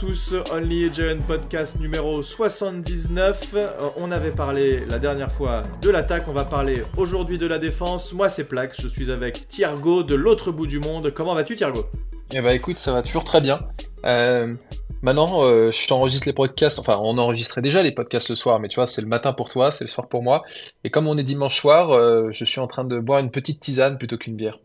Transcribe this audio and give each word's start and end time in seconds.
tous, 0.00 0.34
Only 0.50 0.86
a 0.86 0.92
Giant 0.92 1.20
Podcast 1.26 1.78
numéro 1.78 2.22
79. 2.22 3.50
Euh, 3.54 3.68
on 3.98 4.10
avait 4.10 4.30
parlé 4.30 4.86
la 4.86 4.98
dernière 4.98 5.30
fois 5.30 5.62
de 5.82 5.90
l'attaque, 5.90 6.24
on 6.26 6.32
va 6.32 6.46
parler 6.46 6.82
aujourd'hui 6.96 7.36
de 7.36 7.46
la 7.46 7.58
défense. 7.58 8.14
Moi 8.14 8.30
c'est 8.30 8.44
Plaque, 8.44 8.74
je 8.80 8.88
suis 8.88 9.10
avec 9.10 9.46
Thiergo 9.46 10.02
de 10.02 10.14
l'autre 10.14 10.52
bout 10.52 10.66
du 10.66 10.78
monde. 10.78 11.12
Comment 11.12 11.34
vas-tu 11.34 11.54
Thiergo? 11.54 11.84
Eh 12.32 12.40
bah 12.40 12.54
écoute, 12.54 12.78
ça 12.78 12.94
va 12.94 13.02
toujours 13.02 13.24
très 13.24 13.42
bien. 13.42 13.60
Euh, 14.06 14.54
maintenant, 15.02 15.44
euh, 15.44 15.70
je 15.70 15.86
t'enregistre 15.86 16.26
les 16.26 16.32
podcasts, 16.32 16.78
enfin 16.78 16.98
on 17.02 17.18
enregistrait 17.18 17.60
déjà 17.60 17.82
les 17.82 17.92
podcasts 17.92 18.30
le 18.30 18.36
soir, 18.36 18.58
mais 18.58 18.68
tu 18.68 18.76
vois, 18.76 18.86
c'est 18.86 19.02
le 19.02 19.08
matin 19.08 19.34
pour 19.34 19.50
toi, 19.50 19.70
c'est 19.70 19.84
le 19.84 19.90
soir 19.90 20.08
pour 20.08 20.22
moi. 20.22 20.44
Et 20.82 20.88
comme 20.88 21.08
on 21.08 21.18
est 21.18 21.22
dimanche 21.22 21.60
soir, 21.60 22.32
je 22.32 22.44
suis 22.46 22.60
en 22.60 22.66
train 22.66 22.84
de 22.84 23.00
boire 23.00 23.18
une 23.18 23.30
petite 23.30 23.60
tisane 23.60 23.98
plutôt 23.98 24.16
qu'une 24.16 24.36
bière. 24.36 24.60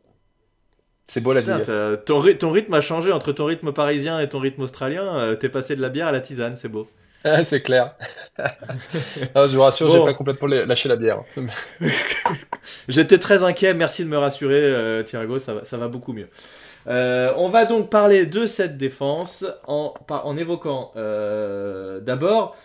C'est 1.07 1.21
beau 1.21 1.33
la. 1.33 1.41
Putain, 1.41 1.97
ton, 2.05 2.19
ry- 2.19 2.37
ton 2.37 2.51
rythme 2.51 2.73
a 2.73 2.81
changé 2.81 3.11
entre 3.11 3.31
ton 3.31 3.45
rythme 3.45 3.71
parisien 3.71 4.19
et 4.19 4.27
ton 4.29 4.39
rythme 4.39 4.63
australien. 4.63 5.03
euh, 5.17 5.35
T'es 5.35 5.49
passé 5.49 5.75
de 5.75 5.81
la 5.81 5.89
bière 5.89 6.07
à 6.07 6.11
la 6.11 6.19
tisane, 6.19 6.55
c'est 6.55 6.69
beau. 6.69 6.87
Ah, 7.27 7.43
c'est 7.43 7.61
clair. 7.63 7.95
Non, 9.35 9.47
je 9.47 9.55
vous 9.55 9.63
rassure, 9.63 9.89
j'ai 9.89 9.97
Bon. 9.97 10.05
pas 10.05 10.13
complètement 10.13 10.47
lâché 10.47 10.87
la 10.89 10.95
bière. 10.95 11.23
J'étais 12.87 13.17
très 13.17 13.43
inquiet, 13.43 13.73
merci 13.73 14.03
de 14.03 14.09
me 14.09 14.17
rassurer, 14.17 14.61
euh, 14.61 15.01
Thiergo, 15.03 15.39
ça 15.39 15.55
va, 15.55 15.65
ça 15.65 15.77
va 15.77 15.87
beaucoup 15.87 16.13
mieux. 16.13 16.27
Euh, 16.87 17.33
on 17.37 17.47
va 17.49 17.65
donc 17.65 17.89
parler 17.89 18.27
de 18.27 18.45
cette 18.45 18.77
défense 18.77 19.43
en 19.65 20.37
évoquant 20.37 20.91
euh, 20.97 21.99
d'abord 21.99 22.55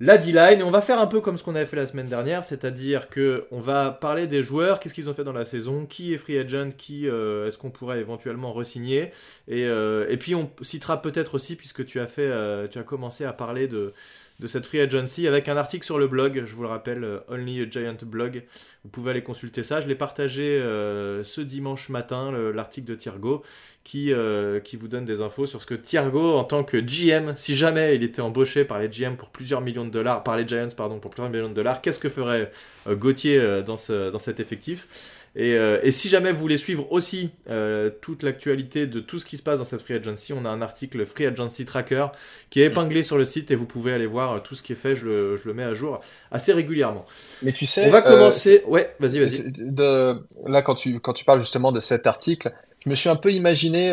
la 0.00 0.16
D-line. 0.16 0.62
On 0.62 0.70
va 0.70 0.80
faire 0.80 0.98
un 0.98 1.06
peu 1.06 1.20
comme 1.20 1.36
ce 1.36 1.44
qu'on 1.44 1.54
avait 1.54 1.66
fait 1.66 1.76
la 1.76 1.86
semaine 1.86 2.08
dernière, 2.08 2.42
c'est-à-dire 2.42 3.08
que 3.10 3.46
on 3.50 3.60
va 3.60 3.90
parler 3.90 4.26
des 4.26 4.42
joueurs, 4.42 4.80
qu'est-ce 4.80 4.94
qu'ils 4.94 5.10
ont 5.10 5.12
fait 5.12 5.24
dans 5.24 5.32
la 5.32 5.44
saison, 5.44 5.84
qui 5.84 6.14
est 6.14 6.18
free 6.18 6.38
agent, 6.38 6.70
qui 6.76 7.06
euh, 7.06 7.46
est-ce 7.46 7.58
qu'on 7.58 7.70
pourrait 7.70 8.00
éventuellement 8.00 8.52
resigner. 8.52 9.12
Et, 9.46 9.66
euh, 9.66 10.06
et 10.08 10.16
puis 10.16 10.34
on 10.34 10.50
citera 10.62 11.02
peut-être 11.02 11.34
aussi 11.34 11.54
puisque 11.54 11.84
tu 11.84 12.00
as 12.00 12.06
fait, 12.06 12.22
euh, 12.22 12.66
tu 12.66 12.78
as 12.78 12.82
commencé 12.82 13.24
à 13.24 13.34
parler 13.34 13.68
de 13.68 13.92
de 14.40 14.46
cette 14.46 14.66
free 14.66 14.80
agency 14.80 15.28
avec 15.28 15.48
un 15.48 15.56
article 15.56 15.84
sur 15.84 15.98
le 15.98 16.08
blog, 16.08 16.42
je 16.44 16.54
vous 16.54 16.62
le 16.62 16.68
rappelle, 16.68 17.04
euh, 17.04 17.18
Only 17.28 17.60
a 17.62 17.70
Giant 17.70 17.96
blog. 18.04 18.42
Vous 18.84 18.90
pouvez 18.90 19.10
aller 19.10 19.22
consulter 19.22 19.62
ça. 19.62 19.80
Je 19.80 19.86
l'ai 19.86 19.94
partagé 19.94 20.42
euh, 20.42 21.22
ce 21.22 21.40
dimanche 21.42 21.90
matin, 21.90 22.32
le- 22.32 22.50
l'article 22.50 22.88
de 22.88 22.94
Thiergo, 22.94 23.42
qui, 23.84 24.12
euh, 24.12 24.58
qui 24.58 24.76
vous 24.76 24.88
donne 24.88 25.04
des 25.04 25.20
infos 25.20 25.44
sur 25.46 25.60
ce 25.60 25.66
que 25.66 25.74
Thiergo, 25.74 26.36
en 26.36 26.44
tant 26.44 26.64
que 26.64 26.78
GM, 26.78 27.34
si 27.36 27.54
jamais 27.54 27.94
il 27.96 28.02
était 28.02 28.22
embauché 28.22 28.64
par 28.64 28.78
les 28.78 28.88
GM 28.88 29.16
pour 29.16 29.28
plusieurs 29.28 29.60
millions 29.60 29.84
de 29.84 29.90
dollars, 29.90 30.22
par 30.22 30.36
les 30.38 30.48
Giants, 30.48 30.68
pardon, 30.76 30.98
pour 30.98 31.10
plusieurs 31.10 31.30
millions 31.30 31.48
de 31.50 31.54
dollars, 31.54 31.82
qu'est-ce 31.82 31.98
que 31.98 32.08
ferait 32.08 32.50
Gauthier 32.88 33.62
dans 33.66 33.76
cet 33.76 34.40
effectif? 34.40 34.88
Et, 35.36 35.54
euh, 35.54 35.78
et 35.82 35.92
si 35.92 36.08
jamais 36.08 36.32
vous 36.32 36.40
voulez 36.40 36.56
suivre 36.58 36.90
aussi 36.90 37.30
euh, 37.48 37.88
toute 38.00 38.22
l'actualité 38.24 38.86
de 38.86 38.98
tout 39.00 39.18
ce 39.18 39.24
qui 39.24 39.36
se 39.36 39.42
passe 39.42 39.58
dans 39.58 39.64
cette 39.64 39.82
free 39.82 39.94
agency, 39.94 40.32
on 40.32 40.44
a 40.44 40.48
un 40.48 40.60
article 40.60 41.06
Free 41.06 41.26
Agency 41.26 41.64
Tracker 41.64 42.06
qui 42.50 42.60
est 42.62 42.66
épinglé 42.66 43.02
sur 43.04 43.16
le 43.16 43.24
site 43.24 43.50
et 43.50 43.54
vous 43.54 43.66
pouvez 43.66 43.92
aller 43.92 44.06
voir 44.06 44.32
euh, 44.32 44.38
tout 44.40 44.54
ce 44.56 44.62
qui 44.62 44.72
est 44.72 44.76
fait. 44.76 44.94
Je 44.96 45.06
le, 45.06 45.36
je 45.36 45.46
le 45.46 45.54
mets 45.54 45.62
à 45.62 45.72
jour 45.74 46.00
assez 46.32 46.52
régulièrement. 46.52 47.04
Mais 47.42 47.52
tu 47.52 47.64
sais, 47.66 47.86
On 47.86 47.90
va 47.90 48.02
commencer. 48.02 48.62
ouais, 48.66 48.94
vas-y, 48.98 49.20
vas-y. 49.20 49.52
de, 49.52 50.20
là, 50.46 50.62
quand 50.62 50.74
tu, 50.74 50.98
quand 51.00 51.12
tu 51.12 51.24
parles 51.24 51.40
justement 51.40 51.70
de 51.72 51.80
cet 51.80 52.06
article, 52.08 52.52
je 52.84 52.90
me 52.90 52.94
suis 52.96 53.08
un 53.08 53.16
peu 53.16 53.30
imaginé 53.32 53.92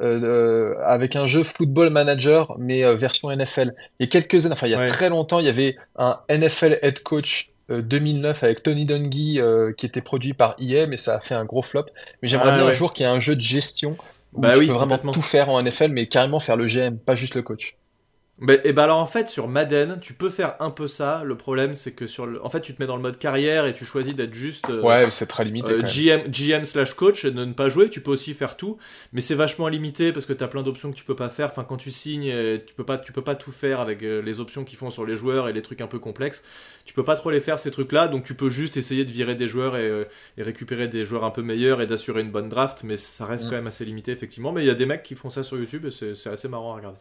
euh, 0.00 0.74
avec 0.84 1.16
un 1.16 1.26
jeu 1.26 1.42
Football 1.42 1.90
Manager, 1.90 2.56
mais 2.60 2.84
euh, 2.84 2.94
version 2.94 3.30
NFL. 3.34 3.72
Il 3.98 4.04
y 4.04 4.08
a 4.08 4.10
quelques 4.10 4.46
années, 4.46 4.52
enfin 4.52 4.68
il 4.68 4.70
y 4.70 4.74
a 4.74 4.78
Ouais. 4.78 4.86
très 4.86 5.08
longtemps, 5.08 5.40
il 5.40 5.46
y 5.46 5.48
avait 5.48 5.76
un 5.96 6.20
NFL 6.30 6.78
Head 6.82 7.02
Coach 7.02 7.50
2009 7.70 8.42
avec 8.44 8.62
Tony 8.62 8.84
Dungy 8.84 9.40
euh, 9.40 9.72
qui 9.72 9.86
était 9.86 10.00
produit 10.02 10.34
par 10.34 10.56
EA, 10.60 10.86
mais 10.86 10.96
ça 10.96 11.14
a 11.16 11.20
fait 11.20 11.34
un 11.34 11.44
gros 11.44 11.62
flop. 11.62 11.86
Mais 12.22 12.28
j'aimerais 12.28 12.50
Ah, 12.50 12.54
bien 12.56 12.64
ouais. 12.64 12.70
un 12.70 12.74
jour 12.74 12.92
qu'il 12.92 13.04
y 13.06 13.08
ait 13.08 13.12
un 13.12 13.20
jeu 13.20 13.36
de 13.36 13.40
gestion 13.40 13.96
où 14.34 14.42
Bah 14.42 14.54
tu 14.54 14.60
oui, 14.60 14.66
peux 14.66 14.72
vraiment 14.72 14.98
tout 14.98 15.22
faire 15.22 15.48
en 15.48 15.62
NFL, 15.62 15.88
mais 15.92 16.06
carrément 16.06 16.40
faire 16.40 16.56
le 16.56 16.66
GM, 16.66 16.98
pas 16.98 17.14
juste 17.16 17.34
le 17.34 17.42
coach. 17.42 17.77
Ben, 18.40 18.60
et 18.62 18.72
ben 18.72 18.84
alors 18.84 18.98
en 18.98 19.06
fait 19.06 19.28
sur 19.28 19.48
Madden, 19.48 19.98
tu 20.00 20.14
peux 20.14 20.30
faire 20.30 20.54
un 20.60 20.70
peu 20.70 20.86
ça. 20.86 21.22
Le 21.24 21.36
problème 21.36 21.74
c'est 21.74 21.90
que 21.90 22.06
sur 22.06 22.24
le, 22.24 22.44
en 22.44 22.48
fait 22.48 22.60
tu 22.60 22.72
te 22.72 22.80
mets 22.80 22.86
dans 22.86 22.94
le 22.94 23.02
mode 23.02 23.18
carrière 23.18 23.66
et 23.66 23.74
tu 23.74 23.84
choisis 23.84 24.14
d'être 24.14 24.32
juste 24.32 24.70
euh, 24.70 24.80
Ouais, 24.80 25.10
c'est 25.10 25.26
très 25.26 25.44
limité 25.44 25.72
euh. 25.72 25.82
GM, 25.82 26.30
GM 26.30 26.64
slash 26.64 26.94
coach 26.94 27.24
et 27.24 27.32
de 27.32 27.44
ne 27.44 27.52
pas 27.52 27.68
jouer. 27.68 27.90
Tu 27.90 28.00
peux 28.00 28.12
aussi 28.12 28.34
faire 28.34 28.56
tout, 28.56 28.78
mais 29.12 29.20
c'est 29.22 29.34
vachement 29.34 29.66
limité 29.66 30.12
parce 30.12 30.24
que 30.24 30.32
tu 30.32 30.44
as 30.44 30.46
plein 30.46 30.62
d'options 30.62 30.92
que 30.92 30.96
tu 30.96 31.04
peux 31.04 31.16
pas 31.16 31.30
faire. 31.30 31.48
Enfin 31.48 31.64
quand 31.68 31.78
tu 31.78 31.90
signes, 31.90 32.30
euh, 32.30 32.58
tu 32.64 32.74
peux 32.74 32.84
pas, 32.84 32.98
tu 32.98 33.12
peux 33.12 33.22
pas 33.22 33.34
tout 33.34 33.50
faire 33.50 33.80
avec 33.80 34.04
euh, 34.04 34.22
les 34.22 34.38
options 34.38 34.62
qu'ils 34.62 34.78
font 34.78 34.90
sur 34.90 35.04
les 35.04 35.16
joueurs 35.16 35.48
et 35.48 35.52
les 35.52 35.62
trucs 35.62 35.80
un 35.80 35.88
peu 35.88 35.98
complexes. 35.98 36.44
Tu 36.84 36.94
peux 36.94 37.04
pas 37.04 37.16
trop 37.16 37.30
les 37.30 37.40
faire 37.40 37.58
ces 37.58 37.72
trucs-là, 37.72 38.06
donc 38.06 38.22
tu 38.22 38.34
peux 38.34 38.50
juste 38.50 38.76
essayer 38.76 39.04
de 39.04 39.10
virer 39.10 39.34
des 39.34 39.48
joueurs 39.48 39.76
et, 39.76 39.88
euh, 39.88 40.04
et 40.36 40.44
récupérer 40.44 40.86
des 40.86 41.04
joueurs 41.04 41.24
un 41.24 41.30
peu 41.30 41.42
meilleurs 41.42 41.82
et 41.82 41.86
d'assurer 41.88 42.20
une 42.20 42.30
bonne 42.30 42.48
draft, 42.48 42.84
mais 42.84 42.96
ça 42.96 43.26
reste 43.26 43.46
Mm. 43.46 43.50
quand 43.50 43.56
même 43.56 43.66
assez 43.66 43.84
limité 43.84 44.12
effectivement. 44.12 44.52
Mais 44.52 44.62
il 44.62 44.66
y 44.68 44.70
a 44.70 44.74
des 44.74 44.86
mecs 44.86 45.02
qui 45.02 45.16
font 45.16 45.28
ça 45.28 45.42
sur 45.42 45.58
YouTube 45.58 45.86
et 45.86 45.90
c'est 45.90 46.30
assez 46.30 46.46
marrant 46.48 46.72
à 46.72 46.76
regarder. 46.76 46.98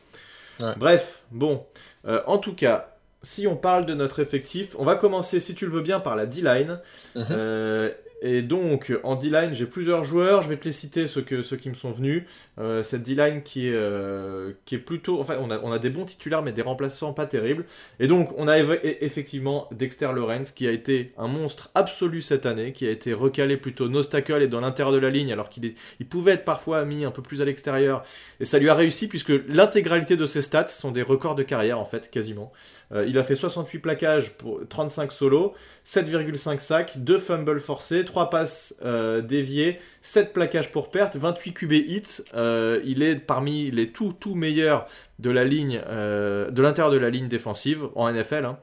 Bref, 0.77 1.23
bon, 1.31 1.65
Euh, 2.05 2.21
en 2.25 2.37
tout 2.37 2.55
cas, 2.55 2.96
si 3.27 3.45
on 3.45 3.57
parle 3.57 3.85
de 3.85 3.93
notre 3.93 4.21
effectif, 4.21 4.73
on 4.79 4.85
va 4.85 4.95
commencer, 4.95 5.41
si 5.41 5.53
tu 5.53 5.65
le 5.65 5.71
veux 5.71 5.81
bien, 5.81 5.99
par 5.99 6.15
la 6.15 6.25
D-line. 6.25 6.79
Mhm. 7.13 7.25
Euh, 7.31 7.91
et 8.21 8.41
donc, 8.41 8.91
en 9.03 9.15
D-line, 9.15 9.53
j'ai 9.53 9.67
plusieurs 9.67 10.03
joueurs. 10.03 10.41
Je 10.41 10.49
vais 10.49 10.57
te 10.57 10.65
les 10.65 10.71
citer, 10.71 11.05
ceux, 11.05 11.21
que, 11.21 11.43
ceux 11.43 11.57
qui 11.57 11.69
me 11.69 11.75
sont 11.75 11.91
venus. 11.91 12.23
Euh, 12.57 12.81
cette 12.81 13.03
D-line 13.03 13.43
qui, 13.43 13.67
est, 13.67 13.75
euh, 13.75 14.53
qui 14.65 14.73
est 14.75 14.79
plutôt. 14.79 15.19
Enfin, 15.19 15.37
on 15.39 15.51
a, 15.51 15.59
on 15.59 15.71
a 15.71 15.77
des 15.77 15.91
bons 15.91 16.05
titulaires, 16.05 16.41
mais 16.41 16.51
des 16.51 16.63
remplaçants 16.63 17.13
pas 17.13 17.27
terribles. 17.27 17.65
Et 17.99 18.07
donc, 18.07 18.29
on 18.37 18.47
a 18.47 18.57
effectivement 18.57 19.67
Dexter 19.71 20.09
Lawrence, 20.15 20.49
qui 20.51 20.67
a 20.67 20.71
été 20.71 21.13
un 21.17 21.27
monstre 21.27 21.69
absolu 21.75 22.21
cette 22.21 22.47
année, 22.47 22.71
qui 22.71 22.87
a 22.87 22.91
été 22.91 23.13
recalé 23.13 23.55
plutôt 23.55 23.87
no 23.87 24.01
tackle 24.01 24.41
et 24.41 24.47
dans 24.47 24.61
l'intérieur 24.61 24.93
de 24.93 24.99
la 24.99 25.09
ligne, 25.09 25.31
alors 25.31 25.49
qu'il 25.49 25.73
il 25.99 26.07
pouvait 26.07 26.31
être 26.31 26.45
parfois 26.45 26.85
mis 26.85 27.05
un 27.05 27.11
peu 27.11 27.21
plus 27.21 27.43
à 27.43 27.45
l'extérieur. 27.45 28.03
Et 28.39 28.45
ça 28.45 28.57
lui 28.57 28.69
a 28.69 28.73
réussi, 28.73 29.07
puisque 29.07 29.33
l'intégralité 29.47 30.15
de 30.15 30.25
ses 30.25 30.41
stats 30.41 30.69
sont 30.69 30.91
des 30.91 31.03
records 31.03 31.35
de 31.35 31.43
carrière, 31.43 31.77
en 31.77 31.85
fait, 31.85 32.09
quasiment. 32.09 32.51
Euh, 32.93 33.05
il 33.07 33.16
a 33.17 33.23
fait 33.23 33.35
68 33.35 33.79
plaquages 33.79 34.31
pour 34.31 34.61
35 34.67 35.11
solos, 35.11 35.53
7,5 35.85 36.59
sacs, 36.59 36.93
2 36.97 37.19
fumbles 37.19 37.59
forcés, 37.59 38.05
3 38.05 38.29
passes 38.29 38.75
euh, 38.83 39.21
déviées, 39.21 39.79
7 40.01 40.33
plaquages 40.33 40.71
pour 40.71 40.89
perte, 40.89 41.15
28 41.17 41.53
QB 41.53 41.71
hits. 41.73 42.21
Euh, 42.35 42.79
il 42.85 43.03
est 43.03 43.15
parmi 43.15 43.71
les 43.71 43.91
tout, 43.91 44.13
tout 44.19 44.35
meilleurs 44.35 44.87
de 45.19 45.29
la 45.29 45.45
ligne, 45.45 45.81
euh, 45.87 46.51
de 46.51 46.61
l'intérieur 46.61 46.91
de 46.91 46.97
la 46.97 47.09
ligne 47.09 47.27
défensive 47.27 47.87
en 47.95 48.11
NFL. 48.11 48.45
hein. 48.45 48.59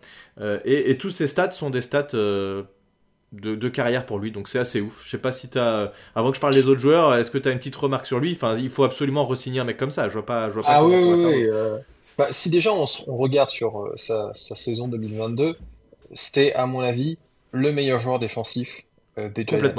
Et, 0.64 0.90
et 0.90 0.98
tous 0.98 1.10
ces 1.10 1.26
stats 1.26 1.50
sont 1.52 1.70
des 1.70 1.80
stats 1.80 2.08
de, 3.32 3.54
de 3.56 3.68
carrière 3.68 4.06
pour 4.06 4.18
lui, 4.18 4.30
donc 4.30 4.48
c'est 4.48 4.58
assez 4.58 4.80
ouf. 4.80 5.02
Je 5.04 5.10
sais 5.10 5.18
pas 5.18 5.32
si 5.32 5.48
t'as, 5.48 5.90
avant 6.14 6.30
que 6.30 6.36
je 6.36 6.40
parle 6.40 6.54
des 6.54 6.68
autres 6.68 6.80
joueurs, 6.80 7.14
est-ce 7.14 7.30
que 7.30 7.38
tu 7.38 7.48
as 7.48 7.52
une 7.52 7.58
petite 7.58 7.74
remarque 7.76 8.06
sur 8.06 8.20
lui? 8.20 8.32
Enfin, 8.32 8.56
il 8.58 8.68
faut 8.68 8.84
absolument 8.84 9.24
re-signer 9.26 9.60
un 9.60 9.64
mec 9.64 9.76
comme 9.76 9.90
ça. 9.90 10.08
Je 10.08 10.14
vois 10.14 10.26
pas, 10.26 10.48
je 10.48 10.54
vois 10.54 10.62
pas 10.62 10.74
Ah 10.74 10.84
oui, 10.84 10.94
oui, 10.94 11.48
bah, 12.18 12.28
si 12.30 12.50
déjà 12.50 12.72
on, 12.72 12.84
on 13.06 13.16
regarde 13.16 13.50
sur 13.50 13.80
euh, 13.80 13.94
sa, 13.96 14.32
sa 14.34 14.56
saison 14.56 14.88
2022, 14.88 15.56
c'était 16.12 16.52
à 16.54 16.66
mon 16.66 16.80
avis 16.80 17.18
le 17.52 17.72
meilleur 17.72 18.00
joueur 18.00 18.18
défensif 18.18 18.82
euh, 19.18 19.28
des 19.28 19.44
Giants, 19.46 19.72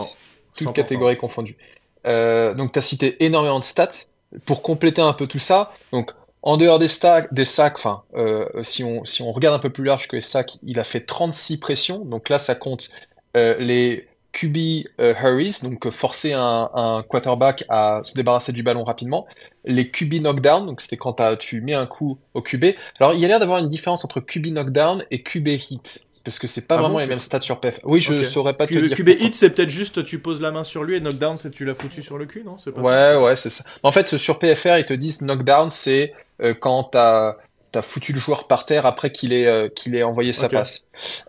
toutes 0.53 0.69
100%. 0.69 0.74
catégories 0.74 1.18
confondues. 1.18 1.57
Euh, 2.06 2.53
donc 2.53 2.72
tu 2.72 2.79
as 2.79 2.81
cité 2.81 3.24
énormément 3.24 3.59
de 3.59 3.66
stats. 3.66 4.07
Pour 4.45 4.62
compléter 4.63 5.01
un 5.01 5.13
peu 5.13 5.28
tout 5.28 5.40
ça, 5.40 5.72
donc 5.94 6.12
en 6.45 6.57
dehors 6.57 6.78
des, 6.78 6.88
stacks, 6.88 7.34
des 7.34 7.44
sacs, 7.44 7.78
enfin, 7.78 8.03
euh, 8.16 8.47
si, 8.63 8.84
on, 8.84 9.03
si 9.03 9.24
on 9.24 9.31
regarde 9.31 9.56
un 9.56 9.59
peu 9.59 9.72
plus 9.72 9.84
large 9.84 10.07
que 10.07 10.16
les 10.16 10.22
sacs, 10.22 10.57
il 10.62 10.79
a 10.79 10.84
fait 10.84 11.01
36 11.01 11.59
pressions. 11.59 12.00
Donc 12.06 12.29
là, 12.29 12.38
ça 12.38 12.53
compte 12.53 12.90
euh, 13.35 13.57
les 13.57 14.07
QB 14.35 14.57
euh, 15.00 15.13
hurries, 15.13 15.59
donc 15.63 15.85
euh, 15.88 15.91
forcer 15.91 16.34
un, 16.34 16.69
un 16.73 17.03
quarterback 17.07 17.63
à 17.69 18.01
se 18.03 18.16
débarrasser 18.16 18.51
du 18.51 18.63
ballon 18.63 18.84
rapidement. 18.84 19.25
Les 19.63 19.90
QB 19.90 20.16
knockdown, 20.22 20.66
donc 20.66 20.81
c'est 20.81 20.97
quand 20.97 21.16
tu 21.40 21.62
mets 21.62 21.73
un 21.73 21.85
coup 21.85 22.18
au 22.34 22.41
QB. 22.41 22.66
Alors 23.00 23.13
il 23.13 23.22
y 23.22 23.25
a 23.25 23.29
l'air 23.29 23.40
d'avoir 23.40 23.59
une 23.59 23.69
différence 23.69 24.03
entre 24.03 24.19
QB 24.19 24.47
knockdown 24.47 25.06
et 25.09 25.24
QB 25.24 25.47
hit, 25.47 26.06
parce 26.25 26.38
que 26.40 26.47
c'est 26.47 26.68
pas 26.68 26.75
Ah 26.75 26.79
vraiment 26.79 26.95
bon, 26.95 27.00
les 27.00 27.07
mêmes 27.07 27.19
stats 27.22 27.42
sur 27.42 27.62
PF. 27.62 27.80
Oui, 27.86 28.01
je 28.01 28.13
Ok. 28.13 28.25
saurais 28.25 28.57
pas 28.57 28.68
te 28.68 28.74
QB, 28.74 28.83
dire. 28.83 28.98
QB 28.98 29.10
hit, 29.21 29.36
c'est 29.36 29.51
peut-être 29.51 29.69
juste 29.69 30.04
tu 30.04 30.19
poses 30.19 30.42
la 30.42 30.51
main 30.51 30.65
sur 30.65 30.83
lui 30.83 30.98
et 30.98 31.00
knockdown, 31.00 31.38
c'est 31.38 31.51
tu 31.51 31.63
l'as 31.63 31.74
foutu 31.74 32.01
sur 32.01 32.18
le 32.18 32.25
cul, 32.25 32.44
non? 32.44 32.56
Pas 32.56 32.62
ça 32.62 32.71
Ouais, 32.81 33.24
ouais, 33.24 33.36
c'est 33.38 33.50
ça. 33.50 33.63
En 33.83 33.92
fait, 33.94 34.18
sur 34.18 34.38
PFR, 34.39 34.77
ils 34.80 34.86
te 34.86 34.94
disent 34.94 35.21
knockdown, 35.21 35.69
c'est 35.69 36.13
euh, 36.42 36.54
quand 36.54 36.83
t'as 36.92 37.38
t'as 37.71 37.81
foutu 37.81 38.13
le 38.13 38.19
joueur 38.19 38.48
par 38.48 38.65
terre 38.65 38.86
après 38.86 39.12
qu'il 39.12 39.33
ait 39.33 39.48
euh, 39.48 39.68
qu'il 39.68 39.95
ait 39.95 40.04
envoyé 40.04 40.31
sa 40.31 40.48
passe. 40.48 40.85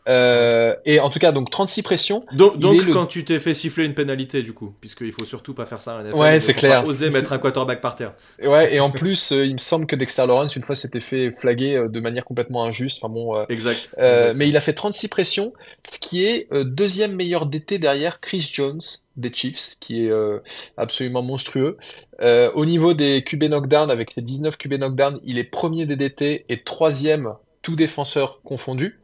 Euh, 0.09 0.75
et 0.85 1.01
en 1.01 1.11
tout 1.11 1.19
cas, 1.19 1.33
donc 1.33 1.51
36 1.51 1.83
pressions. 1.83 2.25
Donc, 2.33 2.55
le- 2.87 2.93
quand 2.93 3.07
tu 3.07 3.25
t'es 3.25 3.39
fait 3.39 3.55
siffler 3.55 3.85
une 3.87 3.95
pénalité, 3.95 4.43
du 4.43 4.53
coup, 4.53 4.75
puisqu'il 4.81 5.13
faut 5.13 5.25
surtout 5.25 5.55
pas 5.55 5.67
faire 5.67 5.81
ça 5.81 5.97
en 5.97 6.01
NFL, 6.03 6.15
Ouais, 6.17 6.41
c'est 6.41 6.55
clair. 6.55 6.83
Pas 6.85 6.89
oser 6.89 7.11
mettre 7.11 7.33
un 7.33 7.39
quarterback 7.39 7.81
par 7.81 7.97
terre. 7.97 8.15
Ouais, 8.45 8.75
et 8.75 8.81
en 8.81 8.91
plus, 8.91 9.33
euh, 9.33 9.45
il 9.45 9.55
me 9.55 9.59
semble 9.59 9.87
que 9.87 9.97
Dexter 9.97 10.27
Lawrence, 10.27 10.57
une 10.57 10.63
fois, 10.63 10.75
s'était 10.75 11.01
fait 11.01 11.31
flaguer 11.31 11.75
euh, 11.77 11.89
de 11.89 12.01
manière 12.01 12.25
complètement 12.25 12.65
injuste. 12.65 12.99
Enfin 13.03 13.13
bon, 13.13 13.37
euh, 13.37 13.45
Exact. 13.49 13.95
Exact. 13.99 14.35
mais 14.37 14.49
il 14.49 14.57
a 14.57 14.61
fait 14.61 14.73
36 14.73 15.09
pressions, 15.09 15.53
ce 15.91 15.99
qui 15.99 16.25
est 16.25 16.49
deuxième 16.53 17.15
meilleur 17.15 17.47
DT 17.47 17.79
derrière 17.79 18.21
Chris 18.21 18.49
Jones 18.53 18.81
des 19.17 19.33
Chiefs, 19.33 19.77
qui 19.81 20.05
est 20.05 20.11
euh, 20.11 20.41
absolument 20.77 21.23
monstrueux. 21.23 21.77
Euh, 22.21 22.51
au 22.55 22.67
niveau 22.67 22.93
des 22.95 23.23
QB 23.25 23.45
knockdown, 23.45 23.91
avec 23.91 24.11
ses 24.11 24.21
19 24.23 24.57
QB 24.59 24.75
knockdown, 24.75 25.19
il 25.25 25.39
est 25.39 25.45
premier 25.45 25.87
des 25.87 25.97
DT 25.97 26.45
et 26.49 26.63
troisième, 26.63 27.35
tout 27.63 27.77
défenseur 27.77 28.43
confondu. 28.43 29.01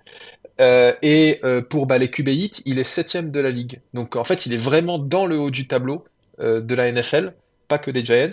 Euh, 0.60 0.92
et 1.02 1.40
euh, 1.44 1.62
pour 1.62 1.86
bah, 1.86 1.98
les 1.98 2.10
QB 2.10 2.28
il 2.66 2.78
est 2.78 2.84
septième 2.84 3.30
de 3.30 3.40
la 3.40 3.50
ligue. 3.50 3.80
Donc 3.94 4.16
en 4.16 4.24
fait, 4.24 4.46
il 4.46 4.52
est 4.52 4.58
vraiment 4.58 4.98
dans 4.98 5.26
le 5.26 5.38
haut 5.38 5.50
du 5.50 5.66
tableau 5.66 6.04
euh, 6.40 6.60
de 6.60 6.74
la 6.74 6.90
NFL 6.90 7.34
pas 7.68 7.78
que 7.78 7.90
des 7.90 8.04
Giants. 8.04 8.28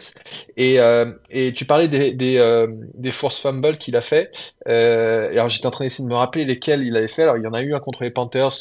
Et, 0.57 1.53
tu 1.53 1.63
parlais 1.63 1.87
des, 1.87 2.11
des, 2.13 3.11
force 3.11 3.39
fumbles 3.39 3.77
qu'il 3.77 3.95
a 3.95 4.01
fait. 4.01 4.53
Alors 4.65 5.47
j'étais 5.47 5.65
en 5.65 5.71
train 5.71 5.85
d'essayer 5.85 6.03
de 6.03 6.09
me 6.09 6.15
rappeler 6.15 6.43
lesquels 6.43 6.83
il 6.83 6.97
avait 6.97 7.07
fait. 7.07 7.23
Alors 7.23 7.37
il 7.37 7.43
y 7.43 7.47
en 7.47 7.53
a 7.53 7.61
eu 7.61 7.73
un 7.73 7.79
contre 7.79 8.03
les 8.03 8.11
Panthers 8.11 8.51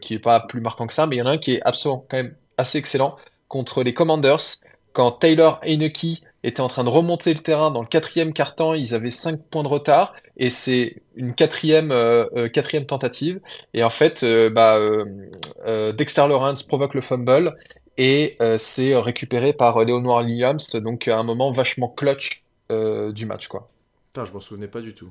qui 0.00 0.14
est 0.14 0.18
pas 0.18 0.40
plus 0.40 0.60
marquant 0.60 0.88
que 0.88 0.94
ça, 0.94 1.06
mais 1.06 1.14
il 1.14 1.18
y 1.20 1.22
en 1.22 1.26
a 1.26 1.30
un 1.30 1.38
qui 1.38 1.52
est 1.52 1.62
absolument 1.62 2.04
quand 2.10 2.16
même 2.16 2.34
assez 2.56 2.78
excellent 2.78 3.16
contre 3.46 3.84
les 3.84 3.94
Commanders 3.94 4.40
quand 4.98 5.12
Taylor 5.12 5.60
Heineke 5.62 6.24
était 6.42 6.60
en 6.60 6.66
train 6.66 6.82
de 6.82 6.88
remonter 6.88 7.32
le 7.32 7.38
terrain 7.38 7.70
dans 7.70 7.82
le 7.82 7.86
quatrième 7.86 8.32
quart-temps, 8.32 8.74
ils 8.74 8.96
avaient 8.96 9.12
5 9.12 9.40
points 9.40 9.62
de 9.62 9.68
retard 9.68 10.12
et 10.36 10.50
c'est 10.50 10.96
une 11.14 11.36
quatrième, 11.36 11.94
quatrième 12.52 12.84
tentative. 12.84 13.38
Et 13.74 13.84
en 13.84 13.90
fait, 13.90 14.24
bah, 14.52 14.76
Dexter 15.96 16.26
Lawrence 16.26 16.64
provoque 16.64 16.94
le 16.94 17.00
fumble 17.00 17.54
et 17.98 18.36
euh, 18.40 18.56
c'est 18.58 18.96
récupéré 18.96 19.52
par 19.52 19.76
euh, 19.76 19.84
Leonard 19.84 20.24
Williams, 20.24 20.70
donc 20.76 21.08
à 21.08 21.18
un 21.18 21.24
moment 21.24 21.50
vachement 21.50 21.88
clutch 21.88 22.44
euh, 22.70 23.12
du 23.12 23.26
match, 23.26 23.48
quoi. 23.48 23.68
Putain, 24.12 24.24
je 24.24 24.32
m'en 24.32 24.40
souvenais 24.40 24.68
pas 24.68 24.80
du 24.80 24.94
tout. 24.94 25.10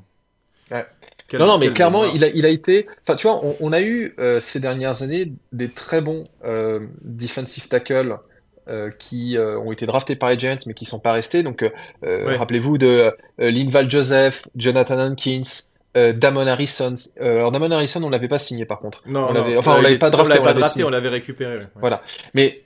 non, 0.71 1.45
non, 1.45 1.57
mais 1.59 1.71
clairement, 1.71 2.05
il 2.05 2.23
a, 2.23 2.29
il 2.29 2.45
a 2.45 2.49
été. 2.49 2.87
Enfin, 3.03 3.17
tu 3.17 3.27
vois, 3.27 3.41
on, 3.59 3.71
a 3.73 3.81
eu 3.81 4.15
ces 4.39 4.59
dernières 4.59 5.03
années 5.03 5.31
des 5.51 5.69
très 5.69 6.01
bons 6.01 6.25
defensive 7.03 7.67
tackles 7.67 8.17
qui 8.99 9.37
ont 9.37 9.71
été 9.71 9.85
draftés 9.85 10.15
par 10.15 10.29
les 10.29 10.39
Giants, 10.39 10.55
mais 10.65 10.73
qui 10.73 10.85
sont 10.85 10.99
pas 10.99 11.13
restés. 11.13 11.43
Donc, 11.43 11.69
rappelez-vous 12.03 12.77
de 12.77 13.11
Linval 13.37 13.89
Joseph, 13.89 14.47
Jonathan 14.55 14.99
Hankins. 14.99 15.63
Damon 15.95 16.45
Harrison. 16.45 16.93
alors 17.19 17.51
Damon 17.51 17.71
Harrison, 17.71 18.03
on 18.03 18.09
l'avait 18.09 18.27
pas 18.27 18.37
signé 18.37 18.65
par 18.65 18.77
contre. 18.77 19.01
Non, 19.07 19.27
on 19.29 19.33
l'avait, 19.33 19.57
enfin, 19.57 19.77
on 19.79 19.81
l'avait 19.81 19.97
pas 19.97 20.11
drafté, 20.11 20.39
on 20.39 20.43
l'avait 20.43 20.59
drafté, 20.59 20.83
on 20.83 20.89
l'avait 20.89 21.09
récupéré. 21.09 21.65
Voilà. 21.75 22.03
Mais 22.35 22.61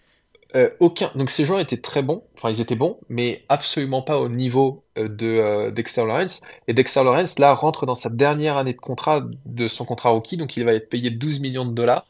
euh, 0.53 0.69
aucun. 0.79 1.11
Donc 1.15 1.29
ces 1.29 1.45
joueurs 1.45 1.61
étaient 1.61 1.77
très 1.77 2.03
bons, 2.03 2.23
enfin 2.37 2.49
ils 2.49 2.59
étaient 2.59 2.75
bons, 2.75 2.99
mais 3.07 3.45
absolument 3.47 4.01
pas 4.01 4.19
au 4.19 4.27
niveau 4.27 4.83
euh, 4.97 5.07
de 5.07 5.27
euh, 5.27 5.71
Dexter 5.71 6.05
Lawrence. 6.05 6.41
Et 6.67 6.73
Dexter 6.73 7.05
Lawrence 7.05 7.39
là 7.39 7.53
rentre 7.53 7.85
dans 7.85 7.95
sa 7.95 8.09
dernière 8.09 8.57
année 8.57 8.73
de 8.73 8.79
contrat 8.79 9.21
de 9.45 9.67
son 9.69 9.85
contrat 9.85 10.09
rookie, 10.09 10.35
donc 10.35 10.57
il 10.57 10.65
va 10.65 10.73
être 10.73 10.89
payé 10.89 11.09
12 11.09 11.39
millions 11.39 11.65
de 11.65 11.71
dollars, 11.71 12.05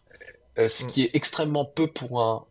ce 0.58 0.86
mm. 0.86 0.88
qui 0.88 1.04
est 1.04 1.12
extrêmement 1.14 1.66
peu 1.66 1.86
pour 1.86 2.20
un 2.20 2.44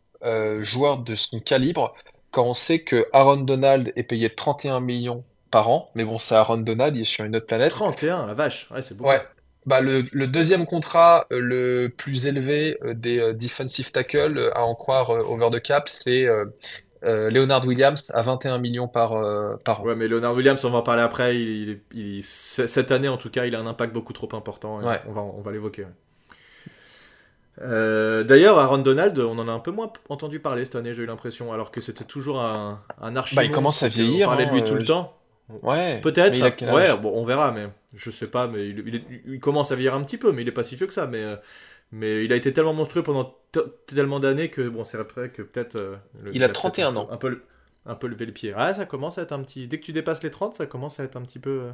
joueur 0.60 0.98
de 0.98 1.14
son 1.14 1.40
calibre. 1.40 1.94
Quand 2.30 2.44
on 2.44 2.54
sait 2.54 2.80
que 2.80 3.06
Aaron 3.12 3.36
Donald 3.36 3.92
est 3.96 4.04
payé 4.04 4.30
31 4.30 4.80
millions 4.80 5.24
par 5.50 5.68
an, 5.68 5.90
mais 5.94 6.04
bon 6.04 6.18
c'est 6.18 6.36
Aaron 6.36 6.58
Donald, 6.58 6.96
il 6.96 7.02
est 7.02 7.04
sur 7.04 7.24
une 7.24 7.34
autre 7.34 7.46
planète. 7.46 7.70
31, 7.70 8.26
la 8.26 8.34
vache, 8.34 8.68
ouais 8.70 8.82
c'est 8.82 8.96
beaucoup. 8.96 9.10
Ouais, 9.10 9.20
bah, 9.66 9.80
le, 9.80 10.26
deuxième 10.26 10.64
contrat 10.64 11.26
euh, 11.32 11.38
le 11.38 11.88
plus 11.88 12.26
élevé 12.26 12.78
euh, 12.82 12.94
des 12.94 13.20
euh, 13.20 13.34
defensive 13.34 13.92
tackles, 13.92 14.50
à 14.54 14.64
en 14.64 14.74
croire 14.74 15.10
over 15.10 15.48
the 15.50 15.60
cap, 15.60 15.88
c'est 15.88 16.26
Leonard 17.02 17.66
Williams 17.66 18.10
à 18.14 18.22
21 18.22 18.58
millions 18.58 18.88
par, 18.88 19.10
par 19.64 19.80
an. 19.80 19.84
Ouais, 19.84 19.94
mais 19.94 20.08
Leonard 20.08 20.34
Williams, 20.34 20.64
on 20.64 20.70
va 20.70 20.78
en 20.78 20.82
parler 20.82 21.02
après. 21.02 21.36
Il, 21.38 22.22
cette 22.22 22.90
année, 22.90 23.08
en 23.08 23.16
tout 23.16 23.30
cas, 23.30 23.46
il 23.46 23.54
a 23.54 23.60
un 23.60 23.66
impact 23.66 23.92
beaucoup 23.92 24.12
trop 24.12 24.28
important. 24.32 24.80
On 25.06 25.12
va, 25.12 25.22
on 25.22 25.40
va 25.40 25.52
l'évoquer. 25.52 25.86
D'ailleurs, 27.60 28.58
Aaron 28.58 28.78
Donald, 28.78 29.18
on 29.18 29.38
en 29.38 29.48
a 29.48 29.52
un 29.52 29.60
peu 29.60 29.70
moins 29.70 29.92
entendu 30.08 30.40
parler 30.40 30.64
cette 30.64 30.76
année, 30.76 30.94
j'ai 30.94 31.02
eu 31.02 31.06
l'impression, 31.06 31.52
alors 31.52 31.70
que 31.70 31.80
c'était 31.80 32.04
toujours 32.04 32.40
un, 32.40 32.82
un 33.00 33.16
archi. 33.16 33.36
Bah, 33.36 33.44
il 33.44 33.50
commence 33.50 33.82
à 33.82 33.88
vieillir. 33.88 34.28
On 34.28 34.30
parlait 34.30 34.46
de 34.46 34.52
lui 34.52 34.60
hein, 34.60 34.64
tout 34.64 34.74
le 34.74 34.84
temps. 34.84 35.20
Ouais. 35.62 36.00
Peut-être. 36.00 36.38
Ouais, 36.72 36.96
bon, 36.96 37.12
on 37.14 37.24
verra, 37.24 37.50
mais 37.52 37.68
je 37.94 38.10
sais 38.10 38.28
pas, 38.28 38.46
mais 38.46 38.68
il, 38.68 39.40
commence 39.40 39.72
à 39.72 39.76
vieillir 39.76 39.94
un 39.94 40.02
petit 40.02 40.18
peu, 40.18 40.32
mais 40.32 40.42
il 40.42 40.48
est 40.48 40.52
pas 40.52 40.64
si 40.64 40.76
vieux 40.76 40.86
que 40.86 40.92
ça. 40.92 41.06
Mais, 41.06 41.22
euh, 41.22 41.36
mais 41.92 42.24
il 42.24 42.32
a 42.32 42.36
été 42.36 42.52
tellement 42.52 42.74
monstrueux 42.74 43.02
pendant 43.02 43.36
tellement 43.86 44.20
d'années 44.20 44.50
que 44.50 44.68
bon, 44.68 44.84
c'est 44.84 44.98
après 44.98 45.30
que 45.30 45.42
peut-être. 45.42 45.76
Euh, 45.76 45.96
il, 46.32 46.44
a 46.44 46.48
31 46.48 46.96
ans. 46.96 47.08
Un 47.10 47.16
peu, 47.16 47.40
un 47.86 47.94
peu 47.94 48.06
levé 48.06 48.26
le 48.26 48.32
pied. 48.32 48.52
Ah, 48.56 48.74
ça 48.74 48.86
commence 48.86 49.18
à 49.18 49.22
être 49.22 49.32
un 49.32 49.42
petit. 49.42 49.66
Dès 49.66 49.78
que 49.78 49.84
tu 49.84 49.92
dépasses 49.92 50.22
les 50.22 50.30
30, 50.30 50.54
ça 50.54 50.66
commence 50.66 51.00
à 51.00 51.04
être 51.04 51.16
un 51.16 51.22
petit 51.22 51.40
peu, 51.40 51.70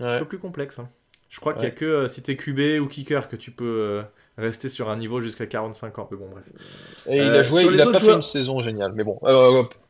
euh, 0.00 0.16
un 0.16 0.18
peu 0.18 0.26
plus 0.26 0.38
complexe. 0.38 0.78
Hein. 0.78 0.88
Je 1.28 1.40
crois 1.40 1.54
qu'il 1.54 1.64
y 1.64 1.68
a 1.68 1.70
que 1.70 2.08
si 2.08 2.22
t'es 2.22 2.36
QB 2.36 2.80
ou 2.80 2.86
kicker 2.86 3.28
que 3.28 3.36
tu 3.36 3.50
peux 3.50 4.02
rester 4.36 4.68
sur 4.68 4.90
un 4.90 4.96
niveau 4.96 5.20
jusqu'à 5.20 5.46
45 5.46 5.98
ans. 5.98 6.08
Mais 6.10 6.16
bon, 6.16 6.28
bref. 6.30 6.44
Et 7.08 7.16
il 7.18 7.22
a 7.22 7.42
joué, 7.42 7.64
il 7.64 7.80
a 7.80 7.86
pas 7.86 8.00
fait 8.00 8.12
une 8.12 8.22
saison 8.22 8.60
géniale. 8.60 8.92
Mais 8.94 9.04
bon, 9.04 9.18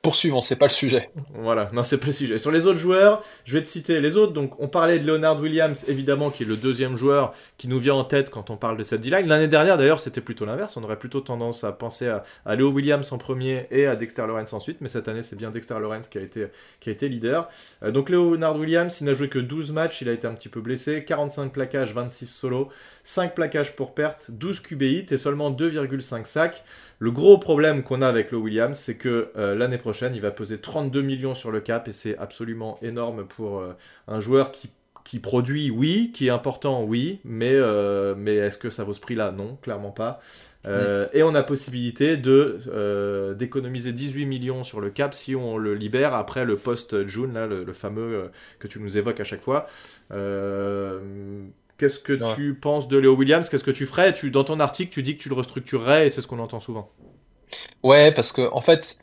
poursuivons, 0.03 0.41
c'est 0.43 0.59
pas 0.59 0.67
le 0.67 0.71
sujet. 0.71 1.11
Voilà, 1.35 1.71
non, 1.73 1.83
c'est 1.83 1.99
pas 1.99 2.07
le 2.07 2.13
sujet. 2.13 2.39
Sur 2.39 2.51
les 2.51 2.67
autres 2.67 2.79
joueurs, 2.79 3.23
je 3.45 3.55
vais 3.55 3.63
te 3.63 3.69
citer 3.69 4.01
les 4.01 4.17
autres. 4.17 4.33
Donc, 4.33 4.61
on 4.61 4.69
parlait 4.69 4.99
de 4.99 5.07
Leonard 5.07 5.41
Williams, 5.41 5.85
évidemment, 5.89 6.31
qui 6.31 6.43
est 6.43 6.47
le 6.47 6.57
deuxième 6.57 6.97
joueur 6.97 7.33
qui 7.57 7.69
nous 7.69 7.79
vient 7.79 7.95
en 7.95 8.05
tête 8.05 8.31
quand 8.31 8.51
on 8.51 8.57
parle 8.57 8.77
de 8.77 8.83
cette 8.83 9.01
D-line. 9.01 9.27
L'année 9.27 9.49
dernière, 9.49 9.79
d'ailleurs, 9.79 10.01
c'était 10.01 10.21
plutôt 10.21 10.45
l'inverse. 10.45 10.77
On 10.77 10.85
aurait 10.85 10.99
plutôt 10.99 11.21
tendance 11.21 11.65
à 11.65 11.73
penser 11.73 12.09
à, 12.45 12.55
Leo 12.55 12.71
Williams 12.71 13.11
en 13.13 13.19
premier 13.19 13.67
et 13.71 13.87
à 13.87 13.97
Dexter 13.97 14.27
Lawrence 14.27 14.53
ensuite. 14.53 14.83
Mais 14.83 14.89
cette 14.89 15.09
année, 15.09 15.23
c'est 15.23 15.37
bien 15.37 15.51
Dexter 15.51 15.79
Lawrence 15.81 16.09
qui 16.09 16.19
a 16.19 16.21
été, 16.21 16.49
qui 16.81 16.91
a 16.91 16.93
été 16.93 17.09
leader. 17.09 17.49
Euh, 17.83 17.91
donc, 17.91 18.11
Leonard 18.11 18.59
Williams, 18.59 19.01
il 19.01 19.07
n'a 19.07 19.15
joué 19.15 19.31
que 19.31 19.39
12 19.39 19.73
matchs. 19.73 20.03
Il 20.03 20.11
a 20.11 20.13
été 20.13 20.27
un 20.27 20.35
petit 20.35 20.51
peu 20.51 20.61
blessé. 20.61 21.05
45 21.05 21.51
plaquages, 21.51 21.95
26 21.95 22.27
solos, 22.27 22.69
5 23.05 23.35
plaquages 23.35 23.75
pour 23.75 23.95
perte, 23.95 24.31
12 24.39 24.61
QBI 24.61 25.07
et 25.11 25.17
seulement 25.17 25.51
2,5 25.51 26.25
sacs. 26.25 26.65
Le 26.99 27.11
gros 27.11 27.39
problème 27.39 27.83
qu'on 27.83 28.03
a 28.03 28.09
avec 28.09 28.31
Leo 28.31 28.41
Williams, 28.41 28.79
c'est 28.79 28.97
que 28.97 29.31
euh, 29.37 29.55
l'année 29.55 29.79
prochaine, 29.79 30.15
il 30.15 30.21
va 30.21 30.31
peser 30.31 30.59
32 30.59 31.03
millions 31.03 31.35
sur 31.35 31.51
le 31.51 31.61
cap 31.61 31.89
et 31.89 31.93
c'est 31.93 32.17
absolument 32.19 32.79
énorme 32.83 33.27
pour 33.27 33.61
euh, 33.61 33.77
un 34.09 34.21
joueur 34.21 34.53
qui, 34.53 34.71
qui, 35.05 35.19
produit, 35.19 35.71
oui, 35.71 36.13
qui 36.15 36.29
est 36.29 36.31
important, 36.31 36.83
oui, 36.83 37.21
mais, 37.25 37.53
euh, 37.53 38.15
mais 38.17 38.37
est-ce 38.37 38.59
que 38.59 38.71
ça 38.71 38.85
vaut 38.85 38.93
ce 38.93 39.01
prix-là? 39.01 39.33
Non, 39.33 39.57
clairement 39.61 39.91
pas. 39.91 40.21
Et 41.13 41.23
on 41.23 41.35
a 41.35 41.43
possibilité 41.43 42.17
de 42.17 43.35
d'économiser 43.39 43.93
18 43.93 44.25
millions 44.25 44.65
sur 44.65 44.81
le 44.81 44.89
cap 44.89 45.13
si 45.13 45.37
on 45.37 45.59
le 45.59 45.75
libère 45.75 46.15
après 46.15 46.47
le 46.47 46.57
post-June, 46.57 47.35
le, 47.35 47.65
le, 47.65 47.73
fameux 47.75 48.31
que 48.59 48.67
tu 48.67 48.81
nous 48.81 48.97
évoques 48.97 49.21
à 49.21 49.25
chaque 49.25 49.43
fois. 49.43 49.67
Qu'est-ce 51.79 51.99
que 51.99 52.35
tu 52.35 52.55
penses 52.55 52.89
de 52.89 52.99
Léo 52.99 53.17
Williams? 53.17 53.49
Qu'est-ce 53.49 53.65
que 53.65 53.71
tu 53.71 53.87
ferais? 53.87 54.15
Tu, 54.15 54.31
Dans 54.31 54.45
ton 54.45 54.61
article, 54.61 54.93
tu 54.93 55.03
dis 55.03 55.17
que 55.17 55.23
tu 55.23 55.29
le 55.29 55.35
restructurerais 55.35 56.07
et 56.07 56.11
c'est 56.11 56.21
ce 56.21 56.27
qu'on 56.27 56.39
entend 56.39 56.61
souvent. 56.61 56.91
Ouais, 57.83 58.13
parce 58.13 58.33
que 58.33 58.49
en 58.53 58.61
fait, 58.61 58.99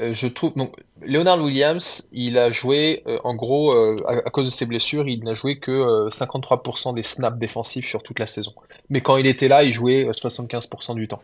euh, 0.00 0.12
je 0.12 0.26
trouve. 0.26 0.54
Donc, 0.56 0.74
Leonard 1.02 1.42
Williams, 1.42 2.08
il 2.12 2.38
a 2.38 2.50
joué, 2.50 3.02
euh, 3.06 3.18
en 3.24 3.34
gros, 3.34 3.72
euh, 3.72 3.96
à, 4.06 4.30
cause 4.30 4.46
de 4.46 4.50
ses 4.50 4.66
blessures, 4.66 5.08
il 5.08 5.24
n'a 5.24 5.34
joué 5.34 5.58
que 5.58 6.08
53% 6.10 6.94
des 6.94 7.02
snaps 7.02 7.38
défensifs 7.38 7.88
sur 7.88 8.02
toute 8.02 8.18
la 8.18 8.26
saison. 8.26 8.54
Mais 8.88 9.00
quand 9.00 9.16
il 9.16 9.26
était 9.26 9.48
là, 9.48 9.62
il 9.62 9.72
jouait 9.72 10.10
75% 10.10 10.94
du 10.94 11.08
temps. 11.08 11.22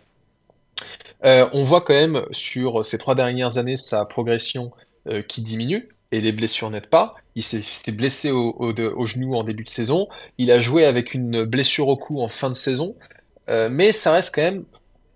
on 1.22 1.62
voit 1.62 1.80
quand 1.80 1.94
même 1.94 2.24
sur 2.30 2.84
ces 2.84 2.98
trois 2.98 3.14
dernières 3.14 3.58
années 3.58 3.76
sa 3.76 4.04
progression 4.04 4.70
qui 5.28 5.40
diminue 5.40 5.88
et 6.12 6.20
les 6.20 6.32
blessures 6.32 6.70
n'aident 6.70 6.86
pas. 6.86 7.14
Il 7.34 7.42
s'est 7.42 7.92
blessé 7.92 8.30
au, 8.30 8.54
au, 8.58 9.06
genou 9.06 9.34
en 9.34 9.44
début 9.44 9.64
de 9.64 9.68
saison. 9.68 10.08
Il 10.38 10.50
a 10.50 10.58
joué 10.58 10.84
avec 10.84 11.14
une 11.14 11.44
blessure 11.44 11.88
au 11.88 11.96
cou 11.96 12.20
en 12.20 12.28
fin 12.28 12.48
de 12.48 12.54
saison. 12.54 12.94
Euh, 13.48 13.68
mais 13.70 13.92
ça 13.92 14.12
reste 14.12 14.34
quand 14.34 14.42
même 14.42 14.64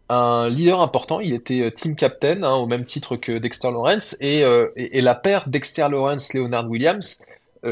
un 0.09 0.49
leader 0.49 0.81
important. 0.81 1.21
Il 1.21 1.35
était 1.35 1.63
euh, 1.63 1.71
team 1.71 1.97
captain 1.97 2.43
hein, 2.43 2.55
au 2.55 2.67
même 2.67 2.85
titre 2.85 3.17
que 3.17 3.39
Dexter 3.39 3.71
Lawrence. 3.71 4.17
Et, 4.21 4.45
euh, 4.45 4.69
et, 4.77 5.01
la 5.01 5.15
paire 5.15 5.49
Dexter 5.49 5.87
Lawrence-Leonard 5.91 6.69
Williams 6.69 7.19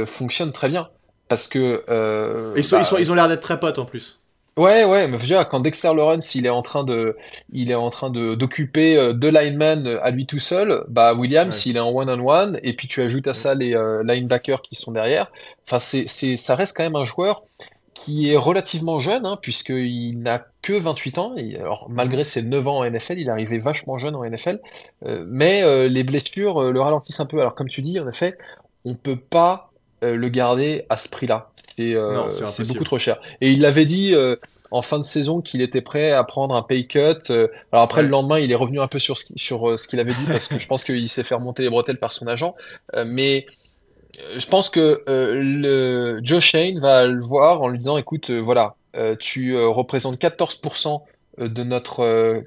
fonctionne 0.05 0.53
très 0.53 0.69
bien. 0.69 0.89
Parce 1.29 1.47
que. 1.47 1.85
ils, 2.57 2.65
sont, 2.65 2.79
ils, 2.79 2.85
sont, 2.85 2.99
ils 2.99 3.11
ont 3.11 3.15
l'air 3.15 3.29
d'être 3.29 3.43
très 3.43 3.61
potes 3.61 3.79
en 3.79 3.85
plus. 3.85 4.18
Ouais, 4.59 4.85
ouais, 4.85 5.07
mais 5.07 5.19
veux 5.19 5.45
quand 5.45 5.61
Dexter 5.61 5.95
Lawrence 5.95 6.35
il 6.35 6.45
est 6.45 6.51
en 6.51 6.63
train 6.63 6.83
de, 6.83 7.17
il 7.53 7.71
est 7.71 7.77
en 7.77 7.91
train 7.91 8.11
de 8.11 8.35
d'occuper 8.35 8.97
euh, 8.97 9.13
deux 9.13 9.31
linemen 9.31 9.87
euh, 9.87 10.05
à 10.05 10.11
lui 10.11 10.27
tout 10.27 10.41
seul, 10.41 10.85
bah 10.89 11.15
Williams 11.15 11.65
il 11.65 11.77
est 11.77 11.81
en 11.81 11.95
one 11.95 12.11
on 12.11 12.29
one 12.29 12.59
et 12.65 12.73
puis 12.73 12.89
tu 12.89 13.01
ajoutes 13.01 13.29
à 13.29 13.35
ça 13.35 13.55
les 13.55 13.77
euh, 13.77 14.03
linebackers 14.03 14.61
qui 14.63 14.75
sont 14.75 14.91
derrière. 14.91 15.31
Enfin 15.65 15.79
c'est 15.79 16.09
c'est 16.09 16.37
ça 16.37 16.57
reste 16.57 16.77
quand 16.77 16.83
même 16.83 16.97
un 16.97 17.05
joueur 17.05 17.45
qui 17.95 18.33
est 18.33 18.37
relativement 18.37 18.99
jeune 18.99 19.27
hein, 19.27 19.39
puisqu'il 19.41 20.19
n'a 20.19 20.45
que 20.61 20.73
28 20.73 21.19
ans. 21.19 21.37
Et, 21.37 21.57
alors 21.57 21.87
malgré 21.89 22.25
ses 22.25 22.43
9 22.43 22.67
ans 22.67 22.79
en 22.79 22.91
NFL, 22.91 23.21
il 23.21 23.29
est 23.29 23.31
arrivé 23.31 23.61
vachement 23.61 23.97
jeune 23.97 24.17
en 24.17 24.29
NFL, 24.29 24.59
mais 25.29 25.89
les 25.89 26.03
blessures 26.03 26.73
le 26.73 26.81
ralentissent 26.81 27.21
un 27.21 27.27
peu. 27.27 27.41
Alors 27.41 27.55
comme 27.55 27.69
tu 27.69 27.81
dis, 27.81 28.01
en 28.01 28.09
effet, 28.09 28.37
on 28.85 28.97
peut 28.97 29.17
pas 29.17 29.71
le 30.03 30.29
garder 30.29 30.85
à 30.89 30.97
ce 30.97 31.09
prix-là. 31.09 31.51
Euh, 31.81 32.31
c'est 32.31 32.67
beaucoup 32.67 32.85
trop 32.85 32.99
cher. 32.99 33.21
Et 33.41 33.51
il 33.51 33.61
l'avait 33.61 33.85
dit 33.85 34.15
euh, 34.15 34.37
en 34.71 34.83
fin 34.83 34.99
de 34.99 35.05
saison 35.05 35.41
qu'il 35.41 35.63
était 35.63 35.81
prêt 35.81 36.13
à 36.13 36.25
prendre 36.25 36.55
un 36.55 36.63
pay 36.63 36.87
cut. 36.87 37.01
Euh, 37.31 37.49
alors 37.73 37.85
après 37.85 38.03
le 38.03 38.09
lendemain, 38.09 38.39
il 38.39 38.51
est 38.53 38.57
revenu 38.57 38.81
un 38.81 38.89
peu 38.89 38.99
sur 38.99 39.19
ce, 39.19 39.27
sur 39.37 39.79
ce 39.79 39.87
qu'il 39.89 40.01
avait 40.01 40.15
dit 40.15 40.25
parce 40.27 40.49
que 40.49 40.59
je 40.59 40.67
pense 40.67 40.85
qu'il 40.85 41.09
s'est 41.09 41.25
fait 41.25 41.35
remonter 41.35 41.63
les 41.63 41.71
bretelles 41.71 41.99
par 41.99 42.13
son 42.13 42.27
agent. 42.27 42.55
mais 43.07 43.47
je 44.35 44.47
pense 44.47 44.69
que 44.71 45.03
le 45.07 46.19
Joe 46.23 46.41
Shane 46.43 46.79
va 46.79 47.07
le 47.07 47.23
voir 47.23 47.63
en 47.63 47.69
lui 47.69 47.79
disant 47.79 47.99
écoute, 47.99 48.31
voilà, 48.31 48.75
tu 49.21 49.57
représentes 49.57 50.21
14% 50.21 51.03
de 51.39 51.63
notre 51.63 52.43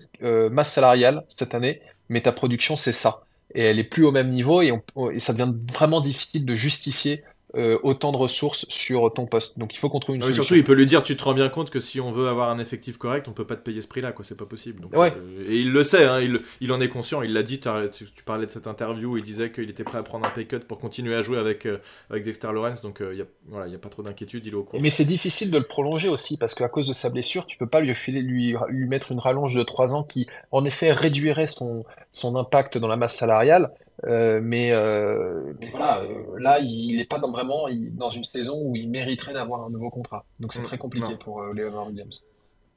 masse 0.50 0.74
salariale 0.74 1.24
cette 1.28 1.56
année, 1.56 1.82
mais 2.10 2.22
ta 2.22 2.32
production 2.32 2.76
c'est 2.76 2.94
ça. 2.94 3.24
Et 3.54 3.64
elle 3.64 3.80
est 3.80 3.86
plus 3.86 4.06
au 4.06 4.12
même 4.12 4.30
niveau 4.30 4.62
et, 4.62 4.72
et 5.12 5.20
ça 5.20 5.34
devient 5.34 5.54
vraiment 5.74 6.02
difficile 6.02 6.46
de 6.46 6.56
justifier 6.56 7.24
euh, 7.56 7.78
autant 7.84 8.14
de 8.14 8.18
ressources 8.18 8.66
sur 8.70 9.14
ton 9.14 9.26
poste. 9.26 9.60
Donc 9.60 9.74
il 9.74 9.78
faut 9.78 9.90
qu'on 9.90 10.00
trouve 10.00 10.16
une 10.16 10.22
solution. 10.22 10.44
Surtout, 10.44 10.56
il 10.56 10.64
peut 10.64 10.74
lui 10.74 10.86
dire, 10.86 11.04
tu 11.04 11.18
te 11.18 11.24
rends 11.24 11.34
bien 11.34 11.50
compte 11.50 11.70
que 11.70 11.82
si 11.82 12.00
on 12.00 12.12
veut 12.12 12.30
avoir 12.30 12.50
un 12.50 12.60
effectif 12.60 12.98
correct, 12.98 13.28
on 13.28 13.34
peut 13.34 13.46
pas 13.46 13.58
te 13.58 13.62
payer 13.62 13.82
ce 13.82 13.90
prix-là, 13.90 14.14
quoi. 14.14 14.24
C'est 14.24 14.38
pas 14.38 14.46
possible. 14.46 14.82
Donc, 14.82 14.96
ouais. 14.96 15.14
euh, 15.18 15.46
et 15.50 15.58
il 15.58 15.74
le 15.74 15.84
sait, 15.84 16.06
hein, 16.06 16.22
il, 16.22 16.40
il, 16.62 16.72
en 16.72 16.80
est 16.80 16.88
conscient. 16.88 17.22
Il 17.22 17.34
l'a 17.34 17.44
dit. 17.44 17.60
Tu, 17.60 18.06
tu, 18.16 18.24
parlais 18.24 18.46
de 18.46 18.52
cette 18.52 18.68
interview 18.68 19.12
où 19.12 19.18
il 19.18 19.24
disait 19.24 19.52
qu'il 19.52 19.70
était 19.70 19.84
prêt 19.84 19.98
à 19.98 20.04
prendre 20.04 20.26
un 20.26 20.30
pay 20.30 20.46
cut 20.46 20.60
pour 20.60 20.80
continuer 20.80 21.14
à 21.14 21.22
jouer 21.22 21.38
avec 21.38 21.66
euh, 21.66 21.80
avec 22.10 22.24
Dexter 22.24 22.48
Lawrence. 22.54 22.82
Donc 22.82 23.02
il 23.02 23.18
y 23.18 23.22
a 23.22 23.26
voilà, 23.50 23.68
il 23.68 23.74
y 23.74 23.76
a 23.76 23.80
pas 23.80 23.90
trop 23.90 24.02
d'inquiétude. 24.04 24.46
Il 24.46 24.54
est 24.54 24.56
au 24.56 24.64
courant. 24.64 24.82
Mais 24.82 24.90
c'est 24.90 25.06
difficile 25.06 25.52
de 25.52 25.58
le 25.58 25.66
prolonger 25.66 26.08
aussi 26.08 26.38
parce 26.38 26.54
qu'à 26.54 26.70
cause 26.70 26.88
de 26.88 26.94
sa 26.94 27.10
blessure, 27.10 27.46
tu 27.48 27.58
peux 27.58 27.68
pas 27.68 27.82
lui 27.82 27.94
filer 27.96 28.22
lui 28.22 28.56
lui 28.70 28.88
mettre 28.88 29.12
une 29.12 29.20
rallonge 29.20 29.56
de 29.56 29.64
3 29.64 29.94
ans 29.94 30.04
qui 30.04 30.28
en 30.52 30.64
effet 30.64 30.94
réduirait 30.94 31.48
son 31.48 31.84
son 32.14 32.38
impact 32.38 32.78
dans 32.78 32.88
la 32.88 32.96
masse 32.96 33.16
salariale. 33.16 33.72
Euh, 34.06 34.42
mais, 34.42 34.72
euh, 34.72 35.54
mais, 35.60 35.70
voilà, 35.70 36.00
euh, 36.00 36.40
là, 36.40 36.60
il 36.60 36.98
n'est 36.98 37.06
pas 37.06 37.20
dans, 37.20 37.32
vraiment 37.32 37.68
il, 37.68 37.96
dans 37.96 38.10
une 38.10 38.24
saison 38.24 38.60
où 38.62 38.76
il 38.76 38.90
mériterait 38.90 39.34
d'avoir 39.34 39.64
un 39.64 39.70
nouveau 39.70 39.90
contrat. 39.90 40.26
Donc 40.40 40.54
c'est 40.54 40.62
mmh, 40.62 40.66
très 40.66 40.78
compliqué 40.78 41.12
non. 41.12 41.18
pour 41.18 41.42
Leonard 41.44 41.88
Williams. 41.88 42.24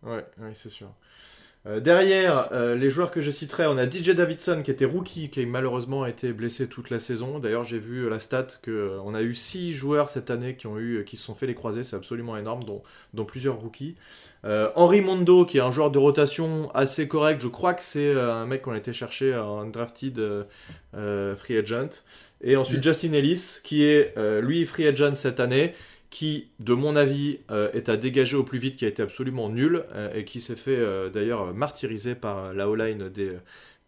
Ouais, 0.03 0.25
ouais 0.39 0.53
c'est 0.55 0.69
sûr. 0.69 0.91
Euh, 1.67 1.81
derrière, 1.81 2.51
euh, 2.53 2.75
les 2.75 2.91
joueurs 2.91 3.11
que 3.11 3.23
je 3.23 3.31
citerai, 3.31 3.67
on 3.67 3.79
a 3.79 3.89
DJ 3.89 4.11
Davidson 4.11 4.61
qui 4.63 4.71
était 4.71 4.85
rookie, 4.85 5.31
qui 5.31 5.47
malheureusement 5.47 6.05
été 6.05 6.35
blessé 6.35 6.69
toute 6.69 6.91
la 6.91 6.99
saison. 6.99 7.39
D'ailleurs, 7.39 7.65
j'ai 7.65 7.79
vu 7.79 8.09
la 8.11 8.21
stat 8.21 8.49
que 8.61 8.99
on 9.03 9.15
a 9.15 9.23
eu 9.23 9.35
6 9.35 9.73
joueurs 9.73 10.11
cette 10.11 10.31
année 10.31 10.57
qui 10.57 10.67
ont 10.67 10.79
eu, 10.79 11.05
qui 11.07 11.17
se 11.17 11.25
sont 11.25 11.35
fait 11.35 11.47
les 11.47 11.55
croisés, 11.55 11.83
c'est 11.83 11.97
absolument 11.97 12.37
énorme, 12.37 12.65
dont, 12.65 12.83
dont 13.15 13.25
plusieurs 13.25 13.57
rookies. 13.57 13.97
Euh, 14.45 14.71
Henry 14.75 15.01
Mondo, 15.01 15.47
qui 15.47 15.57
est 15.57 15.63
un 15.63 15.71
joueur 15.71 15.91
de 15.91 15.99
rotation 15.99 16.71
assez 16.75 17.09
correct, 17.09 17.41
je 17.41 17.49
crois 17.49 17.73
que 17.73 17.83
c'est 17.83 18.13
un 18.13 18.45
mec 18.45 18.61
qu'on 18.61 18.73
a 18.73 18.79
été 18.79 18.93
chercher 18.93 19.35
en 19.35 19.65
drafted 19.65 20.21
free 20.93 21.57
agent. 21.57 22.03
Et 22.43 22.57
ensuite 22.57 22.81
mmh. 22.81 22.83
Justin 22.83 23.13
Ellis, 23.15 23.61
qui 23.65 23.85
est 23.85 24.15
lui 24.43 24.67
free 24.67 24.87
agent 24.87 25.15
cette 25.15 25.41
année 25.41 25.73
qui, 26.15 26.47
de 26.61 26.75
mon 26.75 26.95
avis, 26.95 27.41
euh, 27.51 27.73
est 27.73 27.89
à 27.89 27.97
dégager 27.97 28.37
au 28.37 28.45
plus 28.45 28.61
vite, 28.61 28.77
qui 28.77 28.85
a 28.85 28.89
été 28.89 29.03
absolument 29.03 29.49
nul, 29.49 29.83
euh, 29.97 30.15
et 30.15 30.25
qui 30.25 30.41
s'est 30.41 30.55
fait 30.55 30.77
euh, 30.77 31.11
d'ailleurs 31.11 31.53
martyriser 31.53 32.15
par 32.15 32.55
la 32.55 32.69
O-line 32.69 33.09
des, 33.09 33.33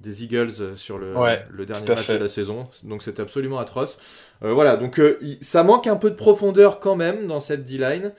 des, 0.00 0.24
Eagles 0.24 0.76
sur 0.76 0.98
le, 0.98 1.16
ouais, 1.16 1.44
le 1.52 1.64
dernier 1.66 1.86
match 1.86 2.06
fait. 2.06 2.14
de 2.14 2.18
la 2.18 2.26
saison. 2.26 2.68
Donc 2.82 3.04
c'était 3.04 3.22
absolument 3.22 3.60
atroce. 3.60 4.00
voilà, 4.40 4.76
donc 4.76 5.00
ça 5.40 5.62
manque 5.62 5.86
un 5.86 5.94
peu 5.94 6.10
de 6.10 6.16
profondeur 6.16 6.80
quand 6.80 6.96
même 6.96 7.28
dans 7.28 7.38
cette 7.38 7.62
D-line. 7.62 8.10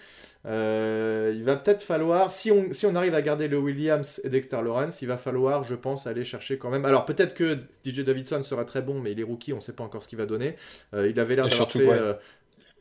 il 0.46 1.44
va 1.44 1.58
peut-être 1.58 1.84
falloir, 1.84 2.32
si 2.32 2.50
on, 2.50 2.72
si 2.72 2.86
on 2.86 2.96
arrive 2.96 3.14
à 3.14 3.22
garder 3.22 3.50
le 3.50 3.58
Williams 3.58 4.22
et 4.24 4.30
Dexter 4.30 4.62
Lawrence, 4.64 5.02
il 5.02 5.10
va 5.10 5.18
falloir, 5.18 5.66
je 5.66 5.76
pense, 5.76 6.08
aller 6.08 6.24
chercher 6.24 6.58
quand 6.58 6.70
même. 6.70 6.86
Alors 6.86 7.04
peut-être 7.04 7.34
que 7.34 7.58
DJ 7.86 8.06
Davidson 8.06 8.42
sera 8.42 8.64
très 8.64 8.82
bon, 8.82 9.02
mais 9.02 9.12
il 9.12 9.20
est 9.20 9.24
rookie, 9.24 9.52
on 9.52 9.58
ne 9.58 9.62
sait 9.62 9.74
pas 9.74 9.84
encore 9.84 10.02
ce 10.02 10.08
qu'il 10.08 10.18
va 10.18 10.26
donner. 10.26 10.56
il 10.94 11.20
avait 11.20 11.36
l'air 11.36 11.50
d'avoir 11.50 11.70
fait 11.70 11.86
ouais 11.86 12.16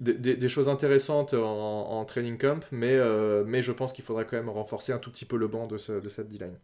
des, 0.01 0.49
choses 0.49 0.69
intéressantes 0.69 1.35
en, 1.35 2.05
training 2.05 2.39
camp, 2.39 2.65
mais, 2.71 2.95
euh, 2.95 3.45
mais 3.47 3.63
je 3.63 3.73
pense 3.73 3.93
qu'il 3.93 4.05
faudrait 4.05 4.25
quand 4.25 4.37
même 4.37 4.51
renforcer 4.51 4.93
un 4.93 4.99
tout 4.99 5.11
petit 5.11 5.25
peu 5.25 5.37
le 5.37 5.49
banc 5.49 5.67
de, 5.67 5.79
ce, 5.79 5.93
de 5.93 6.09
cette 6.09 6.29
D-line. 6.29 6.57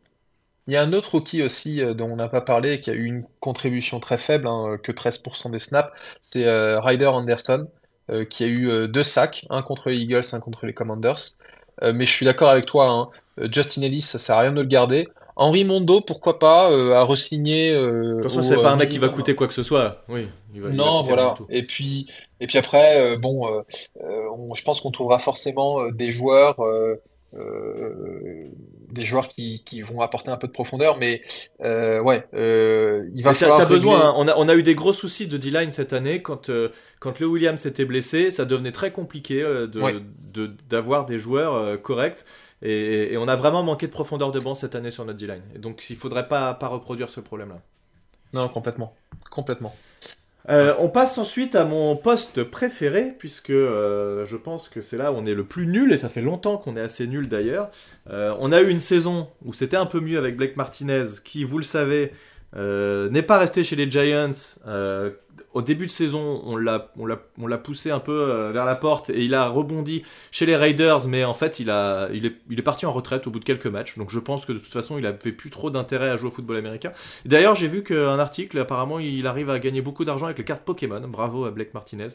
Il 0.68 0.74
y 0.74 0.76
a 0.76 0.82
un 0.82 0.92
autre 0.92 1.12
rookie 1.12 1.42
aussi 1.42 1.82
euh, 1.82 1.94
dont 1.94 2.10
on 2.10 2.16
n'a 2.16 2.28
pas 2.28 2.40
parlé, 2.40 2.80
qui 2.80 2.90
a 2.90 2.94
eu 2.94 3.04
une 3.04 3.24
contribution 3.40 4.00
très 4.00 4.18
faible, 4.18 4.46
hein, 4.46 4.78
que 4.82 4.92
13% 4.92 5.50
des 5.50 5.58
snaps, 5.58 5.90
c'est 6.20 6.46
euh, 6.46 6.80
Ryder 6.80 7.06
Anderson, 7.06 7.68
qui 8.28 8.44
a 8.44 8.46
eu 8.46 8.88
deux 8.88 9.04
sacs, 9.04 9.46
un 9.48 9.62
contre 9.62 9.88
les 9.88 9.96
Eagles, 9.96 10.20
un 10.32 10.40
contre 10.40 10.66
les 10.66 10.74
Commanders. 10.74 11.16
Mais 11.80 12.04
je 12.04 12.12
suis 12.12 12.26
d'accord 12.26 12.50
avec 12.50 12.66
toi, 12.66 12.90
hein, 12.90 13.08
Justin 13.50 13.82
Ellis, 13.82 14.02
ça 14.02 14.18
sert 14.18 14.36
à 14.36 14.40
rien 14.40 14.52
de 14.52 14.60
le 14.60 14.66
garder. 14.66 15.08
Henri 15.36 15.64
Mondo, 15.64 16.00
pourquoi 16.00 16.38
pas, 16.38 16.70
euh, 16.70 16.94
à 16.94 17.04
re-signer. 17.04 17.70
Euh, 17.70 18.08
de 18.08 18.12
toute 18.14 18.22
façon, 18.24 18.42
c'est 18.42 18.56
pas 18.56 18.72
un 18.72 18.76
mec 18.76 18.90
qui 18.90 18.98
va 18.98 19.08
coûter 19.08 19.34
quoi 19.34 19.48
que 19.48 19.54
ce 19.54 19.62
soit. 19.62 20.04
Oui. 20.08 20.28
Il 20.54 20.60
va, 20.60 20.70
non, 20.70 21.02
il 21.02 21.06
voilà. 21.06 21.34
Et 21.48 21.62
puis, 21.62 22.06
et 22.40 22.46
puis 22.46 22.58
après, 22.58 23.00
euh, 23.00 23.18
bon, 23.18 23.48
euh, 23.48 23.62
on, 24.36 24.52
je 24.54 24.62
pense 24.62 24.80
qu'on 24.80 24.90
trouvera 24.90 25.18
forcément 25.18 25.88
des 25.90 26.10
joueurs, 26.10 26.56
des 27.32 29.04
joueurs 29.04 29.28
qui, 29.28 29.62
qui, 29.64 29.80
vont 29.80 30.02
apporter 30.02 30.30
un 30.30 30.36
peu 30.36 30.46
de 30.46 30.52
profondeur, 30.52 30.98
mais 30.98 31.22
ouais, 31.60 32.24
il 32.34 33.22
va 33.22 33.30
mais 33.30 33.34
falloir. 33.34 33.58
T'as 33.58 33.64
besoin. 33.64 34.08
Hein. 34.08 34.14
On 34.18 34.28
a, 34.28 34.34
on 34.36 34.48
a 34.50 34.54
eu 34.54 34.62
des 34.62 34.74
gros 34.74 34.92
soucis 34.92 35.26
de 35.26 35.38
D-line 35.38 35.72
cette 35.72 35.94
année 35.94 36.20
quand 36.20 36.50
quand 37.00 37.20
le 37.20 37.26
Williams 37.26 37.64
était 37.64 37.86
blessé, 37.86 38.30
ça 38.30 38.44
devenait 38.44 38.72
très 38.72 38.92
compliqué 38.92 39.40
de 39.40 39.80
ouais. 39.80 39.94
d'avoir 40.68 41.06
des 41.06 41.18
joueurs 41.18 41.80
corrects. 41.80 42.26
Et, 42.62 43.12
et, 43.12 43.18
on 43.18 43.26
a 43.26 43.36
vraiment 43.36 43.62
manqué 43.62 43.86
de 43.86 43.92
profondeur 43.92 44.30
de 44.30 44.38
banc 44.40 44.54
cette 44.54 44.74
année 44.74 44.90
sur 44.90 45.04
notre 45.04 45.18
D-line. 45.18 45.42
Donc 45.58 45.84
il 45.90 45.96
faudrait 45.96 46.28
pas, 46.28 46.54
pas 46.54 46.68
reproduire 46.68 47.08
ce 47.08 47.20
problème-là. 47.20 47.60
Non, 48.32 48.48
complètement. 48.48 48.94
Complètement. 49.30 49.74
Euh, 50.48 50.74
on 50.78 50.88
passe 50.88 51.18
ensuite 51.18 51.54
à 51.54 51.64
mon 51.64 51.96
poste 51.96 52.42
préféré, 52.42 53.14
puisque 53.18 53.50
euh, 53.50 54.26
je 54.26 54.36
pense 54.36 54.68
que 54.68 54.80
c'est 54.80 54.96
là 54.96 55.12
où 55.12 55.16
on 55.16 55.24
est 55.24 55.34
le 55.34 55.44
plus 55.44 55.66
nul, 55.66 55.92
et 55.92 55.96
ça 55.96 56.08
fait 56.08 56.20
longtemps 56.20 56.56
qu'on 56.56 56.76
est 56.76 56.80
assez 56.80 57.06
nul 57.06 57.28
d'ailleurs. 57.28 57.70
Euh, 58.10 58.34
on 58.40 58.50
a 58.50 58.60
eu 58.60 58.68
une 58.68 58.80
saison 58.80 59.28
où 59.44 59.52
c'était 59.52 59.76
un 59.76 59.86
peu 59.86 60.00
mieux 60.00 60.18
avec 60.18 60.36
Blake 60.36 60.56
Martinez, 60.56 61.04
qui, 61.24 61.44
vous 61.44 61.58
le 61.58 61.64
savez, 61.64 62.12
n'est 62.56 63.22
pas 63.22 63.38
resté 63.38 63.64
chez 63.64 63.76
les 63.76 63.90
Giants. 63.90 64.32
Au 65.54 65.60
début 65.60 65.86
de 65.86 65.90
saison, 65.90 66.42
on 66.46 66.56
l'a, 66.56 66.90
on 66.96 67.04
l'a, 67.04 67.18
on 67.38 67.46
l'a 67.46 67.58
poussé 67.58 67.90
un 67.90 68.00
peu 68.00 68.12
euh, 68.12 68.52
vers 68.52 68.64
la 68.64 68.74
porte 68.74 69.10
et 69.10 69.22
il 69.22 69.34
a 69.34 69.48
rebondi 69.48 70.02
chez 70.30 70.46
les 70.46 70.56
Raiders, 70.56 71.06
mais 71.08 71.24
en 71.24 71.34
fait, 71.34 71.60
il, 71.60 71.68
a, 71.68 72.08
il, 72.12 72.24
est, 72.24 72.36
il 72.50 72.58
est 72.58 72.62
parti 72.62 72.86
en 72.86 72.92
retraite 72.92 73.26
au 73.26 73.30
bout 73.30 73.38
de 73.38 73.44
quelques 73.44 73.66
matchs. 73.66 73.98
Donc 73.98 74.10
je 74.10 74.18
pense 74.18 74.46
que 74.46 74.52
de 74.52 74.58
toute 74.58 74.72
façon, 74.72 74.98
il 74.98 75.04
avait 75.04 75.32
plus 75.32 75.50
trop 75.50 75.70
d'intérêt 75.70 76.08
à 76.08 76.16
jouer 76.16 76.28
au 76.28 76.30
football 76.30 76.56
américain. 76.56 76.92
D'ailleurs, 77.26 77.54
j'ai 77.54 77.68
vu 77.68 77.82
qu'un 77.82 78.18
article, 78.18 78.58
apparemment, 78.58 78.98
il 78.98 79.26
arrive 79.26 79.50
à 79.50 79.58
gagner 79.58 79.82
beaucoup 79.82 80.04
d'argent 80.04 80.26
avec 80.26 80.38
les 80.38 80.44
cartes 80.44 80.64
Pokémon. 80.64 81.00
Bravo 81.06 81.44
à 81.44 81.50
Blake 81.50 81.74
Martinez. 81.74 82.08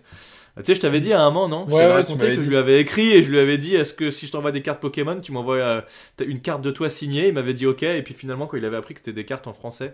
Tu 0.58 0.64
sais, 0.64 0.76
je 0.76 0.80
t'avais 0.80 1.00
dit 1.00 1.14
à 1.14 1.22
un 1.22 1.30
moment, 1.30 1.48
non? 1.48 1.66
Je 1.68 1.74
ouais, 1.74 1.82
t'avais 1.82 1.94
ouais, 1.94 2.00
raconté 2.02 2.26
que 2.32 2.38
dit. 2.38 2.44
je 2.44 2.50
lui 2.50 2.58
avais 2.58 2.80
écrit 2.80 3.12
et 3.14 3.24
je 3.24 3.30
lui 3.30 3.38
avais 3.38 3.60
dit 3.60 3.76
est-ce 3.76 3.94
que 3.94 4.10
si 4.10 4.26
je 4.26 4.32
t'envoie 4.32 4.52
des 4.52 4.64
cartes 4.64 4.80
Pokémon, 4.80 5.20
tu 5.22 5.32
m'envoies 5.32 5.58
euh, 5.58 5.82
une 6.26 6.40
carte 6.40 6.62
de 6.62 6.72
toi 6.72 6.90
signée? 6.90 7.28
Il 7.28 7.34
m'avait 7.36 7.54
dit 7.54 7.68
ok. 7.68 7.84
Et 7.84 8.02
puis 8.02 8.16
finalement, 8.16 8.48
quand 8.48 8.58
il 8.58 8.66
avait 8.66 8.78
appris 8.78 8.96
que 8.96 9.00
c'était 9.00 9.14
des 9.14 9.26
cartes 9.26 9.46
en 9.48 9.54
français, 9.54 9.94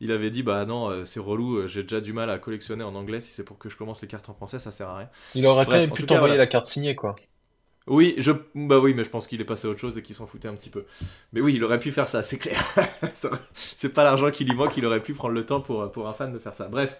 il 0.00 0.12
avait 0.12 0.30
dit 0.30 0.42
bah 0.42 0.64
non 0.64 0.90
euh, 0.90 1.04
c'est 1.04 1.20
relou 1.20 1.66
j'ai 1.66 1.82
déjà 1.82 2.00
du 2.00 2.12
mal 2.12 2.30
à 2.30 2.38
collectionner 2.38 2.84
en 2.84 2.94
anglais 2.94 3.20
si 3.20 3.32
c'est 3.32 3.44
pour 3.44 3.58
que 3.58 3.68
je 3.68 3.76
commence 3.76 4.00
les 4.02 4.08
cartes 4.08 4.28
en 4.28 4.34
français 4.34 4.58
ça 4.58 4.72
sert 4.72 4.88
à 4.88 4.98
rien. 4.98 5.08
Il 5.34 5.46
aurait 5.46 5.66
quand 5.66 5.72
même 5.72 5.90
pu 5.90 6.04
t'envoyer 6.04 6.34
voilà. 6.34 6.44
la 6.44 6.46
carte 6.46 6.66
signée 6.66 6.94
quoi. 6.94 7.16
Oui 7.86 8.14
je 8.18 8.32
bah 8.54 8.78
oui 8.78 8.94
mais 8.94 9.04
je 9.04 9.10
pense 9.10 9.26
qu'il 9.26 9.40
est 9.40 9.46
passé 9.46 9.66
à 9.66 9.70
autre 9.70 9.80
chose 9.80 9.96
et 9.98 10.02
qu'il 10.02 10.14
s'en 10.14 10.26
foutait 10.26 10.48
un 10.48 10.54
petit 10.54 10.70
peu. 10.70 10.84
Mais 11.32 11.40
oui 11.40 11.54
il 11.54 11.64
aurait 11.64 11.78
pu 11.78 11.92
faire 11.92 12.08
ça 12.08 12.22
c'est 12.22 12.38
clair. 12.38 12.62
C'est 13.76 13.94
pas 13.94 14.04
l'argent 14.04 14.30
qui 14.30 14.44
lui 14.44 14.54
manque 14.54 14.76
il 14.76 14.86
aurait 14.86 15.02
pu 15.02 15.14
prendre 15.14 15.34
le 15.34 15.44
temps 15.46 15.60
pour 15.60 15.90
pour 15.90 16.08
un 16.08 16.12
fan 16.12 16.32
de 16.32 16.38
faire 16.38 16.54
ça. 16.54 16.68
Bref 16.68 16.98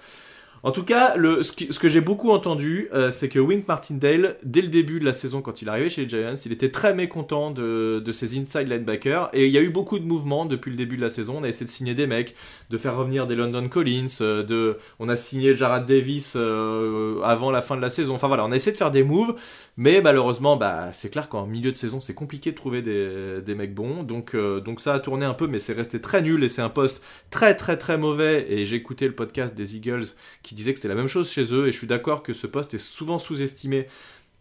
en 0.63 0.73
tout 0.73 0.83
cas, 0.83 1.15
ce, 1.15 1.79
que, 1.79 1.89
j'ai 1.89 2.01
beaucoup 2.01 2.31
entendu, 2.31 2.89
euh, 2.93 3.11
c'est 3.11 3.29
que 3.29 3.39
Wink 3.39 3.69
Martindale, 3.69 4.37
dès 4.43 4.61
le 4.61 4.69
début 4.69 4.99
de 4.99 5.05
la 5.05 5.13
saison, 5.13 5.41
quand 5.41 5.63
il 5.63 5.69
est 5.69 5.71
arrivé 5.71 5.89
chez 5.89 6.03
les 6.03 6.09
Giants, 6.09 6.35
il 6.45 6.53
était 6.53 6.71
très 6.71 6.95
mécontent 6.95 7.51
de, 7.53 8.03
ses 8.13 8.39
inside 8.39 8.69
linebackers. 8.69 9.31
Et 9.33 9.47
il 9.47 9.53
y 9.53 9.59
a 9.59 9.61
eu 9.61 9.71
beaucoup 9.71 9.99
de 9.99 10.05
mouvements 10.05 10.47
depuis 10.47 10.71
le 10.71 10.77
début 10.77 10.97
de 10.97 11.03
la 11.03 11.11
saison. 11.11 11.37
On 11.39 11.45
a 11.45 11.49
essayé 11.49 11.67
de 11.67 11.71
signer 11.71 11.95
des 11.95 12.07
mecs, 12.07 12.35
de 12.71 12.79
faire 12.79 12.97
revenir 12.97 13.27
des 13.27 13.37
London 13.37 13.69
Collins, 13.69 14.07
euh, 14.21 14.75
on 14.99 15.09
a 15.09 15.17
signé 15.17 15.57
Jarrad 15.57 15.87
Davis 15.87 16.33
euh, 16.35 17.21
avant 17.23 17.51
la 17.51 17.63
fin 17.63 17.77
de 17.77 17.83
la 17.83 17.91
saison. 17.91 18.15
Enfin 18.15 18.27
voilà, 18.27 18.45
on 18.45 18.51
a 18.51 18.57
essayé 18.57 18.73
de 18.73 18.79
faire 18.79 18.91
des 18.91 19.05
moves. 19.05 19.37
Mais 19.77 20.01
malheureusement, 20.01 20.57
bah, 20.57 20.89
c'est 20.93 21.09
clair 21.09 21.29
qu'en 21.29 21.47
milieu 21.47 21.71
de 21.71 21.77
saison, 21.77 22.01
c'est 22.01 22.15
compliqué 22.15 22.51
de 22.51 22.57
trouver 22.57 22.83
des, 22.83 23.55
mecs 23.55 23.75
bons. 23.75 24.03
Donc, 24.03 24.35
donc 24.35 24.81
ça 24.81 24.95
a 24.95 24.99
tourné 24.99 25.25
un 25.25 25.35
peu, 25.35 25.47
mais 25.47 25.61
c'est 25.61 25.73
resté 25.73 26.01
très 26.01 26.21
nul 26.21 26.43
et 26.43 26.49
c'est 26.49 26.63
un 26.63 26.69
poste 26.69 27.01
très 27.31 27.55
très 27.55 27.77
très 27.77 27.97
mauvais. 27.97 28.47
Et 28.51 28.67
j'ai 28.67 28.75
écouté 28.75 29.07
le 29.07 29.15
podcast 29.15 29.55
des 29.55 29.77
Eagles 29.77 30.07
qui 30.43 30.48
disait 30.55 30.73
que 30.73 30.79
c'était 30.79 30.89
la 30.89 30.95
même 30.95 31.09
chose 31.09 31.31
chez 31.31 31.53
eux. 31.55 31.69
Et 31.69 31.73
je 31.73 31.79
suis 31.79 31.87
d'accord 31.87 32.23
que 32.23 32.33
ce 32.33 32.47
poste 32.47 32.75
est 32.75 32.79
souvent 32.79 33.19
sous-estimé. 33.19 33.87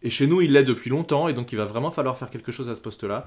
Et 0.02 0.10
chez 0.10 0.26
nous, 0.26 0.40
il 0.40 0.52
l'est 0.52 0.64
depuis 0.64 0.90
longtemps. 0.90 1.28
Et 1.28 1.32
donc, 1.32 1.52
il 1.52 1.56
va 1.56 1.64
vraiment 1.64 1.90
falloir 1.90 2.16
faire 2.16 2.30
quelque 2.30 2.52
chose 2.52 2.68
à 2.70 2.74
ce 2.74 2.80
poste-là. 2.80 3.26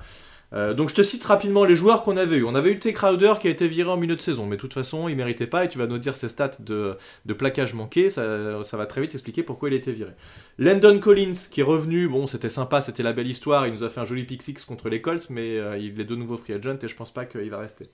Euh, 0.53 0.73
donc 0.73 0.89
je 0.89 0.95
te 0.95 1.01
cite 1.01 1.23
rapidement 1.23 1.63
les 1.63 1.75
joueurs 1.75 2.03
qu'on 2.03 2.17
avait 2.17 2.37
eu. 2.37 2.43
On 2.43 2.55
avait 2.55 2.71
eu 2.71 2.79
T. 2.79 2.91
Crowder 2.93 3.35
qui 3.39 3.47
a 3.47 3.51
été 3.51 3.67
viré 3.67 3.89
en 3.89 3.97
milieu 3.97 4.15
de 4.15 4.21
saison, 4.21 4.45
mais 4.45 4.57
de 4.57 4.61
toute 4.61 4.73
façon 4.73 5.07
il 5.07 5.15
méritait 5.15 5.47
pas 5.47 5.63
et 5.63 5.69
tu 5.69 5.77
vas 5.77 5.87
nous 5.87 5.97
dire 5.97 6.15
ses 6.15 6.27
stats 6.27 6.51
de, 6.59 6.97
plaquage 7.37 7.73
manqué, 7.73 8.09
ça, 8.09 8.21
va 8.25 8.85
très 8.85 9.01
vite 9.01 9.13
expliquer 9.13 9.43
pourquoi 9.43 9.69
il 9.69 9.73
a 9.73 9.77
été 9.77 9.93
viré. 9.93 10.11
Landon 10.57 10.99
Collins 10.99 11.47
qui 11.49 11.61
est 11.61 11.63
revenu, 11.63 12.09
bon 12.09 12.27
c'était 12.27 12.49
sympa, 12.49 12.81
c'était 12.81 13.03
la 13.03 13.13
belle 13.13 13.27
histoire, 13.27 13.65
il 13.67 13.73
nous 13.73 13.83
a 13.83 13.89
fait 13.89 14.01
un 14.01 14.05
joli 14.05 14.25
pick 14.25 14.41
contre 14.65 14.89
les 14.89 15.01
Colts, 15.01 15.29
mais 15.29 15.57
euh, 15.57 15.77
il 15.77 15.99
est 15.99 16.05
de 16.05 16.15
nouveau 16.15 16.35
free 16.35 16.53
agent 16.53 16.77
et 16.81 16.87
je 16.87 16.95
pense 16.95 17.13
pas 17.13 17.25
qu'il 17.25 17.49
va 17.49 17.59
rester. 17.59 17.89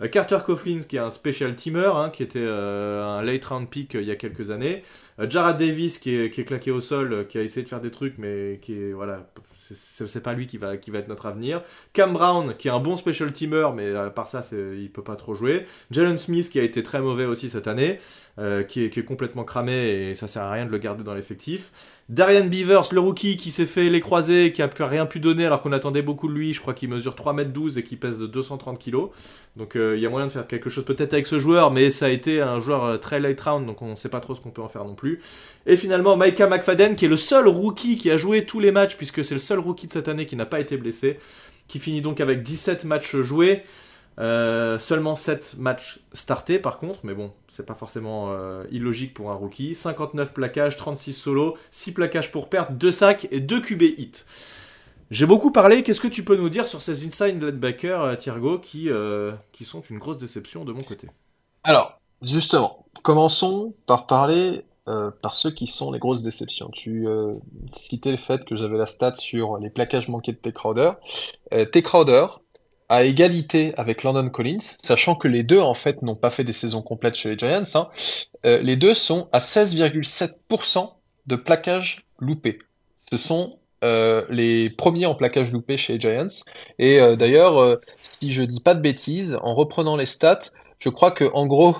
Euh, 0.00 0.08
Carter 0.08 0.38
Coughlin, 0.44 0.80
qui 0.80 0.96
est 0.96 1.00
un 1.00 1.10
special 1.10 1.54
teamer, 1.54 1.96
hein, 1.96 2.10
qui 2.10 2.22
était 2.22 2.38
euh, 2.40 3.04
un 3.04 3.22
late 3.22 3.44
round 3.46 3.68
pick 3.68 3.94
euh, 3.94 4.02
il 4.02 4.08
y 4.08 4.10
a 4.10 4.16
quelques 4.16 4.50
années. 4.50 4.82
Jarrad 5.18 5.58
Davis, 5.58 5.98
qui 5.98 6.14
est, 6.14 6.30
qui 6.30 6.42
est, 6.42 6.44
claqué 6.44 6.70
au 6.70 6.80
sol, 6.80 7.26
qui 7.28 7.38
a 7.38 7.42
essayé 7.42 7.62
de 7.64 7.68
faire 7.68 7.80
des 7.80 7.90
trucs, 7.90 8.18
mais 8.18 8.58
qui 8.60 8.74
est, 8.74 8.92
voilà, 8.92 9.26
c'est 10.06 10.22
pas 10.22 10.32
lui 10.32 10.46
qui 10.46 10.58
va, 10.58 10.76
qui 10.76 10.90
va 10.90 10.98
être 10.98 11.08
notre 11.08 11.26
avenir. 11.26 11.62
Cam 11.92 12.12
Brown, 12.12 12.54
qui 12.56 12.68
est 12.68 12.70
un 12.70 12.80
bon 12.80 12.96
special 12.96 13.32
teamer, 13.32 13.72
mais 13.74 13.94
à 13.94 14.10
part 14.10 14.28
ça, 14.28 14.42
il 14.52 14.90
peut 14.90 15.02
pas 15.02 15.16
trop 15.16 15.34
jouer. 15.34 15.66
Jalen 15.90 16.18
Smith, 16.18 16.50
qui 16.50 16.58
a 16.58 16.62
été 16.62 16.82
très 16.82 17.00
mauvais 17.00 17.24
aussi 17.24 17.48
cette 17.48 17.66
année, 17.66 17.98
euh, 18.38 18.62
qui, 18.64 18.84
est, 18.84 19.04
complètement 19.04 19.44
cramé 19.44 20.10
et 20.10 20.14
ça 20.14 20.26
sert 20.26 20.42
à 20.42 20.52
rien 20.52 20.66
de 20.66 20.70
le 20.70 20.76
garder 20.76 21.02
dans 21.02 21.14
l'effectif. 21.14 21.72
Darian 22.10 22.44
Beavers, 22.44 22.92
le 22.92 23.00
rookie, 23.00 23.38
qui 23.38 23.50
s'est 23.50 23.64
fait 23.64 23.88
les 23.88 24.02
croisés, 24.02 24.52
qui 24.52 24.60
a 24.60 24.70
rien 24.80 25.06
pu 25.06 25.20
donner 25.20 25.46
alors 25.46 25.62
qu'on 25.62 25.72
attendait 25.72 26.02
beaucoup 26.02 26.28
de 26.28 26.34
lui. 26.34 26.52
Je 26.52 26.60
crois 26.60 26.74
qu'il 26.74 26.90
mesure 26.90 27.14
3m12 27.14 27.78
et 27.78 27.82
qui 27.82 27.96
pèse 27.96 28.18
de 28.18 28.26
230 28.26 28.78
kg. 28.78 29.06
Donc 29.56 29.74
euh, 29.74 29.96
il 29.96 30.02
y 30.02 30.06
a 30.06 30.10
moyen 30.10 30.26
de 30.26 30.32
faire 30.32 30.46
quelque 30.46 30.68
chose 30.68 30.84
peut-être 30.84 31.14
avec 31.14 31.26
ce 31.26 31.38
joueur, 31.38 31.72
mais 31.72 31.88
ça 31.88 32.06
a 32.06 32.08
été 32.10 32.42
un 32.42 32.60
joueur 32.60 32.84
euh, 32.84 32.96
très 32.98 33.20
late 33.20 33.40
round, 33.40 33.66
donc 33.66 33.80
on 33.80 33.92
ne 33.92 33.94
sait 33.94 34.10
pas 34.10 34.20
trop 34.20 34.34
ce 34.34 34.42
qu'on 34.42 34.50
peut 34.50 34.60
en 34.60 34.68
faire 34.68 34.84
non 34.84 34.94
plus. 34.94 35.22
Et 35.64 35.78
finalement, 35.78 36.16
Micah 36.16 36.46
McFadden, 36.46 36.94
qui 36.94 37.06
est 37.06 37.08
le 37.08 37.16
seul 37.16 37.48
rookie 37.48 37.96
qui 37.96 38.10
a 38.10 38.18
joué 38.18 38.44
tous 38.44 38.60
les 38.60 38.70
matchs, 38.70 38.96
puisque 38.96 39.24
c'est 39.24 39.34
le 39.34 39.40
seul 39.40 39.55
rookie 39.60 39.86
de 39.86 39.92
cette 39.92 40.08
année 40.08 40.26
qui 40.26 40.36
n'a 40.36 40.46
pas 40.46 40.60
été 40.60 40.76
blessé 40.76 41.18
qui 41.68 41.78
finit 41.78 42.02
donc 42.02 42.20
avec 42.20 42.42
17 42.42 42.84
matchs 42.84 43.16
joués. 43.16 43.64
Euh, 44.18 44.78
seulement 44.78 45.14
7 45.14 45.56
matchs 45.58 46.00
startés 46.14 46.58
par 46.58 46.78
contre, 46.78 47.00
mais 47.02 47.12
bon, 47.12 47.34
c'est 47.48 47.66
pas 47.66 47.74
forcément 47.74 48.28
euh, 48.30 48.64
illogique 48.70 49.12
pour 49.12 49.30
un 49.30 49.34
rookie. 49.34 49.74
59 49.74 50.32
plaquages, 50.32 50.76
36 50.76 51.12
solos, 51.12 51.58
6 51.70 51.92
plaquages 51.92 52.32
pour 52.32 52.48
perte, 52.48 52.72
2 52.72 52.90
sacs 52.90 53.28
et 53.30 53.40
2 53.40 53.60
QB 53.60 53.82
hits. 53.82 54.24
J'ai 55.10 55.26
beaucoup 55.26 55.52
parlé, 55.52 55.82
qu'est-ce 55.82 56.00
que 56.00 56.08
tu 56.08 56.24
peux 56.24 56.34
nous 56.34 56.48
dire 56.48 56.66
sur 56.66 56.80
ces 56.80 57.04
inside 57.04 57.42
linebackers, 57.42 58.02
euh, 58.02 58.14
Thiergo, 58.16 58.58
qui, 58.58 58.88
qui 59.52 59.64
sont 59.66 59.82
une 59.82 59.98
grosse 59.98 60.16
déception 60.16 60.64
de 60.64 60.72
mon 60.72 60.82
côté? 60.82 61.08
Alors, 61.62 62.00
justement, 62.22 62.86
commençons 63.02 63.74
par 63.84 64.06
parler 64.06 64.64
euh, 64.88 65.10
par 65.20 65.34
ceux 65.34 65.50
qui 65.50 65.66
sont 65.66 65.90
les 65.90 65.98
grosses 65.98 66.22
déceptions. 66.22 66.70
Tu 66.72 67.08
euh, 67.08 67.34
citais 67.72 68.12
le 68.12 68.16
fait 68.16 68.44
que 68.44 68.54
j'avais 68.54 68.78
la 68.78 68.86
stat 68.86 69.16
sur 69.16 69.58
les 69.58 69.68
plaquages 69.68 70.06
manqués 70.06 70.30
de 70.30 70.36
T. 70.36 70.52
Crowder. 70.52 70.92
Euh, 71.52 71.64
T. 71.64 71.82
Crowder, 71.82 72.26
à 72.88 73.02
égalité 73.02 73.74
avec 73.76 74.04
London 74.04 74.28
Collins, 74.28 74.76
sachant 74.80 75.16
que 75.16 75.26
les 75.26 75.42
deux 75.42 75.58
en 75.58 75.74
fait 75.74 76.02
n'ont 76.02 76.14
pas 76.14 76.30
fait 76.30 76.44
des 76.44 76.52
saisons 76.52 76.82
complètes 76.82 77.16
chez 77.16 77.30
les 77.30 77.36
Giants, 77.36 77.64
hein, 77.74 77.90
les 78.44 78.76
deux 78.76 78.94
sont 78.94 79.28
à 79.32 79.38
16,7% 79.38 80.92
de 81.26 81.34
plaquages 81.34 82.06
loupés. 82.20 82.58
Ce 83.10 83.18
sont 83.18 83.58
les 83.82 84.70
premiers 84.70 85.06
en 85.06 85.16
plaquage 85.16 85.50
loupé 85.50 85.76
chez 85.76 85.94
les 85.94 86.00
Giants. 86.00 86.44
Et 86.78 86.98
d'ailleurs, 87.16 87.80
si 88.02 88.32
je 88.32 88.44
dis 88.44 88.60
pas 88.60 88.76
de 88.76 88.80
bêtises, 88.80 89.36
en 89.42 89.56
reprenant 89.56 89.96
les 89.96 90.06
stats, 90.06 90.52
je 90.78 90.90
crois 90.90 91.10
que 91.10 91.24
en 91.34 91.46
gros, 91.46 91.74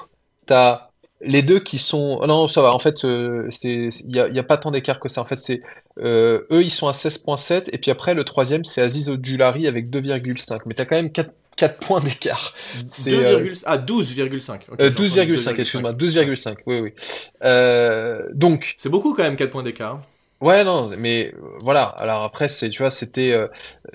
tu 0.48 0.54
as 0.54 0.90
les 1.26 1.42
deux 1.42 1.60
qui 1.60 1.78
sont 1.78 2.20
non 2.26 2.48
ça 2.48 2.62
va 2.62 2.72
en 2.72 2.78
fait 2.78 3.04
euh, 3.04 3.48
il 3.62 3.90
y 4.06 4.18
a, 4.18 4.42
pas 4.42 4.56
tant 4.56 4.70
d'écart 4.70 5.00
que 5.00 5.08
ça. 5.08 5.20
En 5.20 5.24
fait 5.24 5.38
c'est 5.38 5.60
euh, 5.98 6.42
eux 6.50 6.62
ils 6.62 6.70
sont 6.70 6.88
à 6.88 6.92
16.7 6.92 7.68
et 7.72 7.78
puis 7.78 7.90
après 7.90 8.14
le 8.14 8.24
troisième 8.24 8.64
c'est 8.64 8.80
Aziz 8.80 9.08
Odulari 9.08 9.66
avec 9.66 9.90
2,5 9.90 10.60
mais 10.66 10.74
t'as 10.74 10.84
quand 10.84 10.96
même 10.96 11.10
4, 11.10 11.30
4 11.56 11.78
points 11.78 12.00
d'écart. 12.00 12.54
C'est 12.86 13.14
euh, 13.14 13.44
ah 13.64 13.78
12,5 13.78 14.60
okay, 14.72 14.88
12,5 14.88 15.60
excuse-moi 15.60 15.92
12,5 15.92 16.56
oui 16.66 16.80
oui. 16.80 16.92
Euh, 17.42 18.22
donc. 18.34 18.74
C'est 18.76 18.88
beaucoup 18.88 19.14
quand 19.14 19.22
même 19.22 19.36
4 19.36 19.50
points 19.50 19.62
d'écart 19.62 20.02
Ouais, 20.42 20.64
non, 20.64 20.90
mais 20.98 21.32
euh, 21.34 21.40
voilà. 21.60 21.84
Alors 21.84 22.22
après, 22.22 22.50
c'est, 22.50 22.68
tu 22.68 22.82
vois, 22.82 22.90
c'était 22.90 23.32
euh, 23.32 23.48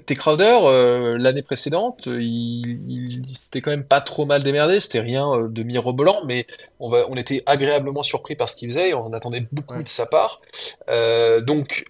T. 0.08 0.16
Crowder 0.16 0.58
euh, 0.64 1.16
l'année 1.20 1.44
précédente, 1.44 2.08
il, 2.08 2.82
il 2.90 3.38
s'était 3.38 3.62
quand 3.62 3.70
même 3.70 3.84
pas 3.84 4.02
trop 4.02 4.26
mal 4.26 4.42
démerdé. 4.42 4.80
C'était 4.80 5.02
rien 5.02 5.32
euh, 5.32 5.48
de 5.48 5.62
mirobolant, 5.62 6.22
mais 6.26 6.48
on 6.80 6.90
va, 6.90 7.06
on 7.10 7.16
était 7.16 7.44
agréablement 7.46 8.02
surpris 8.02 8.36
par 8.36 8.50
ce 8.50 8.56
qu'il 8.56 8.70
faisait. 8.70 8.90
Et 8.90 8.94
on 8.96 9.14
attendait 9.14 9.46
beaucoup 9.52 9.84
de 9.84 9.88
sa 9.88 10.08
part. 10.08 10.42
donc 11.44 11.86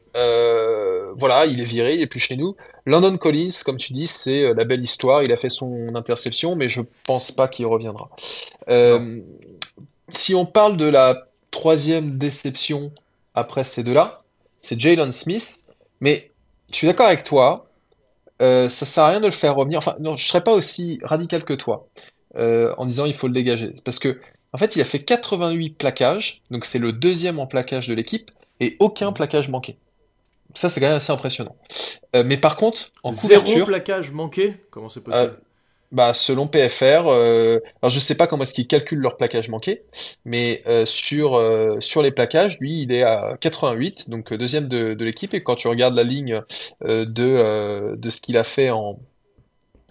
voilà, 1.18 1.46
il 1.46 1.62
est 1.62 1.66
viré, 1.66 1.96
il 1.96 2.02
est 2.02 2.08
plus 2.08 2.20
chez 2.20 2.36
nous. 2.36 2.58
London 2.86 3.16
Collins, 3.16 3.52
comme 3.64 3.78
tu 3.78 3.94
dis, 3.94 4.08
c'est 4.08 4.54
la 4.54 4.66
belle 4.66 4.82
histoire. 4.82 5.24
Il 5.24 5.32
a 5.32 5.38
fait 5.38 5.50
son 5.50 5.96
interception, 5.96 6.58
mais 6.58 6.68
je 6.68 6.82
pense 7.06 7.32
pas 7.32 7.48
qu'il 7.48 7.68
reviendra. 7.68 8.10
si 10.10 10.36
on 10.36 10.46
parle 10.46 10.76
de 10.76 10.88
la 10.88 11.28
troisième 11.52 12.18
déception 12.18 12.92
après 13.34 13.64
ces 13.64 13.84
deux-là 13.84 14.21
c'est 14.62 14.80
Jalen 14.80 15.12
Smith. 15.12 15.64
Mais 16.00 16.32
je 16.72 16.78
suis 16.78 16.88
d'accord 16.88 17.08
avec 17.08 17.24
toi, 17.24 17.68
euh, 18.42 18.70
ça 18.70 18.86
sert 18.86 19.04
à 19.04 19.10
rien 19.10 19.20
de 19.20 19.26
le 19.26 19.32
faire 19.32 19.56
revenir. 19.56 19.80
Enfin, 19.80 19.96
non, 20.00 20.16
je 20.16 20.26
serais 20.26 20.44
pas 20.44 20.54
aussi 20.54 21.00
radical 21.04 21.44
que 21.44 21.54
toi 21.54 21.88
euh, 22.38 22.74
en 22.78 22.86
disant 22.86 23.06
il 23.06 23.14
faut 23.14 23.28
le 23.28 23.34
dégager. 23.34 23.74
Parce 23.84 24.00
que, 24.00 24.20
en 24.54 24.58
fait, 24.58 24.76
il 24.76 24.82
a 24.82 24.86
fait 24.86 25.00
88 25.00 25.78
plaquages, 25.78 26.42
donc 26.52 26.66
c'est 26.66 26.80
le 26.80 26.92
deuxième 26.92 27.40
en 27.40 27.48
plaquage 27.48 27.88
de 27.88 27.94
l'équipe, 27.94 28.32
et 28.60 28.76
aucun 28.80 29.12
plaquage 29.12 29.50
manqué. 29.50 29.78
Ça, 30.54 30.70
c'est 30.70 30.80
quand 30.82 30.88
même 30.88 30.98
assez 30.98 31.14
impressionnant. 31.14 31.56
Euh, 32.16 32.24
mais 32.26 32.38
par 32.38 32.58
contre, 32.58 32.92
en 33.04 33.12
Zéro 33.12 33.42
couverture. 33.42 33.66
plaquage 33.66 34.12
manqué? 34.12 34.56
Comment 34.70 34.90
c'est 34.90 35.02
possible? 35.02 35.40
Bah, 35.92 36.14
selon 36.14 36.48
PFR, 36.48 37.08
euh, 37.08 37.60
alors 37.82 37.90
je 37.90 38.00
sais 38.00 38.16
pas 38.16 38.28
comment 38.28 38.44
est-ce 38.44 38.54
qu'ils 38.54 38.68
calculent 38.68 39.00
leur 39.00 39.18
plaquage 39.18 39.50
manqué, 39.50 39.84
mais 40.24 40.64
euh, 40.68 40.86
sur, 40.86 41.36
euh, 41.36 41.78
sur 41.82 42.02
les 42.02 42.12
plaquages, 42.12 42.60
lui, 42.60 42.82
il 42.82 42.92
est 42.94 43.04
à 43.04 43.36
88, 43.40 44.10
donc 44.10 44.34
deuxième 44.34 44.68
de, 44.68 44.94
de 44.94 45.06
l'équipe. 45.06 45.34
Et 45.34 45.44
quand 45.44 45.56
tu 45.56 45.68
regardes 45.68 45.96
la 45.96 46.04
ligne 46.04 46.42
de, 46.82 47.96
de 47.96 48.10
ce 48.10 48.22
qu'il 48.22 48.38
a 48.38 48.44
fait 48.44 48.70
en. 48.70 49.00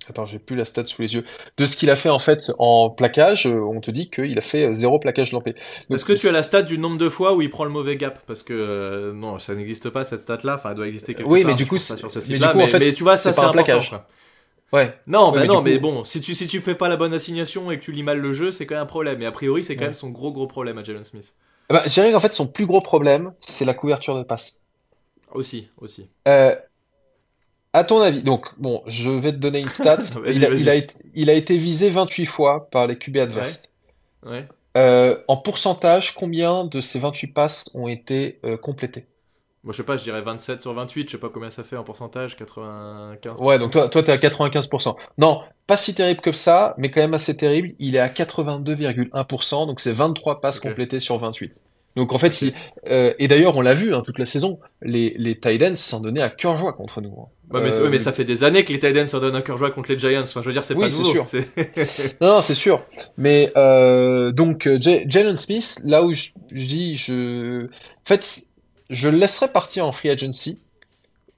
Attends, 0.09 0.27
j'ai 0.27 0.41
plus 0.41 0.57
la 0.57 0.65
stat 0.65 0.87
sous 0.87 1.03
les 1.03 1.15
yeux. 1.15 1.25
De 1.57 1.65
ce 1.67 1.77
qu'il 1.77 1.91
a 1.91 1.95
fait 1.95 2.09
en 2.09 2.19
fait 2.19 2.51
en 2.59 2.91
plaquage, 2.91 3.47
on 3.47 3.81
te 3.81 3.91
dit 3.91 4.11
qu'il 4.11 4.37
a 4.39 4.43
fait 4.43 4.75
zéro 4.75 4.99
plaquage 4.99 5.31
lampé. 5.31 5.55
Est-ce 5.91 6.05
que 6.05 6.15
tu 6.15 6.29
as 6.29 6.33
la 6.33 6.43
stat 6.43 6.63
du 6.63 6.79
nombre 6.79 6.99
de 6.99 7.09
fois 7.09 7.35
où 7.35 7.43
il 7.43 7.51
prend 7.51 7.65
le 7.65 7.71
mauvais 7.71 7.97
gap? 7.97 8.19
Parce 8.27 8.43
que 8.43 9.13
non, 9.15 9.39
ça 9.39 9.55
n'existe 9.55 9.91
pas 9.91 10.05
cette 10.05 10.21
stat-là. 10.21 10.55
Enfin, 10.55 10.71
elle 10.71 10.77
doit 10.77 10.89
exister 10.89 11.15
quelque 11.15 11.29
oui, 11.29 11.43
part. 11.43 11.51
Oui, 11.51 11.53
mais 11.53 11.57
du 11.57 11.69
coup, 11.69 11.79
sur 11.79 12.11
ce. 12.11 12.33
Mais, 12.33 12.45
en 12.45 12.67
fait, 12.67 12.93
tu 12.95 13.03
vois, 13.03 13.19
ça 13.19 13.33
c'est 13.33 13.41
un 13.43 13.53
plaquage. 13.53 13.91
Quoi. 13.91 14.07
Ouais. 14.73 14.95
Non, 15.07 15.33
bah 15.33 15.41
mais 15.41 15.47
non, 15.47 15.63
mais 15.63 15.79
bon, 15.79 16.05
si 16.05 16.21
tu, 16.21 16.35
si 16.35 16.47
tu 16.47 16.61
fais 16.61 16.75
pas 16.75 16.89
la 16.89 16.97
bonne 16.97 17.13
assignation 17.13 17.71
et 17.71 17.79
que 17.79 17.85
tu 17.85 17.93
lis 17.93 18.03
mal 18.03 18.19
le 18.19 18.33
jeu, 18.33 18.53
c'est 18.53 18.67
quand 18.67 18.77
même 18.77 18.85
un 18.85 18.87
problème. 18.87 19.21
Et 19.21 19.27
a 19.27 19.33
priori, 19.33 19.65
c'est 19.65 19.77
quand 19.77 19.85
même 19.85 19.95
son 19.95 20.11
gros 20.11 20.33
gros 20.33 20.47
problème 20.47 20.79
à 20.79 20.85
Jalen 20.85 21.05
Smith. 21.05 21.35
Bah, 21.69 21.83
je 21.87 21.93
dirais 21.93 22.13
qu'en 22.13 22.21
fait, 22.21 22.33
son 22.33 22.47
plus 22.47 22.67
gros 22.67 22.81
problème, 22.81 23.33
c'est 23.41 23.65
la 23.65 23.75
couverture 23.75 24.17
de 24.17 24.23
passe. 24.23 24.59
Aussi, 25.33 25.69
aussi. 25.81 26.09
Euh, 26.27 26.55
à 27.73 27.85
ton 27.85 28.01
avis, 28.01 28.23
donc, 28.23 28.47
bon, 28.59 28.83
je 28.87 29.11
vais 29.11 29.33
te 29.33 29.37
donner 29.37 29.61
une 29.61 29.69
stat. 29.69 29.99
il, 30.27 30.45
a, 30.45 30.51
il, 30.51 30.69
a 30.69 30.75
été, 30.75 30.95
il, 31.15 31.31
a, 31.31 31.35
été, 31.35 31.57
visé 31.57 31.91
28 31.91 32.27
fois 32.27 32.69
par 32.71 32.87
les 32.87 32.97
QB 32.97 33.19
adverses. 33.19 33.63
Ouais. 34.25 34.47
Euh, 34.77 35.17
en 35.29 35.37
pourcentage, 35.37 36.15
combien 36.15 36.65
de 36.65 36.81
ces 36.81 36.99
28 36.99 37.27
passes 37.29 37.71
ont 37.75 37.89
été 37.89 38.41
euh, 38.45 38.57
complétées? 38.57 39.07
Moi, 39.63 39.73
je 39.73 39.77
sais 39.77 39.83
pas, 39.83 39.99
je 39.99 40.03
dirais 40.03 40.23
27 40.23 40.61
sur 40.61 40.73
28, 40.73 41.07
je 41.07 41.13
sais 41.13 41.19
pas 41.19 41.29
combien 41.29 41.51
ça 41.51 41.65
fait 41.65 41.77
en 41.77 41.85
pourcentage, 41.85 42.35
95%. 42.35 43.45
Ouais, 43.45 43.59
donc 43.59 43.73
toi, 43.73 43.89
toi, 43.89 44.03
t'es 44.03 44.13
à 44.13 44.17
95%. 44.17 44.97
Non, 45.19 45.43
pas 45.67 45.77
si 45.77 45.95
terrible 45.95 46.23
que 46.23 46.33
ça, 46.33 46.75
mais 46.79 46.91
quand 46.91 47.01
même 47.01 47.13
assez 47.13 47.37
terrible. 47.37 47.73
Il 47.79 47.95
est 47.95 47.99
à 47.99 48.09
82,1%, 48.09 49.67
donc 49.67 49.81
c'est 49.81 49.93
23 49.93 50.41
passes 50.41 50.61
complétées 50.61 50.99
sur 50.99 51.19
28. 51.19 51.65
Donc 51.97 52.13
en 52.13 52.19
fait, 52.19 52.41
il, 52.41 52.55
euh, 52.89 53.13
et 53.19 53.27
d'ailleurs, 53.27 53.57
on 53.57 53.61
l'a 53.63 53.75
vu 53.75 53.95
hein, 53.95 54.03
toute 54.05 54.19
la 54.19 54.25
saison, 54.25 54.61
les, 54.81 55.15
les 55.19 55.35
Titans 55.35 55.75
s'en 55.75 56.01
donnaient 56.01 56.23
à 56.23 56.31
cœur 56.31 56.57
joie 56.57 56.73
contre 56.73 57.01
nous. 57.01 57.11
Hein. 57.11 57.27
Ouais, 57.53 57.61
mais, 57.61 57.89
mais, 57.91 57.99
ça 57.99 58.13
fait 58.13 58.25
des 58.25 58.45
années 58.45 58.65
que 58.65 58.73
les 58.73 58.79
Titans 58.79 59.09
s'en 59.09 59.19
donnent 59.19 59.35
à 59.35 59.43
cœur 59.43 59.59
joie 59.59 59.73
contre 59.73 59.91
les 59.91 59.99
Giants. 59.99 60.23
Enfin, 60.23 60.41
je 60.41 60.47
veux 60.47 60.53
dire, 60.53 60.63
c'est 60.63 60.77
pas 60.77 60.89
nouveau. 60.89 61.05
Sûr. 61.05 61.27
non, 62.21 62.29
non 62.37 62.41
c'est 62.43 62.55
sûr. 62.55 62.87
Mais 63.19 63.53
euh, 63.57 64.31
donc, 64.31 64.69
euh, 64.69 64.79
Jalen 64.81 65.37
Smith, 65.37 65.81
là 65.85 66.05
où 66.05 66.13
je, 66.13 66.29
je 66.53 66.67
dis, 66.67 66.97
je, 66.97 67.67
en 67.67 68.07
fait, 68.07 68.45
je 68.91 69.09
le 69.09 69.17
laisserai 69.17 69.49
partir 69.49 69.87
en 69.87 69.93
free 69.93 70.11
agency. 70.11 70.61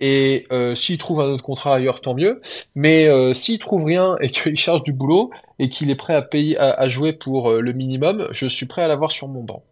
Et 0.00 0.48
euh, 0.50 0.74
s'il 0.74 0.98
trouve 0.98 1.20
un 1.20 1.26
autre 1.26 1.44
contrat 1.44 1.76
ailleurs, 1.76 2.00
tant 2.00 2.14
mieux. 2.14 2.40
Mais 2.74 3.06
euh, 3.06 3.32
s'il 3.34 3.60
trouve 3.60 3.84
rien 3.84 4.16
et 4.20 4.28
qu'il 4.30 4.56
cherche 4.56 4.82
du 4.82 4.92
boulot 4.92 5.30
et 5.60 5.68
qu'il 5.68 5.90
est 5.90 5.94
prêt 5.94 6.14
à 6.14 6.22
payer 6.22 6.58
à, 6.58 6.88
jouer 6.88 7.12
pour 7.12 7.50
euh, 7.50 7.60
le 7.60 7.72
minimum, 7.72 8.26
je 8.32 8.46
suis 8.46 8.66
prêt 8.66 8.82
à 8.82 8.88
l'avoir 8.88 9.12
sur 9.12 9.28
mon 9.28 9.44
banc. 9.44 9.62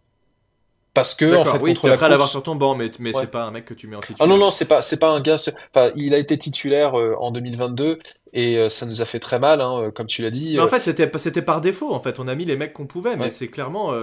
Parce 0.93 1.15
que 1.15 1.35
en 1.35 1.45
fait, 1.45 1.57
oui, 1.61 1.73
contre 1.73 1.87
la 1.87 1.97
prêt 1.97 2.05
à 2.05 2.09
l'avoir 2.09 2.29
sur 2.29 2.43
ton 2.43 2.55
banc, 2.55 2.75
mais, 2.75 2.91
mais 2.99 3.13
c'est 3.13 3.31
pas 3.31 3.43
un 3.43 3.51
mec 3.51 3.63
que 3.63 3.73
tu 3.73 3.87
mets 3.87 3.95
en 3.95 4.01
titulaire. 4.01 4.17
Ah 4.21 4.27
non 4.27 4.37
non, 4.37 4.51
c'est 4.51 4.65
pas 4.65 4.81
c'est 4.81 4.97
pas 4.97 5.09
un 5.09 5.21
gars. 5.21 5.37
Enfin, 5.73 5.89
il 5.95 6.13
a 6.13 6.17
été 6.17 6.37
titulaire 6.37 6.95
en 6.95 7.31
2022 7.31 7.97
et 8.33 8.69
ça 8.69 8.85
nous 8.85 9.01
a 9.01 9.05
fait 9.05 9.19
très 9.19 9.39
mal, 9.39 9.61
hein, 9.61 9.89
comme 9.95 10.07
tu 10.07 10.21
l'as 10.21 10.31
dit. 10.31 10.55
Mais 10.55 10.59
en 10.59 10.67
fait, 10.67 10.83
c'était 10.83 11.09
c'était 11.17 11.41
par 11.41 11.61
défaut. 11.61 11.93
En 11.93 12.01
fait, 12.01 12.19
on 12.19 12.27
a 12.27 12.35
mis 12.35 12.43
les 12.43 12.57
mecs 12.57 12.73
qu'on 12.73 12.87
pouvait, 12.87 13.15
mais 13.15 13.29
c'est 13.29 13.47
clairement 13.47 13.93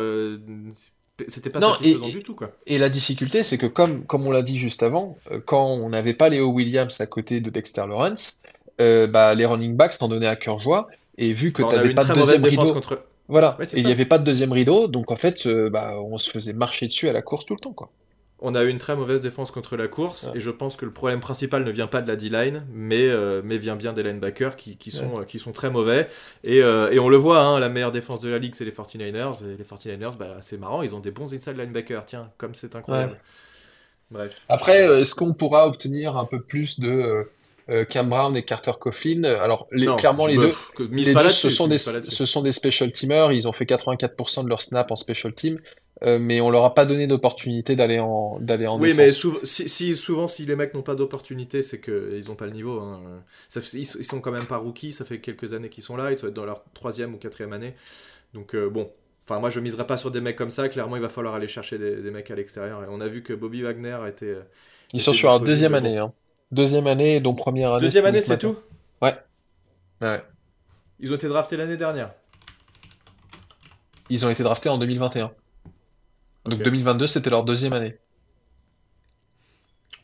c'était 1.27 1.51
pas 1.51 1.61
satisfaisant 1.61 2.09
du 2.09 2.23
tout, 2.23 2.35
quoi. 2.35 2.53
Et 2.67 2.79
la 2.79 2.89
difficulté, 2.89 3.43
c'est 3.43 3.59
que 3.59 3.67
comme, 3.67 4.05
comme 4.05 4.27
on 4.27 4.31
l'a 4.31 4.43
dit 4.43 4.59
juste 4.59 4.83
avant, 4.83 5.19
euh, 5.31 5.41
quand 5.45 5.67
on 5.67 5.89
n'avait 5.89 6.15
pas 6.15 6.29
Léo 6.29 6.47
Williams 6.47 7.01
à 7.01 7.07
côté 7.07 7.41
de 7.41 7.51
Dexter 7.51 7.85
Lawrence, 7.89 8.39
euh, 8.81 9.07
bah, 9.07 9.35
les 9.35 9.45
running 9.45 9.75
backs 9.75 9.95
s'en 9.95 10.09
donnaient 10.09 10.29
à 10.29 10.37
cœur 10.37 10.59
joie. 10.59 10.89
Et 11.17 11.33
vu 11.33 11.53
que 11.53 11.63
tu 11.63 11.75
n'avais 11.75 11.95
pas 11.95 12.05
de 12.05 12.13
deuxième 12.15 12.45
rideau, 12.45 12.73
contre... 12.73 13.03
voilà, 13.27 13.59
et 13.61 13.81
il 13.81 13.87
n'y 13.87 13.93
avait 13.93 14.05
pas 14.05 14.19
de 14.19 14.25
deuxième 14.25 14.53
rideau, 14.53 14.87
donc 14.87 15.11
en 15.11 15.17
fait, 15.17 15.47
euh, 15.47 15.69
bah, 15.69 15.97
on 16.01 16.17
se 16.17 16.31
faisait 16.31 16.53
marcher 16.53 16.87
dessus 16.87 17.09
à 17.09 17.13
la 17.13 17.23
course 17.23 17.45
tout 17.45 17.55
le 17.55 17.61
temps, 17.61 17.73
quoi 17.73 17.91
on 18.41 18.55
a 18.55 18.63
eu 18.65 18.69
une 18.69 18.79
très 18.79 18.95
mauvaise 18.95 19.21
défense 19.21 19.51
contre 19.51 19.77
la 19.77 19.89
course 19.89 20.31
et 20.35 20.41
je 20.41 20.51
pense 20.51 20.77
que 20.77 20.85
le 20.85 20.93
problème 20.93 21.21
principal 21.21 21.65
ne 21.65 21.71
vient 21.71 21.87
pas 21.87 22.01
de 22.01 22.09
la 22.09 22.17
D-line 22.17 22.65
mais, 22.73 23.09
euh, 23.09 23.43
mais 23.45 23.59
vient 23.59 23.77
bien 23.77 23.93
des 23.93 24.03
linebackers 24.03 24.57
qui, 24.57 24.77
qui 24.77 24.91
sont, 24.91 25.13
euh, 25.19 25.25
qui 25.25 25.39
sont 25.39 25.53
très 25.53 25.71
mauvais 25.71 26.09
et, 26.45 26.63
euh, 26.63 26.91
et 26.91 26.99
on 26.99 27.09
le 27.09 27.17
voit 27.17 27.41
hein, 27.41 27.59
la 27.59 27.69
meilleure 27.69 27.93
défense 27.93 28.21
de 28.21 28.29
la 28.29 28.39
ligue 28.39 28.55
c'est 28.55 28.65
les 28.65 28.71
49ers 28.71 29.45
et 29.45 29.57
les 29.57 29.65
49ers 29.65 30.17
bah, 30.17 30.37
c'est 30.41 30.59
marrant 30.59 30.83
ils 30.83 30.95
ont 30.95 31.01
des 31.01 31.11
bons 31.11 31.33
inside 31.35 31.57
linebackers 31.57 32.05
tiens 32.07 32.31
comme 32.39 32.55
c'est 32.55 32.77
incroyable 32.77 33.19
bref 34.11 34.41
après 34.49 35.01
est-ce 35.01 35.15
qu'on 35.15 35.35
pourra 35.35 35.67
obtenir 35.67 36.17
un 36.17 36.25
peu 36.25 36.41
plus 36.41 36.79
de 36.79 37.27
Cam 37.91 38.09
Brown 38.09 38.35
et 38.35 38.43
Carter 38.45 38.73
Coughlin? 38.81 39.25
Alors, 39.25 39.67
les, 39.71 39.85
clairement, 39.99 40.27
les 40.27 40.37
deux, 40.37 40.55
les 40.79 41.13
deux 41.13 41.29
ce, 41.29 41.51
sont 41.51 41.69
des, 41.69 41.77
ce 41.77 42.25
sont 42.25 42.41
des 42.41 42.53
special 42.53 42.91
teamers. 42.93 43.31
Ils 43.33 43.47
ont 43.47 43.53
fait 43.53 43.67
84% 43.67 44.45
de 44.45 44.49
leur 44.49 44.63
snap 44.63 44.91
en 44.91 44.97
special 44.97 45.35
team. 45.35 45.59
Euh, 46.05 46.21
mais 46.21 46.41
on 46.41 46.51
leur 46.51 46.65
a 46.65 46.75
pas 46.75 46.87
donné 46.87 47.09
d'opportunité 47.09 47.75
d'aller 47.75 47.99
en 47.99 48.39
d'aller 48.39 48.69
en 48.69 48.79
oui 48.79 48.95
mais 48.95 49.11
si, 49.13 49.97
souvent 49.97 50.29
si 50.29 50.47
les 50.47 50.55
mecs 50.55 50.73
n'ont 50.73 50.83
pas 50.83 50.95
d'opportunité 50.95 51.61
c'est 51.61 51.81
qu'ils 51.81 52.29
n'ont 52.29 52.37
pas 52.37 52.47
le 52.47 52.53
niveau 52.53 52.79
hein. 52.79 53.01
ça, 53.49 53.59
ils, 53.73 53.85
sont 53.85 54.21
quand 54.21 54.31
même 54.31 54.47
pas 54.47 54.59
rookies 54.59 54.93
ça 54.93 55.05
fait 55.05 55.19
quelques 55.19 55.55
années 55.55 55.71
qu'ils 55.71 55.83
sont 55.83 55.97
là 55.97 56.13
ils 56.13 56.19
sont 56.19 56.29
dans 56.29 56.45
leur 56.45 56.63
troisième 56.73 57.15
ou 57.15 57.19
quatrième 57.19 57.53
année. 57.53 57.75
Donc 58.33 58.55
euh, 58.55 58.71
bon. 58.71 58.93
Enfin 59.25 59.41
moi 59.41 59.51
je 59.51 59.59
miserais 59.59 59.89
pas 59.89 59.97
sur 59.97 60.13
des 60.13 60.21
mecs 60.21 60.37
comme 60.37 60.53
ça. 60.53 60.69
Clairement 60.69 60.95
il 60.95 61.03
va 61.03 61.09
falloir 61.09 61.35
aller 61.35 61.49
chercher 61.49 61.79
des, 61.79 62.11
mecs 62.13 62.31
à 62.31 62.37
l'extérieur. 62.37 62.85
Et 62.85 62.87
on 62.89 63.01
a 63.01 63.09
vu 63.09 63.25
que 63.25 63.33
Bobby 63.33 63.63
Wagner 63.63 63.99
a 64.01 64.09
été 64.09 64.37
ils 64.95 65.01
sont 65.01 65.13
sur 65.13 65.29
leur 65.29 65.41
deuxième 65.41 65.75
année 65.75 65.99
hein. 65.99 66.13
deuxième 66.53 66.87
année 66.87 67.19
dont 67.19 67.35
première 67.35 67.73
année 67.73 67.83
deuxième 67.83 68.07
année 68.07 68.23
c'est 68.23 68.39
tout? 68.39 68.57
Ouais. 69.03 69.15
Ouais. 70.01 70.23
Ils 71.01 71.11
ont 71.13 71.17
été 71.17 71.27
draftés 71.27 71.57
l'année 71.57 71.77
dernière. 71.77 72.13
Ils 74.11 74.25
ont 74.25 74.31
été 74.31 74.45
draftés 74.45 74.69
en 74.69 74.79
2021 74.79 75.33
donc 76.45 76.63
2022, 76.63 77.07
c'était 77.07 77.31
leur 77.31 77.45
deuxième 77.45 77.73
année. 77.73 77.97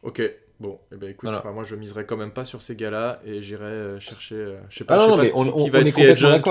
Ok, 0.03 0.23
bon, 0.61 0.79
eh 0.93 0.97
ben, 0.97 1.11
écoute, 1.11 1.31
moi 1.55 1.65
je 1.65 1.75
miserais 1.77 2.05
quand 2.05 2.19
même 2.19 2.33
pas 2.33 2.45
sur 2.45 2.61
ces 2.61 2.77
gars-là 2.77 3.21
et 3.25 3.41
j'irai 3.41 3.65
euh, 3.65 4.01
chercher, 4.01 4.35
euh, 4.35 4.61
je 4.69 4.79
sais 4.79 4.85
pas, 4.85 4.97
ah 4.97 5.17
je 5.17 5.25
sais 5.25 5.33
pas 5.33 5.39
on, 5.39 5.65
qui, 5.65 5.71
va 5.71 5.81
être 5.81 5.91
free 5.91 6.07
agent. 6.07 6.43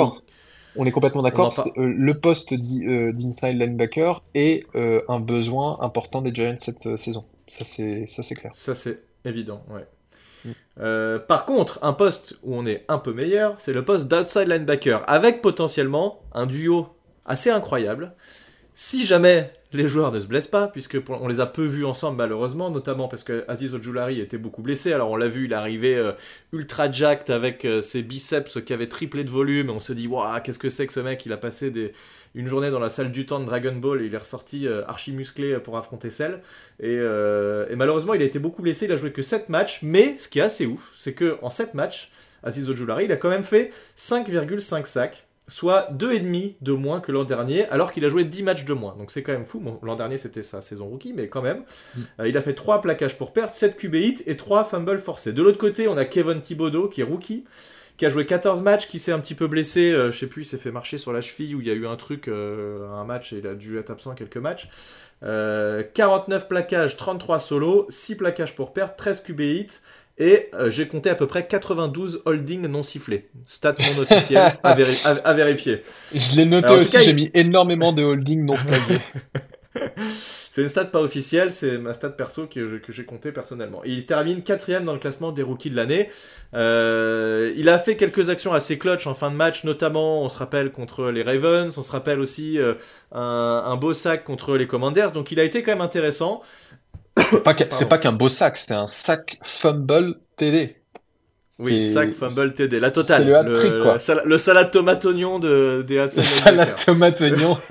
On 0.76 0.88
est 0.88 0.92
complètement 0.92 1.22
d'accord. 1.22 1.54
Euh, 1.78 1.86
le 1.86 2.14
poste 2.16 2.52
d'inside 2.56 3.60
linebacker 3.60 4.24
est 4.34 4.66
un 5.08 5.20
besoin 5.20 5.78
important 5.82 6.24
des 6.24 6.34
Giants 6.34 6.58
cette 6.58 6.98
saison. 6.98 7.26
Ça 7.48 7.64
c'est 7.64 8.08
ça 8.08 8.24
c'est 8.24 8.36
clair. 8.36 8.52
Ça 8.56 8.74
c'est 8.74 9.00
évident, 9.24 9.64
ouais. 9.70 9.86
Mm. 10.46 11.20
par 11.28 11.46
contre, 11.46 11.80
un 11.84 11.94
poste 11.94 12.38
où 12.42 12.56
on 12.56 12.66
est 12.66 12.86
un 12.88 12.98
peu 12.98 13.14
meilleur, 13.14 13.60
c'est 13.60 13.72
le 13.72 13.86
poste 13.86 14.08
d'outside 14.08 14.48
linebacker, 14.48 15.04
avec 15.08 15.42
potentiellement 15.42 16.24
un 16.34 16.48
duo 16.48 16.88
assez 17.26 17.52
incroyable. 17.52 18.14
Si 18.76 19.06
jamais 19.06 19.52
les 19.72 19.88
joueurs 19.88 20.12
ne 20.12 20.20
se 20.20 20.26
blessent 20.26 20.48
pas, 20.48 20.68
puisque 20.68 20.98
on 21.08 21.28
les 21.28 21.40
a 21.40 21.46
peu 21.46 21.64
vus 21.64 21.86
ensemble 21.86 22.18
malheureusement, 22.18 22.72
notamment 22.72 23.08
parce 23.08 23.24
que 23.24 23.46
Aziz 23.48 23.76
Ojulari 23.76 24.20
était 24.20 24.40
beaucoup 24.40 24.64
blessé. 24.64 24.94
Alors 24.94 25.12
on 25.12 25.16
l'a 25.16 25.28
vu, 25.28 25.46
il 25.46 25.54
arrivé 25.54 25.96
euh, 25.96 26.14
ultra 26.52 26.92
jacked 26.92 27.30
avec 27.30 27.66
euh, 27.66 27.84
ses 27.84 28.02
biceps 28.02 28.62
qui 28.64 28.74
avaient 28.74 28.90
triplé 28.90 29.24
de 29.24 29.30
volume, 29.30 29.70
et 29.70 29.72
on 29.72 29.80
se 29.80 29.94
dit, 29.94 30.08
waouh, 30.08 30.40
qu'est-ce 30.42 30.58
que 30.58 30.70
c'est 30.70 30.88
que 30.88 30.94
ce 30.94 31.00
mec? 31.00 31.24
Il 31.26 31.34
a 31.34 31.38
passé 31.38 31.72
une 32.34 32.48
journée 32.48 32.72
dans 32.72 32.80
la 32.80 32.90
salle 32.90 33.12
du 33.12 33.28
temps 33.28 33.40
de 33.40 33.46
Dragon 33.46 33.76
Ball 33.76 34.02
et 34.02 34.06
il 34.06 34.16
est 34.16 34.18
ressorti 34.18 34.68
euh, 34.68 34.84
archi 34.88 35.12
musclé 35.12 35.60
pour 35.60 35.78
affronter 35.78 36.10
Cell. 36.10 36.42
Et, 36.80 36.98
malheureusement, 37.76 38.16
il 38.16 38.24
a 38.24 38.26
été 38.26 38.40
beaucoup 38.40 38.64
blessé, 38.64 38.86
il 38.86 38.92
a 38.92 38.98
joué 38.98 39.12
que 39.12 39.22
7 39.22 39.50
matchs, 39.50 39.80
mais 39.84 40.18
ce 40.18 40.28
qui 40.28 40.40
est 40.40 40.44
assez 40.44 40.66
ouf, 40.66 40.92
c'est 40.96 41.14
que 41.14 41.38
en 41.44 41.52
7 41.52 41.76
matchs, 41.76 42.12
Aziz 42.42 42.70
Ojulari, 42.70 43.06
il 43.06 43.12
a 43.12 43.18
quand 43.18 43.30
même 43.30 43.44
fait 43.44 43.72
5,5 43.98 44.86
sacs 44.86 45.28
soit 45.48 45.90
2,5 45.92 46.56
de 46.62 46.72
moins 46.72 47.02
que 47.02 47.12
l'an 47.12 47.26
dernier, 47.26 47.66
alors 47.66 47.92
qu'il 47.92 48.06
a 48.06 48.10
joué 48.10 48.24
10 48.24 48.44
matchs 48.44 48.66
de 48.66 48.74
moins. 48.74 48.96
Donc 48.98 49.12
c'est 49.12 49.24
quand 49.24 49.34
même 49.34 49.46
fou. 49.46 49.62
l'an 49.82 49.96
dernier, 49.96 50.18
c'était 50.18 50.44
sa 50.44 50.62
saison 50.62 50.88
rookie, 50.88 51.14
mais 51.14 51.28
quand 51.28 51.42
même. 51.42 51.64
Mm. 51.96 52.02
Euh, 52.22 52.28
il 52.30 52.38
a 52.38 52.42
fait 52.42 52.54
3 52.54 52.82
plaquages 52.82 53.18
pour 53.18 53.34
perte, 53.34 53.54
7 53.54 53.76
QB 53.76 53.96
hits 53.96 54.24
et 54.26 54.38
3 54.38 54.64
fumbles 54.64 55.00
forcés. 55.00 55.34
De 55.34 55.42
l'autre 55.42 55.58
côté, 55.58 55.88
on 55.88 55.98
a 55.98 56.06
Kevin 56.06 56.42
Thibodeau, 56.42 56.88
qui 56.88 57.02
est 57.02 57.06
rookie, 57.06 57.44
qui 57.98 58.06
a 58.06 58.10
joué 58.10 58.26
14 58.26 58.62
matchs, 58.62 58.88
qui 58.88 59.00
s'est 59.00 59.12
un 59.12 59.20
petit 59.20 59.36
peu 59.36 59.48
blessé. 59.48 59.92
Euh, 59.92 60.12
je 60.12 60.18
sais 60.18 60.28
plus, 60.28 60.44
il 60.44 60.46
s'est 60.46 60.58
fait 60.58 60.72
marcher 60.72 60.98
sur 60.98 61.12
la 61.12 61.22
cheville, 61.22 61.56
où 61.56 61.62
il 61.62 61.68
y 61.68 61.72
a 61.72 61.76
eu 61.76 61.88
un 61.88 61.98
truc, 61.98 62.30
euh, 62.30 62.90
un 62.94 63.04
match, 63.04 63.34
et 63.34 63.40
il 63.40 63.48
a 63.48 63.56
dû 63.56 63.78
être 63.78 63.90
absent 63.90 64.16
quelques 64.16 64.38
matchs. 64.38 64.70
49 65.22 66.50
plaquages, 66.50 66.98
33 66.98 67.40
solos, 67.40 67.86
6 67.88 68.16
plaquages 68.18 68.56
pour 68.56 68.74
perte, 68.74 68.98
13 68.98 69.24
QB 69.24 69.40
hits. 69.40 69.80
Et 70.18 70.50
euh, 70.54 70.70
j'ai 70.70 70.88
compté 70.88 71.10
à 71.10 71.16
peu 71.16 71.26
près 71.26 71.48
92 71.48 72.22
holdings 72.26 72.68
non 72.68 72.84
sifflés. 72.84 73.30
Stat 73.46 73.76
non 73.80 74.02
officiel 74.02 74.54
à, 74.64 75.34
vérifier. 75.34 75.84
Je 76.14 76.36
l'ai 76.36 76.46
noté 76.46 76.72
aussi, 76.72 77.02
j'ai 77.02 77.14
mis 77.14 77.32
énormément 77.34 77.94
de 77.94 78.04
holdings 78.04 78.46
non 78.46 78.56
flagués. 78.56 79.02
c'est 80.52 80.62
une 80.62 80.70
stat 80.70 80.86
pas 80.86 81.02
officielle, 81.02 81.52
c'est 81.52 81.78
ma 81.78 81.94
stat 81.94 82.10
perso 82.10 82.48
que, 82.48 82.82
j'ai 82.90 83.06
compté 83.06 83.32
personnellement. 83.32 83.82
il 83.84 84.06
termine 84.06 84.44
quatrième 84.44 84.84
dans 84.84 84.94
le 84.94 85.00
classement 85.00 85.32
des 85.32 85.42
rookies 85.42 85.70
de 85.70 85.76
l'année. 85.76 86.10
Euh, 86.54 87.54
il 87.56 87.70
a 87.70 87.80
fait 87.80 87.96
quelques 87.96 88.30
actions 88.30 88.54
assez 88.54 88.78
clutch 88.78 89.08
en 89.08 89.14
fin 89.14 89.32
de 89.32 89.36
match, 89.36 89.64
notamment, 89.64 90.24
on 90.24 90.30
se 90.30 90.38
rappelle, 90.38 90.72
contre 90.72 91.10
les 91.10 91.24
Ravens, 91.24 91.76
on 91.78 91.82
se 91.82 91.92
rappelle 91.92 92.20
aussi 92.20 92.60
euh, 92.60 92.76
un, 93.12 93.64
un, 93.66 93.76
beau 93.78 93.94
sac 93.94 94.24
contre 94.24 94.58
les 94.58 94.68
Commanders, 94.68 95.12
donc 95.12 95.32
il 95.32 95.40
a 95.40 95.44
été 95.44 95.64
quand 95.64 95.72
même 95.72 95.82
intéressant. 95.82 96.42
C'est 97.18 97.90
pas 97.90 97.98
qu'un 97.98 98.12
beau 98.12 98.30
sac, 98.30 98.58
c'est 98.58 98.74
un 98.74 98.88
sac 98.88 99.40
fumble 99.44 100.16
TD. 100.38 100.76
Oui, 101.60 101.92
sac 101.92 102.14
fumble 102.14 102.56
TD, 102.56 102.80
la 102.80 102.92
totale. 102.92 103.28
le, 103.28 103.98
le, 104.26 104.38
salade 104.38 104.72
tomate 104.72 105.06
oignon 105.06 105.40
de, 105.40 105.84
des 105.88 105.98
Le 105.98 106.22
salade 106.24 106.76
tomate 106.84 107.22
oignon. 107.22 107.58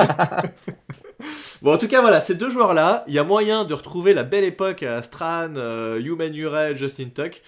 bon, 1.62 1.74
en 1.74 1.78
tout 1.78 1.88
cas, 1.88 2.00
voilà, 2.00 2.20
ces 2.20 2.35
deux 2.35 2.50
joueurs-là, 2.50 3.05
il 3.09 3.14
y 3.14 3.18
a 3.18 3.24
moyen 3.24 3.64
de 3.64 3.74
retrouver 3.74 4.14
la 4.14 4.22
belle 4.22 4.44
époque 4.44 4.83
à 4.83 5.02
Stran, 5.02 5.55
euh, 5.57 6.00
Human 6.00 6.35
Ure, 6.35 6.76
Justin 6.76 7.09
Tuck. 7.14 7.42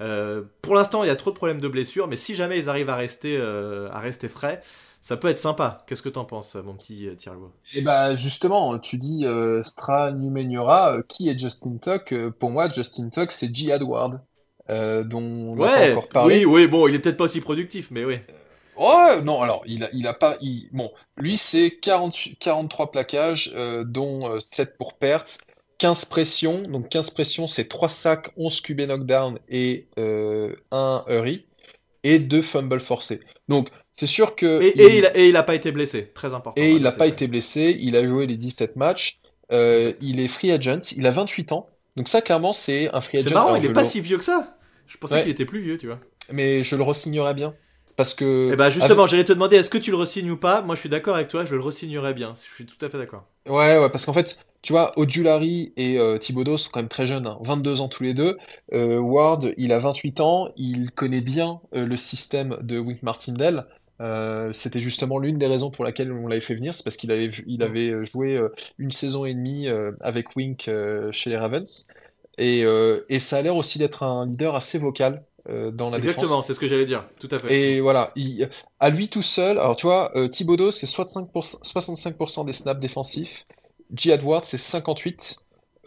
Euh, 0.00 0.42
pour 0.62 0.74
l'instant, 0.74 1.02
il 1.02 1.08
y 1.08 1.10
a 1.10 1.16
trop 1.16 1.30
de 1.30 1.36
problèmes 1.36 1.60
de 1.60 1.68
blessures, 1.68 2.06
mais 2.06 2.16
si 2.16 2.34
jamais 2.34 2.58
ils 2.58 2.68
arrivent 2.68 2.90
à 2.90 2.96
rester, 2.96 3.36
euh, 3.38 3.88
à 3.92 3.98
rester 3.98 4.28
frais, 4.28 4.60
ça 5.08 5.16
peut 5.16 5.28
être 5.28 5.38
sympa. 5.38 5.82
Qu'est-ce 5.86 6.02
que 6.02 6.10
t'en 6.10 6.26
penses, 6.26 6.54
mon 6.56 6.74
petit 6.74 7.08
euh, 7.08 7.14
Thiergo 7.14 7.50
Eh 7.72 7.80
bah 7.80 8.14
justement, 8.14 8.78
tu 8.78 8.98
dis 8.98 9.24
euh, 9.24 9.62
Stra 9.62 10.12
Numeniora, 10.12 10.96
euh, 10.96 11.02
qui 11.08 11.30
est 11.30 11.38
Justin 11.38 11.78
Tuck? 11.78 12.14
Pour 12.38 12.50
moi, 12.50 12.70
Justin 12.70 13.08
Tuck, 13.08 13.32
c'est 13.32 13.54
G. 13.54 13.70
Edward, 13.70 14.20
dont 14.68 15.22
on 15.22 15.56
ouais, 15.56 15.92
encore 15.92 16.10
parlé. 16.10 16.44
Oui, 16.44 16.64
oui, 16.64 16.66
bon, 16.66 16.88
il 16.88 16.94
est 16.94 16.98
peut-être 16.98 17.16
pas 17.16 17.24
aussi 17.24 17.40
productif, 17.40 17.90
mais 17.90 18.04
oui. 18.04 18.18
Oh 18.76 19.12
non, 19.24 19.40
alors 19.40 19.62
il 19.64 19.82
a, 19.82 19.88
il 19.94 20.06
a 20.06 20.12
pas, 20.12 20.36
bon, 20.72 20.92
lui 21.16 21.38
c'est 21.38 21.78
43 21.80 22.90
plaquages, 22.90 23.56
dont 23.86 24.38
7 24.38 24.76
pour 24.76 24.92
perte, 24.92 25.38
15 25.78 26.04
pressions, 26.04 26.68
donc 26.68 26.90
15 26.90 27.10
pressions 27.10 27.46
c'est 27.46 27.66
3 27.66 27.88
sacs, 27.88 28.30
11 28.36 28.60
QB 28.60 28.82
knockdown 28.82 29.38
et 29.48 29.88
1 29.96 31.04
hurry, 31.08 31.46
et 32.02 32.18
2 32.18 32.42
fumbles 32.42 32.78
forcés. 32.78 33.20
Donc 33.48 33.70
c'est 33.98 34.06
sûr 34.06 34.36
que. 34.36 34.62
Et, 34.62 35.26
il... 35.26 35.32
n'a 35.32 35.42
pas 35.42 35.56
été 35.56 35.72
blessé, 35.72 36.08
très 36.14 36.32
important. 36.32 36.62
Et 36.62 36.70
il 36.70 36.82
n'a 36.82 36.92
pas 36.92 37.08
été 37.08 37.26
blessé, 37.26 37.76
il 37.80 37.96
a 37.96 38.06
joué 38.06 38.28
les 38.28 38.36
17 38.36 38.76
matchs, 38.76 39.18
euh, 39.50 39.92
il 40.00 40.20
est 40.20 40.28
free 40.28 40.52
agent, 40.52 40.92
il 40.96 41.04
a 41.04 41.10
28 41.10 41.50
ans. 41.50 41.68
Donc, 41.96 42.06
ça, 42.06 42.20
clairement, 42.20 42.52
c'est 42.52 42.94
un 42.94 43.00
free 43.00 43.18
agent. 43.18 43.26
C'est 43.26 43.34
marrant, 43.34 43.56
il 43.56 43.62
n'est 43.62 43.72
pas 43.72 43.82
si 43.82 44.00
vieux 44.00 44.16
que 44.16 44.22
ça. 44.22 44.56
Je 44.86 44.96
pensais 44.98 45.22
qu'il 45.22 45.32
était 45.32 45.44
plus 45.44 45.62
vieux, 45.62 45.78
tu 45.78 45.88
vois. 45.88 45.98
Mais 46.30 46.62
je 46.62 46.76
le 46.76 46.84
re-signerais 46.84 47.34
bien. 47.34 47.54
Parce 47.96 48.14
que. 48.14 48.50
Eh 48.52 48.56
ben 48.56 48.70
justement, 48.70 49.08
j'allais 49.08 49.24
te 49.24 49.32
demander 49.32 49.56
est-ce 49.56 49.68
que 49.68 49.78
tu 49.78 49.90
le 49.90 49.96
re-signes 49.96 50.30
ou 50.30 50.36
pas? 50.36 50.62
Moi, 50.62 50.76
je 50.76 50.80
suis 50.80 50.88
d'accord 50.88 51.16
avec 51.16 51.26
toi, 51.26 51.44
je 51.44 51.56
le 51.56 51.60
re-signerais 51.60 52.14
bien. 52.14 52.34
Je 52.34 52.54
suis 52.54 52.66
tout 52.66 52.86
à 52.86 52.88
fait 52.88 52.98
d'accord. 52.98 53.24
Ouais, 53.48 53.80
ouais, 53.80 53.90
parce 53.90 54.06
qu'en 54.06 54.12
fait, 54.12 54.38
tu 54.62 54.72
vois, 54.72 54.96
Odulari 54.96 55.72
et 55.76 55.98
euh, 55.98 56.18
Thibodeau 56.18 56.56
sont 56.56 56.70
quand 56.72 56.78
même 56.78 56.88
très 56.88 57.08
jeunes, 57.08 57.36
22 57.40 57.70
hein. 57.70 57.80
ans 57.80 57.88
tous 57.88 58.04
les 58.04 58.14
deux. 58.14 58.38
Euh, 58.72 59.00
Ward, 59.00 59.54
il 59.56 59.72
a 59.72 59.80
28 59.80 60.20
ans, 60.20 60.50
il 60.56 60.92
connaît 60.92 61.20
bien 61.20 61.60
le 61.72 61.96
système 61.96 62.58
de 62.60 62.78
Wink 62.78 63.02
Martindale. 63.02 63.66
Euh, 64.00 64.52
c'était 64.52 64.80
justement 64.80 65.18
l'une 65.18 65.38
des 65.38 65.46
raisons 65.46 65.70
pour 65.70 65.84
laquelle 65.84 66.12
on 66.12 66.28
l'avait 66.28 66.40
fait 66.40 66.54
venir, 66.54 66.74
c'est 66.74 66.84
parce 66.84 66.96
qu'il 66.96 67.10
avait, 67.10 67.28
il 67.46 67.62
avait 67.62 68.04
joué 68.04 68.36
euh, 68.36 68.52
une 68.78 68.92
saison 68.92 69.24
et 69.24 69.34
demie 69.34 69.68
euh, 69.68 69.92
avec 70.00 70.36
Wink 70.36 70.70
chez 71.10 71.30
les 71.30 71.36
Ravens. 71.36 71.86
Et, 72.40 72.64
et 73.08 73.18
ça 73.18 73.38
a 73.38 73.42
l'air 73.42 73.56
aussi 73.56 73.80
d'être 73.80 74.04
un 74.04 74.24
leader 74.24 74.54
assez 74.54 74.78
vocal 74.78 75.24
dans 75.48 75.90
la 75.90 75.98
défense. 75.98 76.14
Exactement, 76.14 76.42
c'est 76.42 76.54
ce 76.54 76.60
que 76.60 76.68
j'allais 76.68 76.86
dire, 76.86 77.04
tout 77.18 77.28
à 77.32 77.40
fait. 77.40 77.52
Et 77.52 77.80
voilà, 77.80 78.14
à 78.78 78.90
lui 78.90 79.08
tout 79.08 79.22
seul, 79.22 79.58
alors 79.58 79.74
tu 79.74 79.86
vois, 79.86 80.12
Thibodeau 80.30 80.70
c'est 80.70 80.86
65%, 80.86 82.46
des 82.46 82.52
snaps 82.52 82.80
défensifs, 82.80 83.44
G. 83.92 84.10
Edwards 84.12 84.44
c'est 84.44 84.56
58%. 84.56 85.38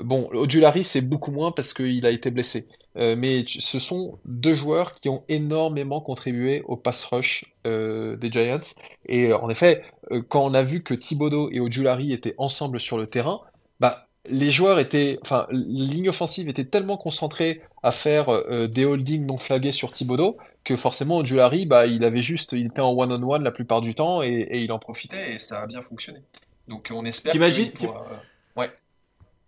Bon, 0.04 0.30
Odulari 0.34 0.84
c'est 0.84 1.02
beaucoup 1.02 1.32
moins 1.32 1.52
parce 1.52 1.74
qu'il 1.74 2.06
a 2.06 2.10
été 2.10 2.32
blessé. 2.32 2.68
Euh, 2.98 3.16
mais 3.18 3.46
ce 3.48 3.80
sont 3.80 4.20
deux 4.26 4.54
joueurs 4.54 4.94
qui 4.94 5.08
ont 5.08 5.24
énormément 5.30 6.02
contribué 6.02 6.62
au 6.66 6.76
pass 6.76 7.06
rush 7.06 7.46
euh, 7.66 8.18
des 8.18 8.32
Giants. 8.32 8.60
Et 9.08 9.32
euh, 9.32 9.38
en 9.38 9.50
effet, 9.50 9.84
quand 10.28 10.44
on 10.44 10.54
a 10.54 10.64
vu 10.64 10.84
que 10.84 10.94
Thibodeau 10.94 11.50
et 11.52 11.60
Ojulari 11.60 12.12
étaient 12.12 12.36
ensemble 12.38 12.80
sur 12.80 12.98
le 12.98 13.08
terrain, 13.08 13.42
bah, 13.80 14.08
les 14.30 14.52
joueurs 14.52 14.80
étaient, 14.80 15.20
enfin, 15.22 15.48
ligne 15.52 16.10
offensive 16.10 16.50
était 16.50 16.66
tellement 16.66 16.98
concentrée 16.98 17.62
à 17.82 17.92
faire 17.92 18.28
des 18.68 18.86
holdings 18.86 19.26
non 19.26 19.38
flagués 19.38 19.72
sur 19.72 19.92
Thibodeau 19.92 20.38
que 20.64 20.76
forcément 20.76 21.18
Ojulari, 21.18 21.66
bah, 21.66 21.88
il 21.88 22.04
avait 22.04 22.22
juste, 22.22 22.52
il 22.52 22.68
était 22.68 22.82
en 22.82 22.92
one-on-one 22.92 23.44
la 23.44 23.52
plupart 23.52 23.82
du 23.82 23.96
temps 23.96 24.22
et, 24.22 24.48
il 24.52 24.72
en 24.72 24.80
profitait 24.80 25.36
et 25.36 25.40
ça 25.40 25.62
a 25.62 25.68
bien 25.68 25.82
fonctionné. 25.82 26.20
Donc 26.68 26.90
on 26.94 27.04
espère. 27.06 27.32
T'imagines. 27.32 27.72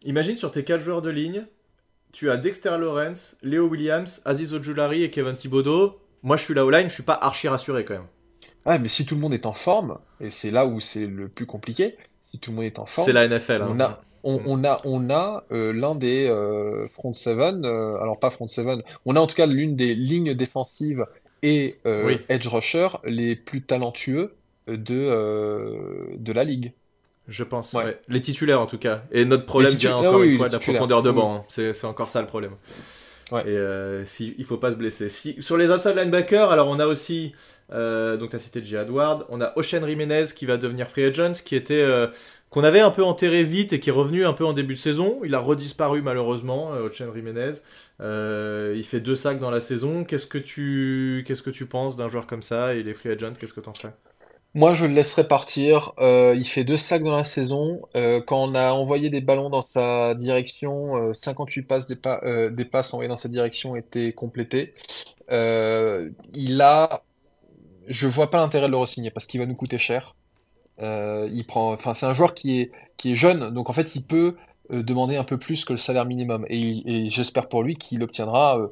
Imagine 0.05 0.35
sur 0.35 0.51
tes 0.51 0.65
quatre 0.65 0.81
joueurs 0.81 1.01
de 1.01 1.09
ligne, 1.09 1.45
tu 2.11 2.29
as 2.29 2.35
Dexter 2.35 2.77
Lawrence, 2.77 3.37
Leo 3.41 3.67
Williams, 3.67 4.21
Aziz 4.25 4.53
Ojulari 4.53 5.03
et 5.03 5.09
Kevin 5.09 5.35
Thibodeau. 5.35 5.97
Moi, 6.23 6.35
je 6.35 6.43
suis 6.43 6.53
là 6.53 6.65
au 6.65 6.69
line, 6.69 6.89
je 6.89 6.93
suis 6.93 7.03
pas 7.03 7.17
archi 7.21 7.47
rassuré 7.47 7.85
quand 7.85 7.93
même. 7.93 8.07
Ouais, 8.65 8.79
mais 8.79 8.89
si 8.89 9.05
tout 9.05 9.15
le 9.15 9.21
monde 9.21 9.33
est 9.33 9.45
en 9.45 9.53
forme, 9.53 9.97
et 10.19 10.29
c'est 10.29 10.51
là 10.51 10.65
où 10.65 10.81
c'est 10.81 11.07
le 11.07 11.29
plus 11.29 11.45
compliqué, 11.45 11.95
si 12.31 12.39
tout 12.39 12.51
le 12.51 12.57
monde 12.57 12.65
est 12.65 12.79
en 12.79 12.85
forme, 12.85 13.05
c'est 13.05 13.13
la 13.13 13.27
NFL. 13.27 13.63
On, 13.63 13.79
hein. 13.79 13.81
a, 13.81 14.01
on, 14.23 14.63
a, 14.65 14.81
on 14.83 15.09
a 15.09 15.45
l'un 15.49 15.95
des 15.95 16.27
front 16.93 17.13
seven, 17.13 17.65
alors 17.65 18.19
pas 18.19 18.29
front 18.29 18.47
seven, 18.47 18.83
on 19.05 19.15
a 19.15 19.19
en 19.21 19.27
tout 19.27 19.35
cas 19.35 19.45
l'une 19.45 19.75
des 19.77 19.95
lignes 19.95 20.33
défensives 20.33 21.05
et 21.43 21.77
edge 22.29 22.47
rusher 22.47 22.89
les 23.05 23.37
plus 23.37 23.61
talentueux 23.61 24.33
de, 24.67 26.15
de 26.17 26.33
la 26.33 26.43
ligue. 26.43 26.73
Je 27.27 27.43
pense, 27.43 27.75
les 28.09 28.21
titulaires 28.21 28.59
en 28.59 28.65
tout 28.65 28.77
cas. 28.77 29.03
Et 29.11 29.23
notre 29.25 29.45
problème 29.45 29.73
vient 29.73 29.95
encore 29.95 30.21
ah 30.21 30.25
une 30.25 30.37
fois 30.37 30.49
de 30.49 30.53
la 30.53 30.59
profondeur 30.59 31.01
de 31.01 31.11
banc. 31.11 31.45
Hein. 31.47 31.71
C'est 31.73 31.85
encore 31.85 32.09
ça 32.09 32.21
le 32.21 32.27
problème. 32.27 32.53
Et 33.41 33.57
euh, 33.57 34.05
si, 34.05 34.35
il 34.37 34.45
faut 34.45 34.57
pas 34.57 34.71
se 34.71 34.77
blesser. 34.77 35.09
Si, 35.09 35.35
sur 35.39 35.57
les 35.57 35.71
outside 35.71 35.95
linebackers, 35.95 36.51
alors 36.51 36.67
on 36.67 36.79
a 36.79 36.85
aussi, 36.85 37.33
euh, 37.71 38.17
donc 38.17 38.31
tu 38.31 38.35
as 38.35 38.39
cité 38.39 38.63
J. 38.63 38.75
Edward, 38.75 39.25
on 39.29 39.41
a 39.41 39.53
Ocean 39.57 39.85
Jiménez 39.85 40.25
qui 40.35 40.45
va 40.45 40.57
devenir 40.57 40.87
free 40.87 41.05
agent, 41.05 41.33
qui 41.43 41.55
était, 41.55 41.81
euh, 41.81 42.07
qu'on 42.49 42.63
avait 42.63 42.81
un 42.81 42.91
peu 42.91 43.03
enterré 43.03 43.43
vite 43.43 43.73
et 43.73 43.79
qui 43.79 43.89
est 43.89 43.93
revenu 43.93 44.25
un 44.25 44.33
peu 44.33 44.45
en 44.45 44.53
début 44.53 44.75
de 44.75 44.79
saison. 44.79 45.19
Il 45.23 45.33
a 45.33 45.39
redisparu 45.39 46.01
malheureusement, 46.03 46.71
Ocean 46.71 47.11
Jiménez. 47.13 47.53
il 47.99 48.83
fait 48.83 48.99
deux 48.99 49.15
sacs 49.15 49.39
dans 49.39 49.51
la 49.51 49.61
saison. 49.61 50.03
Qu'est-ce 50.03 50.27
que 50.27 50.37
tu, 50.37 51.23
qu'est-ce 51.25 51.41
que 51.41 51.49
tu 51.49 51.65
penses 51.65 51.95
d'un 51.95 52.09
joueur 52.09 52.27
comme 52.27 52.43
ça 52.43 52.75
Il 52.75 52.87
est 52.87 52.93
free 52.93 53.09
agent, 53.09 53.33
qu'est-ce 53.39 53.53
que 53.53 53.61
tu 53.61 53.69
en 53.69 53.73
fais 53.73 53.89
moi, 54.55 54.75
je 54.75 54.85
le 54.85 54.93
laisserai 54.93 55.27
partir. 55.27 55.93
Euh, 55.99 56.35
il 56.37 56.45
fait 56.45 56.63
deux 56.63 56.77
sacs 56.77 57.03
dans 57.03 57.11
la 57.11 57.23
saison. 57.23 57.81
Euh, 57.95 58.21
quand 58.21 58.43
on 58.43 58.53
a 58.53 58.71
envoyé 58.73 59.09
des 59.09 59.21
ballons 59.21 59.49
dans 59.49 59.63
sa 59.63 60.13
direction, 60.13 61.13
58 61.13 61.61
euh, 61.61 61.65
passes 61.67 61.87
des, 61.87 61.97
des, 62.51 62.65
passes 62.65 62.93
envoyées 62.93 63.09
dans 63.09 63.17
sa 63.17 63.29
direction 63.29 63.75
étaient 63.75 64.13
complétées. 64.13 64.75
il 65.31 66.61
a, 66.61 67.01
je 67.87 68.07
vois 68.07 68.29
pas 68.29 68.37
l'intérêt 68.37 68.67
de 68.67 68.71
le 68.71 68.77
re-signer 68.77 69.09
parce 69.09 69.25
qu'il 69.25 69.39
va 69.39 69.47
nous 69.47 69.55
coûter 69.55 69.79
cher. 69.79 70.15
il 70.79 71.43
prend, 71.47 71.73
enfin, 71.73 71.95
c'est 71.95 72.05
un 72.05 72.13
joueur 72.13 72.35
qui 72.35 72.61
est 72.61 72.71
qui 72.95 73.13
est 73.13 73.15
jeune, 73.15 73.49
donc 73.49 73.71
en 73.71 73.73
fait, 73.73 73.95
il 73.95 74.03
peut 74.03 74.35
demander 74.69 75.17
un 75.17 75.23
peu 75.23 75.39
plus 75.39 75.65
que 75.65 75.73
le 75.73 75.79
salaire 75.79 76.05
minimum. 76.05 76.45
Et, 76.47 77.09
j'espère 77.09 77.49
pour 77.49 77.63
lui 77.63 77.75
qu'il 77.75 78.03
obtiendra, 78.03 78.69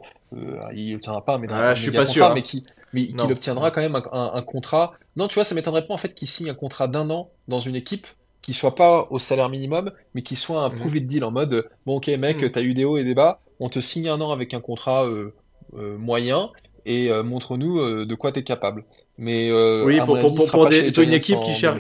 il 0.76 0.94
obtiendra 0.94 1.26
pas, 1.26 1.40
mais 1.40 1.48
ah, 1.50 1.74
je 1.74 1.82
suis 1.82 1.92
pas 1.92 2.06
sûr, 2.06 2.28
hein. 2.28 2.34
mais 2.36 2.44
qui 2.44 2.64
mais 2.94 3.08
qu'il 3.08 3.32
obtiendra 3.32 3.72
quand 3.72 3.82
même 3.82 4.00
un, 4.12 4.42
contrat. 4.42 4.94
Non, 5.16 5.28
tu 5.28 5.36
vois, 5.36 5.44
ça 5.44 5.56
m'étonnerait 5.56 5.86
pas 5.86 5.94
en 5.94 5.98
fait 5.98 6.14
qu'il 6.14 6.28
signe 6.28 6.50
un 6.50 6.54
contrat 6.54 6.88
d'un 6.88 7.10
an 7.10 7.30
dans 7.48 7.60
une 7.60 7.76
équipe 7.76 8.08
qui 8.42 8.54
soit 8.54 8.76
pas 8.76 9.08
au 9.12 9.20
salaire 9.20 9.50
minimum, 9.50 9.92
mais 10.16 10.24
qui 10.24 10.36
soit 10.36 10.64
un 10.64 10.70
mmh. 10.70 10.76
prove 10.76 11.00
deal 11.02 11.24
en 11.24 11.32
mode 11.32 11.70
bon, 11.86 11.98
ok, 11.98 12.08
mec, 12.08 12.44
mmh. 12.44 12.50
t'as 12.50 12.62
eu 12.62 12.74
des 12.74 12.86
hauts 12.86 12.98
et 12.98 13.04
des 13.04 13.14
bas, 13.14 13.40
on 13.60 13.70
te 13.70 13.80
signe 13.80 14.10
un 14.10 14.20
an 14.20 14.32
avec 14.32 14.54
un 14.54 14.62
contrat 14.62 15.06
euh, 15.06 15.34
euh, 15.78 15.98
moyen 15.98 16.50
et 16.86 17.12
euh, 17.12 17.24
montre-nous 17.24 18.06
de 18.06 18.16
quoi 18.16 18.32
t'es 18.32 18.44
capable. 18.44 18.84
Mais 19.18 19.52
oui, 19.84 20.00
pour, 20.00 20.18
pour, 20.18 20.68
une 20.68 21.14
équipe 21.14 21.40
qui 21.42 21.54
cherche. 21.54 21.80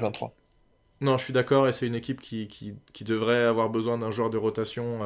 Non, 0.99 1.17
je 1.17 1.23
suis 1.23 1.33
d'accord, 1.33 1.67
et 1.67 1.73
c'est 1.73 1.87
une 1.87 1.95
équipe 1.95 2.21
qui, 2.21 2.47
qui, 2.47 2.75
qui, 2.93 3.03
devrait 3.03 3.43
avoir 3.43 3.71
besoin 3.71 3.97
d'un 3.97 4.11
joueur 4.11 4.29
de 4.29 4.37
rotation 4.37 4.99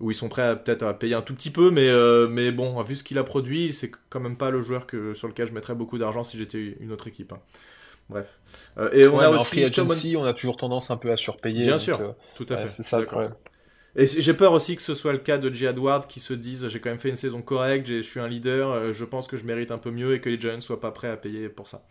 où 0.00 0.10
ils 0.10 0.14
sont 0.14 0.28
prêts 0.28 0.42
à 0.42 0.56
peut-être 0.56 0.82
à 0.82 0.98
payer 0.98 1.14
un 1.14 1.22
tout 1.22 1.34
petit 1.34 1.50
peu, 1.50 1.70
mais, 1.70 1.88
euh, 1.88 2.28
mais 2.28 2.50
bon, 2.50 2.80
vu 2.82 2.96
ce 2.96 3.04
qu'il 3.04 3.18
a 3.18 3.24
produit, 3.24 3.72
c'est 3.72 3.90
quand 4.10 4.20
même 4.20 4.36
pas 4.36 4.50
le 4.50 4.60
joueur 4.62 4.86
que, 4.86 5.14
sur 5.14 5.28
lequel 5.28 5.46
je 5.46 5.52
mettrais 5.52 5.74
beaucoup 5.74 5.98
d'argent 5.98 6.24
si 6.24 6.36
j'étais 6.36 6.76
une 6.80 6.92
autre 6.92 7.06
équipe. 7.06 7.32
Hein. 7.32 7.40
Bref. 8.10 8.38
Euh, 8.76 8.90
et 8.92 9.06
on 9.06 9.18
a 9.18 9.30
aussi 9.30 9.40
en 9.40 9.44
free 9.44 9.64
agency, 9.64 10.16
on 10.16 10.24
a 10.24 10.34
toujours 10.34 10.56
tendance 10.56 10.90
un 10.90 10.96
peu 10.96 11.10
à 11.10 11.16
surpayer. 11.16 11.62
Bien 11.62 11.78
sûr, 11.78 12.00
euh, 12.00 12.12
tout 12.34 12.46
à 12.50 12.56
fait. 12.56 12.68
C'est 12.68 12.82
ça 12.82 13.00
le 13.00 13.06
problème. 13.06 13.34
Et 13.96 14.06
j'ai 14.06 14.34
peur 14.34 14.52
aussi 14.52 14.74
que 14.74 14.82
ce 14.82 14.92
soit 14.92 15.12
le 15.12 15.20
cas 15.20 15.38
de 15.38 15.48
J. 15.52 15.66
Edward 15.66 16.08
qui 16.08 16.18
se 16.18 16.34
dise 16.34 16.66
j'ai 16.66 16.80
quand 16.80 16.90
même 16.90 16.98
fait 16.98 17.10
une 17.10 17.16
saison 17.16 17.42
correcte, 17.42 17.86
je 17.86 18.02
suis 18.02 18.18
un 18.18 18.26
leader, 18.26 18.92
je 18.92 19.04
pense 19.04 19.28
que 19.28 19.36
je 19.36 19.44
mérite 19.44 19.70
un 19.70 19.78
peu 19.78 19.92
mieux 19.92 20.14
et 20.14 20.20
que 20.20 20.28
les 20.28 20.38
Giants 20.38 20.60
soient 20.60 20.80
pas 20.80 20.90
prêts 20.90 21.08
à 21.08 21.16
payer 21.16 21.48
pour 21.48 21.68
ça. 21.68 21.86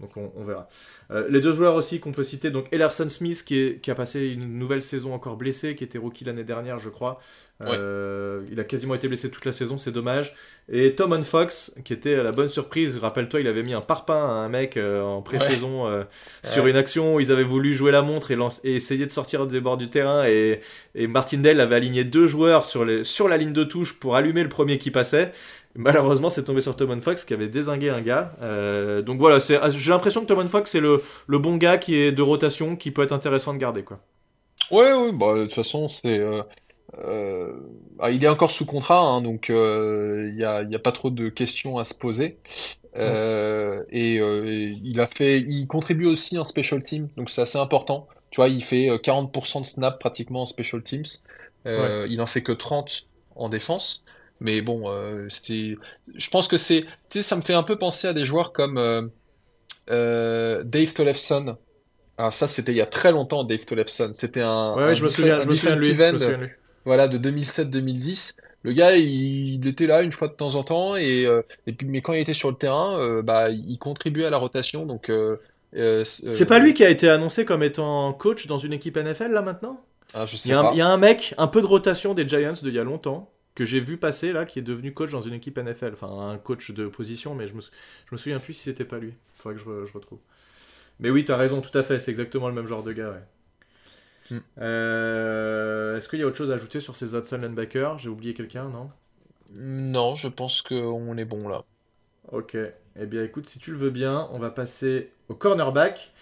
Donc 0.00 0.10
on, 0.16 0.44
verra. 0.44 0.68
Euh, 1.10 1.26
les 1.28 1.40
deux 1.40 1.52
joueurs 1.52 1.74
aussi 1.74 1.98
qu'on 1.98 2.12
peut 2.12 2.22
citer, 2.22 2.52
donc 2.52 2.68
Ellerson 2.70 3.08
Smith 3.08 3.44
qui, 3.44 3.90
a 3.90 3.94
passé 3.96 4.28
une 4.28 4.56
nouvelle 4.56 4.80
saison 4.80 5.12
encore 5.12 5.36
blessé, 5.36 5.74
qui 5.74 5.82
était 5.82 5.98
rookie 5.98 6.24
l'année 6.24 6.44
dernière 6.44 6.78
je 6.78 6.88
crois. 6.88 7.18
Euh, 7.62 8.44
il 8.52 8.60
a 8.60 8.64
quasiment 8.64 8.94
été 8.94 9.08
blessé 9.08 9.28
toute 9.28 9.44
la 9.44 9.50
saison, 9.50 9.76
c'est 9.76 9.90
dommage. 9.90 10.36
Et 10.70 10.94
Tom 10.94 11.20
Fox 11.24 11.74
qui 11.84 11.92
était 11.92 12.22
la 12.22 12.30
bonne 12.30 12.48
surprise, 12.48 12.96
rappelle-toi 12.96 13.40
il 13.40 13.48
avait 13.48 13.64
mis 13.64 13.74
un 13.74 13.80
parpaing 13.80 14.14
à 14.14 14.44
un 14.44 14.48
mec 14.48 14.76
euh, 14.76 15.02
en 15.02 15.20
pré-saison 15.20 16.04
sur 16.44 16.68
une 16.68 16.76
action 16.76 17.16
où 17.16 17.20
ils 17.20 17.32
avaient 17.32 17.42
voulu 17.42 17.74
jouer 17.74 17.90
la 17.90 18.02
montre 18.02 18.30
et, 18.30 18.38
et 18.62 18.76
essayer 18.76 19.04
de 19.04 19.10
sortir 19.10 19.48
des 19.48 19.60
bords 19.60 19.78
du 19.78 19.90
terrain 19.90 20.24
et, 20.28 20.60
et 20.94 21.08
Martindale 21.08 21.60
avait 21.60 21.74
aligné 21.74 22.04
deux 22.04 22.28
joueurs 22.28 22.64
sur, 22.64 22.84
les, 22.84 23.02
sur 23.02 23.26
la 23.26 23.36
ligne 23.36 23.52
de 23.52 23.64
touche 23.64 23.98
pour 23.98 24.14
allumer 24.14 24.44
le 24.44 24.48
premier 24.48 24.78
qui 24.78 24.92
passait. 24.92 25.32
Malheureusement, 25.78 26.28
c'est 26.28 26.42
tombé 26.42 26.60
sur 26.60 26.74
Tomon 26.74 27.00
Fox 27.00 27.24
qui 27.24 27.32
avait 27.34 27.46
désingué 27.46 27.88
un 27.88 28.00
gars. 28.00 28.32
Euh, 28.42 29.00
donc 29.00 29.18
voilà, 29.18 29.38
ah, 29.62 29.70
j'ai 29.70 29.90
l'impression 29.92 30.22
que 30.22 30.26
Tomon 30.26 30.48
Fox, 30.48 30.72
c'est 30.72 30.80
le, 30.80 31.00
bon 31.28 31.56
gars 31.56 31.78
qui 31.78 31.94
est 31.94 32.10
de 32.10 32.20
rotation, 32.20 32.74
qui 32.74 32.90
peut 32.90 33.04
être 33.04 33.12
intéressant 33.12 33.52
de 33.52 33.58
garder. 33.58 33.84
Quoi. 33.84 34.00
Ouais, 34.72 34.92
ouais, 34.92 35.12
bah, 35.12 35.34
de 35.34 35.44
toute 35.44 35.54
façon, 35.54 35.88
c'est. 35.88 36.18
Euh, 36.18 36.42
euh, 37.06 37.52
ah, 38.00 38.10
il 38.10 38.24
est 38.24 38.28
encore 38.28 38.50
sous 38.50 38.66
contrat, 38.66 39.02
hein, 39.02 39.22
donc 39.22 39.50
il 39.50 40.34
n'y 40.34 40.42
a, 40.42 40.62
y 40.64 40.74
a, 40.74 40.78
pas 40.80 40.90
trop 40.90 41.10
de 41.10 41.28
questions 41.28 41.78
à 41.78 41.84
se 41.84 41.94
poser. 41.94 42.38
et 42.96 44.14
il 44.16 45.00
a 45.00 45.06
fait, 45.06 45.38
il 45.38 45.68
contribue 45.68 46.06
aussi 46.06 46.38
en 46.38 46.44
special 46.44 46.82
team, 46.82 47.08
donc 47.16 47.30
c'est 47.30 47.42
assez 47.42 47.58
important. 47.58 48.08
Tu 48.30 48.40
vois, 48.40 48.48
il 48.48 48.64
fait 48.64 48.88
40% 48.88 49.60
de 49.60 49.66
snap 49.66 50.00
pratiquement 50.00 50.42
en 50.42 50.46
special 50.46 50.82
teams. 50.82 51.04
Il 51.66 52.20
en 52.20 52.26
fait 52.26 52.42
que 52.42 52.50
30 52.50 53.06
en 53.36 53.48
défense. 53.48 54.02
Mais 54.40 54.60
bon, 54.60 54.88
euh, 54.88 55.26
c'était. 55.28 55.76
Je 56.14 56.30
pense 56.30 56.48
que 56.48 56.56
c'est. 56.56 56.82
Tu 57.10 57.18
sais, 57.18 57.22
ça 57.22 57.36
me 57.36 57.42
fait 57.42 57.54
un 57.54 57.62
peu 57.62 57.76
penser 57.76 58.06
à 58.06 58.12
des 58.12 58.24
joueurs 58.24 58.52
comme 58.52 58.78
euh, 58.78 59.02
euh, 59.90 60.62
Dave 60.64 60.92
Tollefson. 60.92 61.56
Alors 62.18 62.32
ça, 62.32 62.46
c'était 62.46 62.72
il 62.72 62.78
y 62.78 62.82
a 62.82 62.86
très 62.86 63.10
longtemps, 63.10 63.44
Dave 63.44 63.64
Tollefson. 63.64 64.10
C'était 64.12 64.42
un. 64.42 64.74
Ouais, 64.74 64.94
je, 64.94 65.02
me 65.02 65.08
souviens, 65.08 65.40
je 65.40 65.48
me 65.48 65.54
souviens, 65.54 65.74
de 66.12 66.26
lui, 66.26 66.48
Voilà, 66.84 67.08
de 67.08 67.18
2007-2010. 67.18 68.36
Le 68.62 68.72
gars, 68.72 68.96
il, 68.96 69.66
était 69.66 69.86
là 69.86 70.02
une 70.02 70.12
fois 70.12 70.28
de 70.28 70.32
temps 70.32 70.56
en 70.56 70.64
temps, 70.64 70.96
et, 70.96 71.28
et 71.66 71.72
puis, 71.72 71.86
mais 71.86 72.00
quand 72.00 72.12
il 72.12 72.20
était 72.20 72.34
sur 72.34 72.50
le 72.50 72.56
terrain, 72.56 73.22
bah, 73.22 73.50
il 73.50 73.78
contribuait 73.78 74.24
à 74.24 74.30
la 74.30 74.38
rotation. 74.38 74.84
Donc. 74.84 75.10
c'est 75.72 76.48
pas 76.48 76.58
lui 76.58 76.74
qui 76.74 76.84
a 76.84 76.90
été 76.90 77.08
annoncé 77.08 77.44
comme 77.44 77.62
étant 77.62 78.12
coach 78.12 78.46
dans 78.46 78.58
une 78.58 78.72
équipe 78.72 78.96
NFL 78.96 79.30
là 79.30 79.42
maintenant? 79.42 79.80
Ah, 80.14 80.26
je 80.26 80.36
sais 80.36 80.48
il, 80.48 80.52
y 80.52 80.54
a 80.54 80.70
il 80.72 80.78
y 80.78 80.80
a 80.80 80.88
un 80.88 80.96
mec, 80.96 81.34
un 81.38 81.46
peu 81.46 81.60
de 81.60 81.66
rotation 81.66 82.14
des 82.14 82.26
Giants 82.26 82.54
de 82.62 82.68
il 82.68 82.74
y 82.74 82.78
a 82.78 82.84
longtemps 82.84 83.30
que 83.58 83.64
j'ai 83.64 83.80
vu 83.80 83.96
passer 83.96 84.32
là, 84.32 84.44
qui 84.44 84.60
est 84.60 84.62
devenu 84.62 84.94
coach 84.94 85.10
dans 85.10 85.20
une 85.20 85.34
équipe 85.34 85.58
NFL. 85.58 85.90
Enfin, 85.94 86.30
un 86.30 86.38
coach 86.38 86.70
de 86.70 86.86
position, 86.86 87.34
mais 87.34 87.48
je 87.48 87.54
me, 87.54 87.60
je 87.60 88.12
me 88.12 88.16
souviens 88.16 88.38
plus 88.38 88.52
si 88.52 88.62
c'était 88.62 88.84
pas 88.84 88.98
lui. 88.98 89.08
Il 89.08 89.14
faudrait 89.34 89.56
que 89.56 89.84
je, 89.84 89.92
retrouve. 89.92 90.20
Mais 91.00 91.10
oui, 91.10 91.24
tu 91.24 91.32
as 91.32 91.36
raison, 91.36 91.60
tout 91.60 91.76
à 91.76 91.82
fait. 91.82 91.98
C'est 91.98 92.12
exactement 92.12 92.46
le 92.46 92.54
même 92.54 92.68
genre 92.68 92.84
de 92.84 92.92
gars, 92.92 93.10
ouais. 93.10 94.36
Hmm. 94.36 94.40
Euh, 94.58 95.96
est-ce 95.96 96.08
qu'il 96.08 96.20
y 96.20 96.22
a 96.22 96.26
autre 96.26 96.36
chose 96.36 96.52
à 96.52 96.54
ajouter 96.54 96.78
sur 96.78 96.94
ces 96.94 97.16
outside 97.16 97.42
linebackers? 97.42 97.98
J'ai 97.98 98.08
oublié 98.08 98.32
quelqu'un, 98.32 98.68
non? 98.68 98.90
Non, 99.56 100.14
je 100.14 100.28
pense 100.28 100.62
qu'on 100.62 101.16
est 101.16 101.24
bon 101.24 101.48
là. 101.48 101.64
Ok. 102.30 102.56
Eh 103.00 103.06
bien, 103.06 103.24
écoute, 103.24 103.48
si 103.48 103.58
tu 103.58 103.72
le 103.72 103.76
veux 103.76 103.90
bien, 103.90 104.28
on 104.30 104.38
va 104.38 104.50
passer 104.50 105.10
au 105.28 105.34
cornerback. 105.34 106.12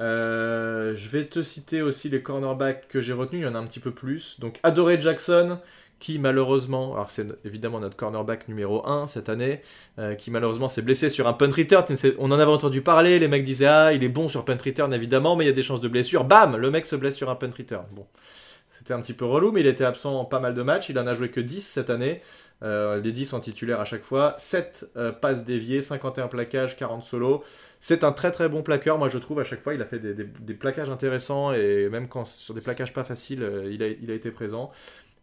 Euh, 0.00 0.96
je 0.96 1.08
vais 1.08 1.26
te 1.26 1.40
citer 1.42 1.82
aussi 1.82 2.08
les 2.08 2.20
cornerbacks 2.20 2.88
que 2.88 3.00
j'ai 3.00 3.12
retenus. 3.12 3.42
Il 3.42 3.44
y 3.44 3.48
en 3.48 3.54
a 3.54 3.58
un 3.58 3.66
petit 3.66 3.80
peu 3.80 3.92
plus. 3.92 4.40
Donc, 4.40 4.58
Adoré 4.64 5.00
Jackson, 5.00 5.60
qui 5.98 6.18
malheureusement, 6.18 6.94
alors 6.94 7.10
c'est 7.10 7.26
évidemment 7.44 7.80
notre 7.80 7.96
cornerback 7.96 8.48
numéro 8.48 8.86
1 8.86 9.06
cette 9.06 9.28
année, 9.28 9.60
euh, 9.98 10.14
qui 10.14 10.30
malheureusement 10.30 10.68
s'est 10.68 10.82
blessé 10.82 11.08
sur 11.08 11.26
un 11.28 11.32
punt 11.32 11.50
return. 11.50 11.84
On 12.18 12.30
en 12.30 12.38
avait 12.38 12.50
entendu 12.50 12.82
parler, 12.82 13.18
les 13.18 13.28
mecs 13.28 13.44
disaient 13.44 13.66
Ah, 13.66 13.92
il 13.92 14.04
est 14.04 14.08
bon 14.08 14.28
sur 14.28 14.44
punt 14.44 14.58
return 14.62 14.92
évidemment, 14.92 15.36
mais 15.36 15.44
il 15.44 15.48
y 15.48 15.50
a 15.50 15.54
des 15.54 15.62
chances 15.62 15.80
de 15.80 15.88
blessure. 15.88 16.24
Bam 16.24 16.56
Le 16.56 16.70
mec 16.70 16.86
se 16.86 16.96
blesse 16.96 17.16
sur 17.16 17.30
un 17.30 17.36
punt 17.36 17.50
return. 17.56 17.86
Bon. 17.92 18.06
C'était 18.76 18.92
un 18.92 19.00
petit 19.00 19.14
peu 19.14 19.24
relou, 19.24 19.50
mais 19.50 19.60
il 19.60 19.66
était 19.66 19.84
absent 19.84 20.20
en 20.20 20.24
pas 20.26 20.40
mal 20.40 20.52
de 20.52 20.62
matchs. 20.62 20.90
Il 20.90 20.98
en 20.98 21.06
a 21.06 21.14
joué 21.14 21.30
que 21.30 21.40
10 21.40 21.62
cette 21.62 21.88
année. 21.88 22.20
Euh, 22.62 23.00
les 23.00 23.12
10 23.12 23.32
en 23.32 23.40
titulaire 23.40 23.80
à 23.80 23.86
chaque 23.86 24.02
fois. 24.02 24.34
7 24.36 24.90
euh, 24.96 25.10
passes 25.10 25.46
déviées, 25.46 25.80
51 25.80 26.28
plaquages, 26.28 26.76
40 26.76 27.02
solos. 27.02 27.42
C'est 27.80 28.04
un 28.04 28.12
très 28.12 28.30
très 28.30 28.48
bon 28.50 28.62
plaqueur, 28.62 28.98
moi 28.98 29.08
je 29.08 29.16
trouve. 29.16 29.40
À 29.40 29.44
chaque 29.44 29.62
fois, 29.62 29.72
il 29.72 29.80
a 29.80 29.86
fait 29.86 30.00
des, 30.00 30.54
plaquages 30.54 30.90
intéressants 30.90 31.52
et 31.52 31.88
même 31.88 32.08
quand 32.08 32.26
sur 32.26 32.52
des 32.52 32.60
plaquages 32.60 32.92
pas 32.92 33.04
faciles, 33.04 33.48
il, 33.70 33.82
a, 33.82 33.86
il 33.86 34.10
a 34.10 34.14
été 34.14 34.30
présent 34.30 34.70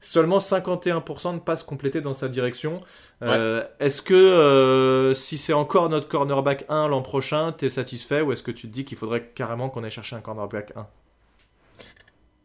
seulement 0.01 0.39
51% 0.39 1.35
de 1.35 1.39
passes 1.39 1.63
complétées 1.63 2.01
dans 2.01 2.13
sa 2.13 2.27
direction. 2.27 2.81
Euh, 3.21 3.63
est-ce 3.79 4.01
que 4.01 4.15
euh, 4.15 5.13
si 5.13 5.37
c'est 5.37 5.53
encore 5.53 5.89
notre 5.89 6.07
cornerback 6.07 6.65
1 6.67 6.87
l'an 6.87 7.03
prochain, 7.03 7.53
tu 7.55 7.65
es 7.65 7.69
satisfait 7.69 8.21
ou 8.21 8.31
est-ce 8.31 8.43
que 8.43 8.51
tu 8.51 8.67
te 8.67 8.73
dis 8.73 8.83
qu'il 8.83 8.97
faudrait 8.97 9.23
carrément 9.35 9.69
qu'on 9.69 9.83
aille 9.83 9.91
chercher 9.91 10.15
un 10.15 10.21
cornerback 10.21 10.73
1 10.75 10.87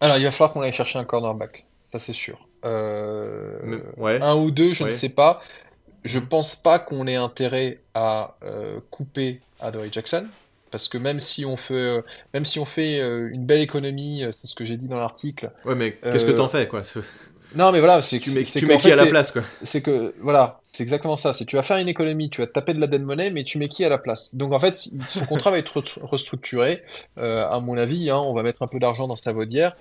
Alors 0.03 0.19
il 0.19 0.25
va 0.25 0.31
falloir 0.31 0.53
qu'on 0.53 0.61
aille 0.61 0.73
chercher 0.73 0.99
un 0.99 1.05
cornerback, 1.05 1.65
ça 1.91 1.99
c'est 1.99 2.13
sûr. 2.13 2.47
Euh, 2.65 3.81
un 3.99 4.37
ou 4.37 4.51
deux, 4.51 4.73
je 4.73 4.85
ne 4.85 4.91
sais 4.91 5.09
pas. 5.09 5.41
Je 6.05 6.19
pense 6.19 6.55
pas 6.55 6.79
qu'on 6.79 7.07
ait 7.07 7.17
intérêt 7.17 7.81
à 7.95 8.37
couper 8.91 9.41
Adoree 9.61 9.91
Jackson 9.91 10.29
parce 10.71 10.89
que 10.89 10.99
même 10.99 11.21
si 11.21 11.47
on 11.47 11.57
fait, 11.57 12.05
même 12.35 12.45
si 12.45 12.59
on 12.59 12.67
fait 12.67 12.99
une 12.99 13.47
belle 13.47 13.63
économie, 13.63 14.25
c'est 14.33 14.47
ce 14.47 14.55
que 14.55 14.67
j'ai 14.67 14.77
dit 14.77 14.89
dans 14.89 14.99
l'article. 14.99 15.51
Ouais, 15.65 15.75
mais 15.75 15.93
qu'est-ce 15.93 16.27
que 16.27 16.33
t'en 16.33 16.49
fais, 16.49 16.69
quoi? 16.69 16.83
non, 17.55 17.73
mais 17.73 17.79
voilà, 17.79 18.03
c'est 18.03 18.19
tu 18.19 18.31
mets, 18.33 18.43
tu 18.43 18.67
mets 18.67 18.77
qui 18.77 18.91
à 18.91 18.97
la 18.97 19.07
place, 19.07 19.31
quoi. 19.31 19.43
C'est 19.63 19.81
que, 19.81 20.15
voilà, 20.21 20.61
c'est 20.73 20.83
exactement 20.83 21.17
ça. 21.17 21.33
C'est 21.33 21.45
tu 21.45 21.57
vas 21.57 21.63
faire 21.63 21.79
une 21.79 21.89
économie, 21.89 22.29
tu 22.29 22.41
vas 22.41 22.47
taper 22.47 22.75
de 22.75 22.81
la 22.81 22.87
dead 22.87 23.03
money, 23.03 23.31
mais 23.31 23.45
tu 23.45 23.59
mets 23.59 23.69
qui 23.69 23.85
à 23.85 23.89
la 23.89 23.99
place. 23.99 24.35
Donc 24.35 24.53
en 24.53 24.59
fait, 24.59 24.89
son 25.11 25.25
contrat 25.27 25.51
va 25.51 25.59
être 25.59 25.83
restructuré. 26.03 26.83
Euh, 27.19 27.47
à 27.49 27.61
mon 27.61 27.79
avis, 27.79 28.11
hein, 28.11 28.19
on 28.19 28.35
va 28.35 28.43
mettre 28.43 28.63
un 28.63 28.67
peu 28.67 28.79
d'argent 28.79 29.07
dans 29.09 29.17
sa 29.17 29.33
vaudière. 29.33 29.77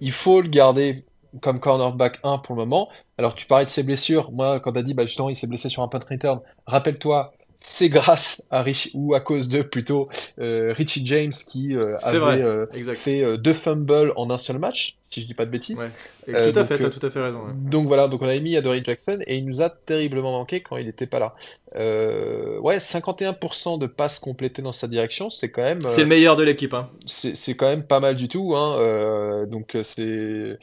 il 0.00 0.12
faut 0.12 0.40
le 0.40 0.48
garder 0.48 1.04
comme 1.40 1.60
cornerback 1.60 2.20
1 2.22 2.38
pour 2.38 2.54
le 2.54 2.62
moment. 2.62 2.88
Alors, 3.18 3.34
tu 3.34 3.46
parlais 3.46 3.64
de 3.64 3.70
ses 3.70 3.82
blessures. 3.82 4.30
Moi, 4.32 4.60
quand 4.60 4.72
tu 4.72 4.78
as 4.78 4.82
dit, 4.82 4.94
bah, 4.94 5.04
justement, 5.04 5.28
il 5.28 5.36
s'est 5.36 5.46
blessé 5.46 5.68
sur 5.68 5.82
un 5.82 5.88
punt 5.88 6.00
return, 6.08 6.40
rappelle-toi, 6.66 7.32
c'est 7.58 7.88
grâce 7.88 8.44
à 8.50 8.62
Rich, 8.62 8.90
ou 8.94 9.14
à 9.14 9.20
cause 9.20 9.48
de 9.48 9.62
plutôt 9.62 10.08
euh, 10.38 10.72
Richie 10.74 11.06
James 11.06 11.32
qui 11.32 11.74
euh, 11.74 11.96
avait 12.02 12.42
euh, 12.42 12.66
fait 12.94 13.38
deux 13.38 13.54
fumbles 13.54 14.12
en 14.16 14.30
un 14.30 14.38
seul 14.38 14.58
match, 14.58 14.96
si 15.10 15.20
je 15.20 15.26
dis 15.26 15.34
pas 15.34 15.44
de 15.44 15.50
bêtises. 15.50 15.88
tout 16.26 16.32
à 16.32 16.64
fait, 16.64 16.84
as 16.84 16.90
tout 16.90 17.04
à 17.06 17.10
fait 17.10 17.22
raison. 17.22 17.40
Donc 17.54 17.88
voilà, 17.88 18.08
donc 18.08 18.22
on 18.22 18.28
a 18.28 18.38
mis 18.38 18.56
Adoree 18.56 18.82
Jackson 18.84 19.18
et 19.26 19.36
il 19.36 19.44
nous 19.44 19.62
a 19.62 19.70
terriblement 19.70 20.32
manqué 20.32 20.60
quand 20.60 20.76
il 20.76 20.86
n'était 20.86 21.06
pas 21.06 21.18
là. 21.18 21.34
ouais, 21.74 22.78
51% 22.78 23.78
de 23.78 23.86
passes 23.86 24.18
complétées 24.18 24.62
dans 24.62 24.72
sa 24.72 24.88
direction, 24.88 25.30
c'est 25.30 25.50
quand 25.50 25.62
même. 25.62 25.82
c'est 25.88 26.02
le 26.02 26.08
meilleur 26.08 26.36
de 26.36 26.42
l'équipe. 26.42 26.74
Hein. 26.74 26.90
C'est 27.06 27.54
quand 27.54 27.66
même 27.66 27.84
pas 27.84 28.00
mal 28.00 28.16
du 28.16 28.28
tout. 28.28 28.54
Hein, 28.54 29.46
donc 29.46 29.76
c'est 29.82 30.58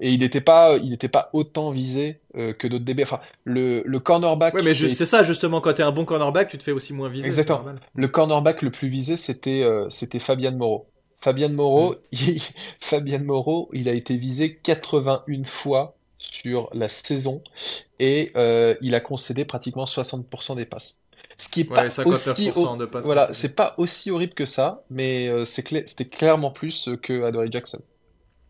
et 0.00 0.10
il 0.10 0.20
n'était 0.20 0.40
pas, 0.40 0.76
il 0.76 0.96
pas 1.08 1.30
autant 1.32 1.70
visé 1.70 2.20
euh, 2.36 2.52
que 2.52 2.68
d'autres 2.68 2.84
DB. 2.84 3.02
Enfin, 3.02 3.20
le, 3.44 3.82
le 3.84 4.00
cornerback. 4.00 4.54
Ouais, 4.54 4.62
mais 4.62 4.74
c'est 4.74 5.04
ça 5.04 5.22
justement, 5.22 5.60
quand 5.60 5.72
tu 5.72 5.82
es 5.82 5.84
un 5.84 5.92
bon 5.92 6.04
cornerback, 6.04 6.48
tu 6.48 6.58
te 6.58 6.62
fais 6.62 6.72
aussi 6.72 6.92
moins 6.92 7.08
viser. 7.08 7.26
Exactement. 7.26 7.64
Le 7.94 8.08
cornerback 8.08 8.62
le 8.62 8.70
plus 8.70 8.88
visé, 8.88 9.16
c'était 9.16 9.62
euh, 9.62 9.88
c'était 9.88 10.18
Fabian 10.18 10.52
Moreau. 10.52 10.86
Fabian 11.20 11.50
Moreau, 11.50 11.94
mm. 11.94 11.96
il, 12.92 13.22
Moreau, 13.24 13.68
il 13.72 13.88
a 13.88 13.92
été 13.92 14.16
visé 14.16 14.56
81 14.56 15.44
fois 15.44 15.96
sur 16.18 16.68
la 16.72 16.88
saison 16.88 17.42
et 17.98 18.32
euh, 18.36 18.74
il 18.80 18.94
a 18.94 19.00
concédé 19.00 19.44
pratiquement 19.44 19.84
60% 19.84 20.56
des 20.56 20.64
passes. 20.64 21.00
Ce 21.36 21.48
qui 21.48 21.60
est 21.60 21.64
pas 21.64 21.86
aussi 22.04 22.50
de 22.50 22.84
passes 22.86 23.04
voilà, 23.04 23.32
c'est 23.32 23.54
pas 23.54 23.74
aussi 23.78 24.10
horrible 24.10 24.34
que 24.34 24.46
ça, 24.46 24.82
mais 24.90 25.30
c'était 25.44 26.04
clairement 26.04 26.50
plus 26.50 26.88
que 27.02 27.22
Adoree 27.24 27.50
Jackson. 27.52 27.80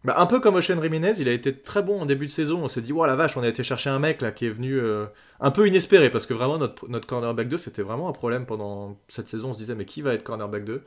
Bah, 0.04 0.14
un 0.18 0.26
peu 0.26 0.38
comme 0.38 0.54
Ocean 0.54 0.78
Riminez, 0.78 1.20
il 1.20 1.28
a 1.28 1.32
été 1.32 1.56
très 1.56 1.82
bon 1.82 2.00
en 2.00 2.06
début 2.06 2.26
de 2.26 2.30
saison. 2.30 2.60
On 2.62 2.68
s'est 2.68 2.80
dit, 2.80 2.92
oh 2.92 3.04
la 3.04 3.16
vache, 3.16 3.36
on 3.36 3.42
a 3.42 3.48
été 3.48 3.64
chercher 3.64 3.90
un 3.90 3.98
mec 3.98 4.22
là 4.22 4.30
qui 4.30 4.46
est 4.46 4.50
venu 4.50 4.78
euh, 4.78 5.06
un 5.40 5.50
peu 5.50 5.66
inespéré 5.66 6.08
parce 6.08 6.24
que 6.24 6.34
vraiment 6.34 6.56
notre, 6.56 6.88
notre 6.88 7.06
cornerback 7.06 7.48
2 7.48 7.58
c'était 7.58 7.82
vraiment 7.82 8.08
un 8.08 8.12
problème 8.12 8.46
pendant 8.46 8.96
cette 9.08 9.26
saison. 9.28 9.50
On 9.50 9.54
se 9.54 9.58
disait, 9.58 9.74
mais 9.74 9.84
qui 9.84 10.02
va 10.02 10.14
être 10.14 10.22
cornerback 10.22 10.64
2 10.64 10.84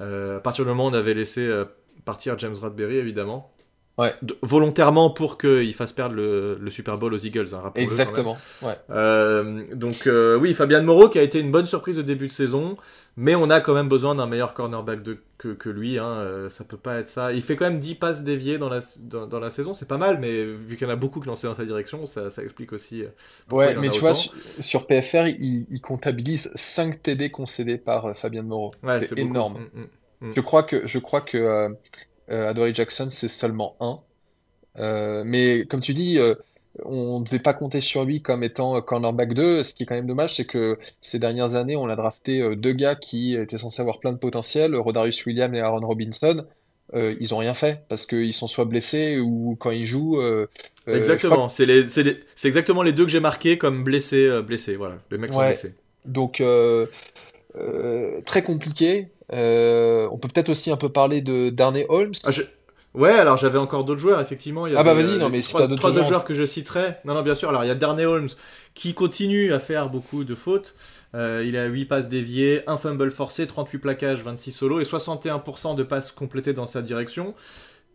euh, 0.00 0.38
À 0.38 0.40
partir 0.40 0.64
du 0.64 0.70
moment 0.70 0.86
où 0.86 0.90
on 0.90 0.94
avait 0.94 1.14
laissé 1.14 1.46
euh, 1.46 1.66
partir 2.04 2.36
James 2.38 2.56
Radberry 2.60 2.96
évidemment, 2.96 3.52
Ouais. 3.98 4.14
volontairement 4.42 5.10
pour 5.10 5.38
qu'il 5.38 5.74
fasse 5.74 5.92
perdre 5.92 6.14
le, 6.14 6.70
Super 6.70 6.98
Bowl 6.98 7.12
aux 7.12 7.18
Eagles. 7.18 7.52
Hein, 7.52 7.72
Exactement. 7.74 8.38
Ouais. 8.62 8.76
Euh, 8.90 9.64
donc 9.74 10.06
euh, 10.06 10.38
oui, 10.38 10.54
Fabian 10.54 10.84
Moreau 10.84 11.08
qui 11.08 11.18
a 11.18 11.22
été 11.22 11.40
une 11.40 11.50
bonne 11.50 11.66
surprise 11.66 11.98
au 11.98 12.02
début 12.02 12.28
de 12.28 12.32
saison, 12.32 12.76
mais 13.16 13.34
on 13.34 13.50
a 13.50 13.60
quand 13.60 13.74
même 13.74 13.88
besoin 13.88 14.14
d'un 14.14 14.26
meilleur 14.26 14.54
cornerback 14.54 15.02
de, 15.02 15.18
que, 15.36 15.48
que, 15.48 15.68
lui. 15.68 15.98
Hein, 15.98 16.06
euh, 16.06 16.48
ça 16.48 16.62
peut 16.62 16.76
pas 16.76 17.00
être 17.00 17.08
ça. 17.08 17.32
Il 17.32 17.42
fait 17.42 17.56
quand 17.56 17.68
même 17.68 17.80
10 17.80 17.96
passes 17.96 18.22
déviées 18.22 18.58
dans 18.58 18.68
la, 18.68 18.78
dans, 19.02 19.40
la 19.40 19.50
saison, 19.50 19.74
c'est 19.74 19.88
pas 19.88 19.98
mal, 19.98 20.18
mais 20.20 20.44
vu 20.44 20.76
qu'il 20.76 20.86
y 20.86 20.90
en 20.90 20.92
a 20.92 20.96
beaucoup 20.96 21.20
qui 21.20 21.26
lancé 21.26 21.48
dans 21.48 21.54
sa 21.54 21.64
direction, 21.64 22.06
ça, 22.06 22.30
ça 22.30 22.44
explique 22.44 22.72
aussi. 22.72 23.02
ouais, 23.50 23.74
mais 23.74 23.90
tu 23.90 23.98
vois, 23.98 24.14
sur, 24.14 24.86
PFR, 24.86 25.26
il, 25.26 25.80
comptabilise 25.80 26.52
5 26.54 27.02
TD 27.02 27.30
concédés 27.32 27.78
par 27.78 28.16
Fabian 28.16 28.44
Moreau. 28.44 28.72
Ouais, 28.84 29.00
c'est 29.00 29.18
énorme. 29.18 29.54
Mm, 29.74 29.80
mm, 29.80 30.28
mm. 30.28 30.32
Je 30.36 30.40
crois 30.40 30.62
que, 30.62 30.86
je 30.86 30.98
crois 31.00 31.20
que 31.20 31.74
euh, 32.30 32.48
Adoree 32.48 32.74
Jackson, 32.74 33.08
c'est 33.10 33.28
seulement 33.28 33.76
un. 33.80 34.00
Euh, 34.78 35.22
mais 35.24 35.64
comme 35.66 35.80
tu 35.80 35.94
dis, 35.94 36.18
euh, 36.18 36.34
on 36.84 37.20
ne 37.20 37.24
devait 37.24 37.38
pas 37.38 37.54
compter 37.54 37.80
sur 37.80 38.04
lui 38.04 38.22
comme 38.22 38.42
étant 38.42 38.80
cornerback 38.80 39.34
2. 39.34 39.64
Ce 39.64 39.74
qui 39.74 39.82
est 39.82 39.86
quand 39.86 39.94
même 39.94 40.06
dommage, 40.06 40.36
c'est 40.36 40.44
que 40.44 40.78
ces 41.00 41.18
dernières 41.18 41.54
années, 41.54 41.76
on 41.76 41.88
a 41.88 41.96
drafté 41.96 42.54
deux 42.56 42.72
gars 42.72 42.94
qui 42.94 43.34
étaient 43.34 43.58
censés 43.58 43.80
avoir 43.80 43.98
plein 43.98 44.12
de 44.12 44.18
potentiel, 44.18 44.76
Rodarius 44.76 45.24
Williams 45.26 45.54
et 45.54 45.60
Aaron 45.60 45.84
Robinson. 45.86 46.44
ils 46.94 47.34
ont 47.34 47.38
rien 47.38 47.54
fait 47.54 47.82
parce 47.88 48.06
qu'ils 48.06 48.32
sont 48.32 48.46
soit 48.46 48.64
blessés 48.66 49.18
ou 49.18 49.56
quand 49.58 49.70
ils 49.70 49.86
jouent. 49.86 50.22
exactement, 50.86 51.48
c'est 51.48 51.66
exactement 52.44 52.82
les 52.82 52.92
deux 52.92 53.04
que 53.04 53.10
j'ai 53.10 53.20
marqués 53.20 53.58
comme 53.58 53.82
blessés, 53.82 54.42
blessés. 54.42 54.76
Voilà, 54.76 54.98
les 55.10 55.18
mecs 55.18 55.32
sont 55.32 55.40
blessés. 55.40 55.74
Donc 56.04 56.42
très 58.24 58.42
compliqué. 58.42 59.08
Euh, 59.32 60.08
on 60.10 60.18
peut 60.18 60.28
peut-être 60.28 60.48
aussi 60.48 60.70
un 60.70 60.76
peu 60.76 60.88
parler 60.88 61.20
de 61.20 61.50
Darnay 61.50 61.86
Holmes. 61.88 62.14
Ah, 62.24 62.30
ouais, 62.94 63.12
alors 63.12 63.36
j'avais 63.36 63.58
encore 63.58 63.84
d'autres 63.84 64.00
joueurs, 64.00 64.20
effectivement. 64.20 64.64
ah 64.64 64.82
bah 64.82 64.94
vas-y, 64.94 65.18
non 65.18 65.28
mais 65.28 65.40
trois, 65.42 65.66
si 65.66 65.76
trois 65.76 65.90
autres 65.90 66.08
joueurs 66.08 66.24
que 66.24 66.34
je 66.34 66.44
citerai. 66.44 66.96
Non, 67.04 67.14
non, 67.14 67.22
bien 67.22 67.34
sûr. 67.34 67.48
Alors 67.48 67.64
il 67.64 67.68
y 67.68 67.70
a 67.70 67.74
Darnay 67.74 68.06
Holmes 68.06 68.30
qui 68.74 68.94
continue 68.94 69.52
à 69.52 69.58
faire 69.58 69.90
beaucoup 69.90 70.24
de 70.24 70.34
fautes. 70.34 70.74
Euh, 71.14 71.42
il 71.46 71.56
a 71.56 71.64
8 71.64 71.86
passes 71.86 72.08
déviées, 72.08 72.62
un 72.66 72.76
fumble 72.76 73.10
forcé, 73.10 73.46
38 73.46 73.78
plaquages, 73.78 74.22
26 74.22 74.52
solos 74.52 74.80
et 74.80 74.84
61% 74.84 75.74
de 75.74 75.82
passes 75.82 76.12
complétées 76.12 76.52
dans 76.52 76.66
sa 76.66 76.82
direction. 76.82 77.34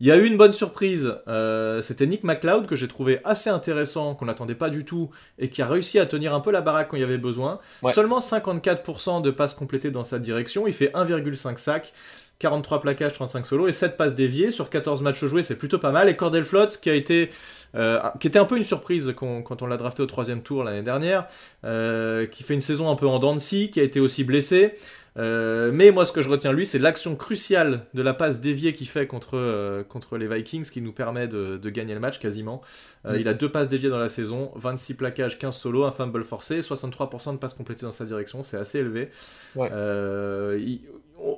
Il 0.04 0.08
y 0.08 0.12
a 0.12 0.18
eu 0.18 0.26
une 0.26 0.36
bonne 0.36 0.52
surprise, 0.52 1.16
euh, 1.30 1.82
c'était 1.82 2.06
Nick 2.06 2.26
McLeod 2.26 2.68
que 2.68 2.76
j'ai 2.76 2.90
trouvé 2.90 3.22
assez 3.24 3.50
intéressant, 3.50 4.16
qu'on 4.16 4.26
n'attendait 4.26 4.54
pas 4.54 4.70
du 4.70 4.84
tout, 4.84 5.12
et 5.40 5.50
qui 5.50 5.62
a 5.62 5.66
réussi 5.66 5.98
à 5.98 6.06
tenir 6.06 6.34
un 6.34 6.42
peu 6.42 6.52
la 6.52 6.60
baraque 6.60 6.90
quand 6.90 6.98
il 6.98 7.00
y 7.00 7.06
avait 7.06 7.18
besoin. 7.18 7.60
Seulement 7.94 8.20
54% 8.20 9.22
de 9.22 9.32
passes 9.32 9.54
complétées 9.54 9.92
dans 9.92 10.04
sa 10.04 10.20
direction, 10.20 10.68
il 10.68 10.74
fait 10.74 10.92
1,5 10.94 11.58
sac. 11.58 11.94
43 12.40 12.82
plaquages, 12.82 13.14
35 13.14 13.46
solos 13.46 13.68
et 13.68 13.72
7 13.72 13.96
passes 13.96 14.16
déviées 14.16 14.52
sur 14.52 14.70
14 14.70 15.02
matchs 15.02 15.24
joués, 15.24 15.44
c'est 15.44 15.56
plutôt 15.56 15.80
pas 15.80 15.92
mal. 15.92 16.10
Et 16.10 16.18
Cordell 16.18 16.44
Flott, 16.44 16.78
qui 16.82 16.90
a 16.90 16.94
été, 16.94 17.30
euh, 17.76 18.02
qui 18.20 18.28
était 18.28 18.40
un 18.40 18.44
peu 18.44 18.58
une 18.58 18.66
surprise 18.66 19.14
quand, 19.16 19.62
on 19.62 19.66
l'a 19.66 19.78
drafté 19.78 20.04
au 20.04 20.08
troisième 20.08 20.42
tour 20.42 20.66
l'année 20.66 20.82
dernière, 20.82 21.28
euh, 21.64 22.26
qui 22.26 22.44
fait 22.44 22.56
une 22.56 22.60
saison 22.60 22.92
un 22.92 22.96
peu 22.96 23.08
en 23.08 23.20
dents 23.20 23.36
de 23.36 23.40
scie, 23.40 23.72
qui 23.72 23.80
a 23.80 23.84
été 23.84 24.02
aussi 24.02 24.26
blessé. 24.26 24.76
Euh, 25.18 25.72
mais 25.74 25.92
moi, 25.92 26.06
ce 26.06 26.12
que 26.12 26.22
je 26.22 26.30
retiens, 26.30 26.52
lui, 26.54 26.66
c'est 26.66 26.80
l'action 26.80 27.16
cruciale 27.16 27.86
de 27.94 28.02
la 28.02 28.14
passe 28.14 28.42
déviée 28.42 28.74
qu'il 28.74 28.88
fait 28.88 29.08
contre, 29.08 29.38
euh, 29.38 29.84
contre 29.84 30.18
les 30.18 30.28
Vikings 30.28 30.70
qui 30.70 30.82
nous 30.82 30.92
permet 30.92 31.28
de, 31.28 31.70
gagner 31.70 31.94
le 31.94 32.00
match 32.00 32.20
quasiment. 32.20 32.62
Euh, 33.06 33.20
il 33.20 33.28
a 33.28 33.34
deux 33.34 33.52
passes 33.52 33.70
déviées 33.70 33.90
dans 33.90 34.00
la 34.00 34.10
saison, 34.10 34.52
26 34.56 34.96
plaquages, 34.96 35.40
15 35.40 35.56
solos, 35.56 35.84
un 35.86 35.92
fumble 35.92 36.24
forcé, 36.24 36.62
63% 36.62 37.34
de 37.34 37.38
passes 37.38 37.54
complétées 37.54 37.86
dans 37.86 37.92
sa 37.92 38.06
direction, 38.06 38.44
c'est 38.44 38.58
assez 38.58 38.80
élevé. 38.80 39.10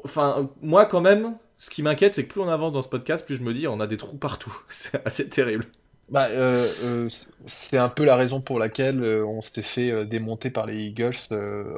Enfin, 0.03 0.49
moi, 0.61 0.85
quand 0.85 1.01
même, 1.01 1.37
ce 1.59 1.69
qui 1.69 1.83
m'inquiète, 1.83 2.13
c'est 2.13 2.25
que 2.25 2.33
plus 2.33 2.41
on 2.41 2.49
avance 2.49 2.71
dans 2.71 2.81
ce 2.81 2.89
podcast, 2.89 3.25
plus 3.25 3.35
je 3.35 3.43
me 3.43 3.53
dis, 3.53 3.67
on 3.67 3.79
a 3.79 3.87
des 3.87 3.97
trous 3.97 4.17
partout. 4.17 4.55
c'est 4.69 5.05
assez 5.05 5.29
terrible. 5.29 5.65
Bah, 6.09 6.27
euh, 6.29 6.67
euh, 6.83 7.09
c'est 7.45 7.77
un 7.77 7.89
peu 7.89 8.05
la 8.05 8.15
raison 8.15 8.39
pour 8.39 8.59
laquelle 8.59 9.03
euh, 9.03 9.25
on 9.25 9.41
s'était 9.41 9.63
fait 9.63 10.05
démonter 10.05 10.51
par 10.51 10.67
les 10.67 10.83
Eagles 10.83 11.15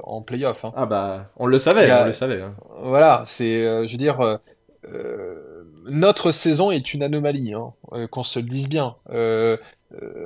en 0.04 0.22
playoff. 0.22 0.66
Hein. 0.66 0.74
Ah 0.76 0.86
bah, 0.86 1.32
on 1.38 1.46
le 1.46 1.60
savait, 1.60 1.92
on 1.92 2.06
le 2.06 2.14
savait. 2.14 2.42
Hein. 2.42 2.56
Voilà, 2.82 3.24
c'est, 3.26 3.88
je 3.88 3.92
veux 3.92 3.98
dire, 3.98 4.40
notre 5.86 6.32
saison 6.32 6.72
est 6.72 6.94
une 6.94 7.04
anomalie, 7.04 7.54
hein, 7.54 7.74
qu'on 8.12 8.24
se 8.24 8.40
le 8.40 8.46
dise 8.46 8.68
bien. 8.68 8.96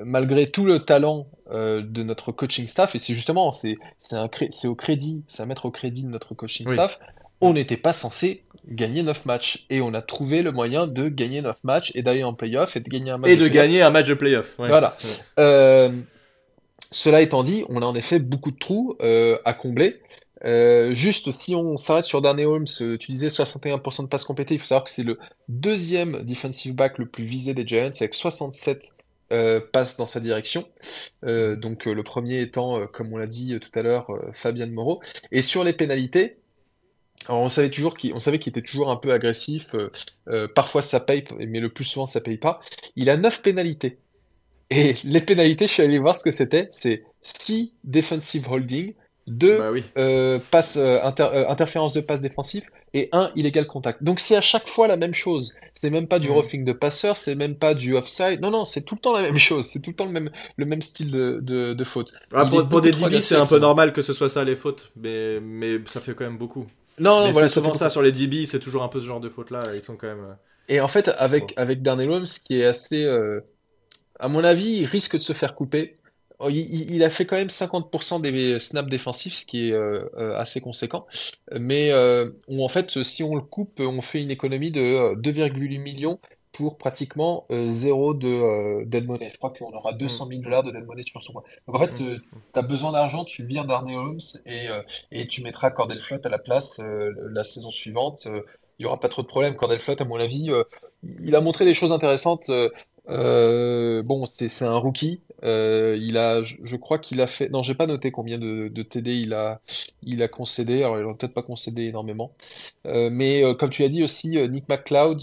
malgré 0.03 0.47
tout 0.47 0.65
le 0.65 0.79
talent 0.79 1.27
de 1.51 2.03
notre 2.03 2.31
coaching 2.31 2.67
staff, 2.67 2.95
et 2.95 2.97
c'est 2.97 3.13
justement, 3.13 3.51
c'est, 3.51 3.75
c'est, 3.99 4.67
au 4.67 4.75
crédit, 4.75 5.23
c'est 5.27 5.43
à 5.43 5.45
mettre 5.45 5.67
au 5.67 5.71
crédit 5.71 6.03
de 6.03 6.09
notre 6.09 6.33
coaching 6.33 6.67
staff, 6.67 6.99
on 7.41 7.53
n'était 7.53 7.77
pas 7.77 7.93
censé 7.93 8.43
gagner 8.67 9.03
9 9.03 9.25
matchs. 9.25 9.65
Et 9.69 9.81
on 9.81 9.93
a 9.93 10.01
trouvé 10.01 10.41
le 10.41 10.51
moyen 10.51 10.87
de 10.87 11.09
gagner 11.09 11.41
9 11.41 11.57
matchs 11.63 11.91
et 11.95 12.03
d'aller 12.03 12.23
en 12.23 12.33
playoff 12.33 12.75
et 12.75 12.79
de 12.79 12.89
gagner 12.89 13.11
un 13.11 13.17
match. 13.17 13.31
Et 13.31 13.35
de, 13.35 13.47
gagner 13.47 13.81
un 13.81 13.89
match 13.89 14.07
de 14.07 14.13
playoff. 14.13 14.55
Voilà. 14.57 14.97
Euh, 15.39 15.91
cela 16.91 17.21
étant 17.21 17.43
dit, 17.43 17.63
on 17.69 17.81
a 17.81 17.85
en 17.85 17.95
effet 17.95 18.19
beaucoup 18.19 18.51
de 18.51 18.57
trous 18.57 18.95
euh, 19.01 19.37
à 19.45 19.53
combler. 19.53 20.01
Euh, 20.43 20.95
juste 20.95 21.29
si 21.31 21.53
on 21.53 21.77
s'arrête 21.77 22.05
sur 22.05 22.21
Darnay 22.21 22.45
Holmes, 22.45 22.65
tu 22.65 23.11
disais 23.11 23.27
61% 23.27 24.03
de 24.03 24.07
passes 24.07 24.23
complétées, 24.23 24.55
il 24.55 24.59
faut 24.59 24.65
savoir 24.65 24.85
que 24.85 24.89
c'est 24.89 25.03
le 25.03 25.19
deuxième 25.49 26.23
defensive 26.23 26.73
back 26.73 26.97
le 26.97 27.05
plus 27.05 27.25
visé 27.25 27.53
des 27.53 27.65
Giants 27.65 27.91
avec 27.99 28.13
67 28.13 28.95
passes 29.71 29.95
dans 29.97 30.07
sa 30.07 30.19
direction. 30.19 30.67
donc 31.23 31.85
le 31.85 32.03
premier 32.03 32.41
étant, 32.41 32.87
comme 32.87 33.13
on 33.13 33.17
l'a 33.17 33.27
dit 33.27 33.57
tout 33.59 33.79
à 33.79 33.83
l'heure, 33.83 34.11
Fabien 34.33 34.65
Moreau. 34.65 34.99
Et 35.31 35.43
sur 35.43 35.63
les 35.63 35.73
pénalités, 35.73 36.40
alors 37.27 37.41
on 37.41 37.49
savait 37.49 37.69
toujours 37.69 37.95
qu'il, 37.97 38.19
savait 38.19 38.39
qu'il 38.39 38.51
était 38.51 38.61
toujours 38.61 38.89
un 38.89 38.95
peu 38.95 39.11
agressif. 39.11 39.75
Euh, 39.75 39.89
euh, 40.29 40.47
parfois 40.47 40.81
ça 40.81 40.99
paye, 40.99 41.25
mais 41.39 41.59
le 41.59 41.69
plus 41.69 41.83
souvent 41.83 42.05
ça 42.05 42.21
paye 42.21 42.37
pas. 42.37 42.59
Il 42.95 43.09
a 43.09 43.17
9 43.17 43.41
pénalités. 43.41 43.97
Et 44.69 44.95
les 45.03 45.19
pénalités, 45.19 45.67
je 45.67 45.73
suis 45.73 45.83
allé 45.83 45.99
voir 45.99 46.15
ce 46.15 46.23
que 46.23 46.31
c'était. 46.31 46.67
C'est 46.71 47.03
6 47.21 47.73
defensive 47.83 48.49
holding, 48.49 48.93
2 49.27 49.57
bah 49.57 49.71
euh, 49.97 50.39
interférences 51.49 51.93
de 51.93 52.01
passe 52.01 52.21
défensif 52.21 52.69
et 52.93 53.09
1 53.11 53.31
illégal 53.35 53.67
contact. 53.67 54.01
Donc 54.01 54.19
c'est 54.19 54.35
à 54.35 54.41
chaque 54.41 54.67
fois 54.67 54.87
la 54.87 54.97
même 54.97 55.13
chose. 55.13 55.53
C'est 55.73 55.89
même 55.89 56.07
pas 56.07 56.19
du 56.19 56.29
mmh. 56.29 56.31
roughing 56.31 56.63
de 56.63 56.73
passeur, 56.73 57.17
c'est 57.17 57.35
même 57.35 57.55
pas 57.55 57.73
du 57.73 57.95
offside. 57.95 58.39
Non, 58.39 58.51
non, 58.51 58.65
c'est 58.65 58.83
tout 58.83 58.95
le 58.95 59.01
temps 59.01 59.13
la 59.13 59.23
même 59.23 59.37
chose. 59.37 59.65
C'est 59.65 59.81
tout 59.81 59.89
le 59.89 59.95
temps 59.95 60.05
le 60.05 60.11
même, 60.11 60.29
le 60.55 60.65
même 60.65 60.81
style 60.81 61.11
de, 61.11 61.39
de, 61.41 61.83
faute. 61.83 62.13
Ah, 62.33 62.45
pour, 62.45 62.81
des 62.81 62.91
DB, 62.91 63.19
c'est 63.19 63.35
un 63.35 63.45
peu 63.45 63.59
normal 63.59 63.91
que 63.91 64.01
ce 64.01 64.13
soit 64.13 64.29
ça 64.29 64.43
les 64.43 64.55
fautes, 64.55 64.91
mais, 64.95 65.39
mais 65.41 65.79
ça 65.87 65.99
fait 65.99 66.13
quand 66.13 66.23
même 66.23 66.37
beaucoup. 66.37 66.67
Non, 67.01 67.31
voilà, 67.31 67.49
souvent 67.49 67.73
ça 67.73 67.89
sur 67.89 68.01
les 68.01 68.11
DB, 68.11 68.45
c'est 68.45 68.59
toujours 68.59 68.83
un 68.83 68.87
peu 68.87 68.99
ce 68.99 69.05
genre 69.05 69.19
de 69.19 69.29
faute 69.29 69.49
là. 69.49 69.61
Ils 69.73 69.81
sont 69.81 69.95
quand 69.95 70.07
même. 70.07 70.23
Euh, 70.23 70.33
Et 70.69 70.81
en 70.81 70.87
fait, 70.87 71.11
avec, 71.17 71.53
avec 71.57 71.81
Darnell 71.81 72.11
Holmes, 72.11 72.25
qui 72.25 72.59
est 72.59 72.65
assez. 72.65 73.03
Euh, 73.03 73.41
à 74.19 74.27
mon 74.27 74.43
avis, 74.43 74.69
il 74.69 74.85
risque 74.85 75.15
de 75.15 75.21
se 75.21 75.33
faire 75.33 75.55
couper. 75.55 75.95
Oh, 76.37 76.49
il, 76.49 77.03
a 77.03 77.11
fait 77.11 77.25
quand 77.25 77.35
même 77.35 77.49
50% 77.49 78.19
des 78.21 78.59
snaps 78.59 78.89
défensifs, 78.89 79.35
ce 79.35 79.45
qui 79.45 79.69
est 79.69 79.73
euh, 79.73 79.99
assez 80.35 80.59
conséquent. 80.59 81.05
Mais 81.59 81.93
en 81.93 82.67
fait, 82.67 83.03
si 83.03 83.23
on 83.23 83.35
le 83.35 83.41
coupe, 83.41 83.79
on 83.79 84.01
fait 84.01 84.21
une 84.21 84.31
économie 84.31 84.71
de 84.71 85.15
2,8 85.15 85.79
millions 85.79 86.19
pour 86.51 86.77
pratiquement 86.77 87.45
euh, 87.51 87.67
zéro 87.67 88.13
de 88.13 88.27
euh, 88.27 88.85
dead 88.85 89.05
money. 89.05 89.29
Je 89.29 89.37
crois 89.37 89.51
qu'on 89.51 89.71
aura 89.71 89.93
200 89.93 90.27
000 90.27 90.41
dollars 90.41 90.63
de 90.63 90.71
dead 90.71 90.85
money 90.85 91.03
sur 91.03 91.21
son 91.21 91.33
compte. 91.33 91.45
Donc 91.67 91.75
en 91.75 91.79
fait, 91.79 91.93
tu 91.93 92.21
as 92.53 92.61
besoin 92.61 92.91
d'argent, 92.91 93.25
tu 93.25 93.45
vires 93.45 93.65
Darnay 93.65 93.95
Holmes 93.95 94.19
et, 94.45 94.67
et 95.11 95.27
tu 95.27 95.41
mettras 95.43 95.71
Cordell 95.71 96.01
Flott 96.01 96.25
à 96.25 96.29
la 96.29 96.39
place 96.39 96.79
la 96.79 97.43
saison 97.43 97.71
suivante. 97.71 98.27
Il 98.79 98.83
n'y 98.83 98.85
aura 98.85 98.99
pas 98.99 99.09
trop 99.09 99.21
de 99.21 99.27
problème. 99.27 99.55
Cordell 99.55 99.79
Flott, 99.79 100.01
à 100.01 100.05
mon 100.05 100.19
avis, 100.19 100.49
il 101.03 101.35
a 101.35 101.41
montré 101.41 101.65
des 101.65 101.73
choses 101.73 101.91
intéressantes. 101.91 102.49
Bon, 103.11 104.25
c'est 104.25 104.65
un 104.65 104.77
rookie. 104.77 105.21
Euh, 105.43 105.97
il 105.99 106.17
a, 106.17 106.43
je, 106.43 106.75
crois 106.75 106.99
qu'il 106.99 107.19
a 107.21 107.27
fait. 107.27 107.49
Non, 107.49 107.61
j'ai 107.61 107.73
pas 107.73 107.87
noté 107.87 108.11
combien 108.11 108.37
de, 108.37 108.67
de, 108.67 108.83
TD 108.83 109.15
il 109.15 109.33
a, 109.33 109.59
il 110.03 110.21
a 110.21 110.27
concédé. 110.27 110.83
Alors, 110.83 110.99
il 110.99 111.05
n'a 111.05 111.13
peut-être 111.13 111.33
pas 111.33 111.41
concédé 111.41 111.83
énormément. 111.83 112.35
Euh, 112.85 113.09
mais 113.11 113.43
euh, 113.43 113.53
comme 113.53 113.69
tu 113.69 113.81
l'as 113.81 113.89
dit 113.89 114.03
aussi, 114.03 114.29
Nick 114.49 114.69
McCloud, 114.69 115.21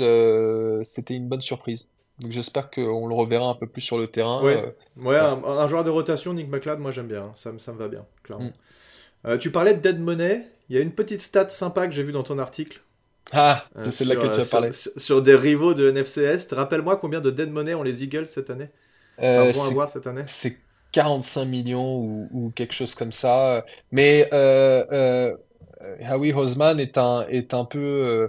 c'était 0.85 1.15
une 1.15 1.29
bonne 1.29 1.41
surprise. 1.43 1.95
Donc 2.19 2.33
j'espère 2.33 2.69
qu'on 2.71 3.07
le 3.07 3.15
reverra 3.15 3.49
un 3.49 3.55
peu 3.55 3.69
plus 3.69 3.81
sur 3.81 3.97
le 3.97 4.09
terrain. 4.09 4.43
Ouais, 4.43 4.75
ouais 4.97 5.17
un, 5.17 5.69
joueur 5.69 5.85
de 5.85 5.91
rotation, 5.91 6.35
Nick 6.35 6.49
McLeod, 6.49 6.81
moi 6.81 6.91
j'aime 6.91 7.07
bien. 7.07 7.23
Hein. 7.23 7.33
Ça, 7.35 7.53
ça, 7.59 7.73
me 7.73 7.79
va 7.79 7.87
bien, 7.87 8.05
clairement. 8.25 8.51
Mm. 9.25 9.39
tu 9.39 9.53
parlais 9.53 9.75
de 9.75 9.81
Dead 9.81 10.01
Money. 10.01 10.45
Il 10.69 10.77
y 10.77 10.79
a 10.79 10.83
une 10.83 10.93
petite 10.93 11.21
stat 11.21 11.49
sympa 11.49 11.87
que 11.87 11.95
j'ai 11.95 12.03
vue 12.03 12.13
dans 12.13 12.25
ton 12.25 12.39
article. 12.39 12.81
Ah, 13.33 13.65
c'est 13.91 14.05
là 14.05 14.17
que 14.17 14.27
tu 14.27 14.41
as 14.41 14.45
parlé. 14.45 14.71
Sur, 14.73 15.23
des 15.23 15.35
rivaux 15.35 15.75
de 15.75 15.91
NFCS. 15.91 16.53
Rappelle-moi 16.53 16.97
combien 16.97 17.21
de 17.21 17.31
Dead 17.31 17.51
Money 17.51 17.75
ont 17.75 17.83
les 17.83 18.03
Eagles 18.03 18.27
cette 18.27 18.51
année? 18.51 18.71
Euh, 19.21 19.53
cette 19.89 20.07
année 20.07 20.23
C'est 20.27 20.59
45 20.93 21.45
millions 21.45 21.97
ou, 22.33 22.53
quelque 22.55 22.73
chose 22.73 22.95
comme 22.95 23.13
ça. 23.13 23.65
Mais 23.93 24.29
euh, 24.33 24.85
euh, 24.93 25.37
Howie 26.09 26.33
Hosman 26.33 26.81
est 26.81 26.99
un, 26.99 27.27
est 27.29 27.53
un 27.55 27.65
peu 27.65 27.79
euh, 27.79 28.29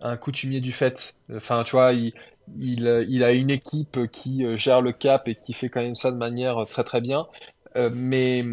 un 0.00 0.16
coutumier 0.16 0.60
du 0.60 0.72
fait. 0.72 1.16
Enfin, 1.34 1.64
tu 1.64 1.72
vois, 1.72 1.92
il, 1.92 2.12
il, 2.56 3.24
a 3.24 3.32
une 3.32 3.50
équipe 3.50 3.98
qui 4.12 4.44
gère 4.56 4.80
le 4.80 4.92
cap 4.92 5.26
et 5.28 5.34
qui 5.34 5.52
fait 5.52 5.68
quand 5.68 5.80
même 5.80 5.96
ça 5.96 6.12
de 6.12 6.16
manière 6.16 6.64
très 6.70 6.84
très 6.84 7.00
bien. 7.00 7.26
mais, 7.74 8.44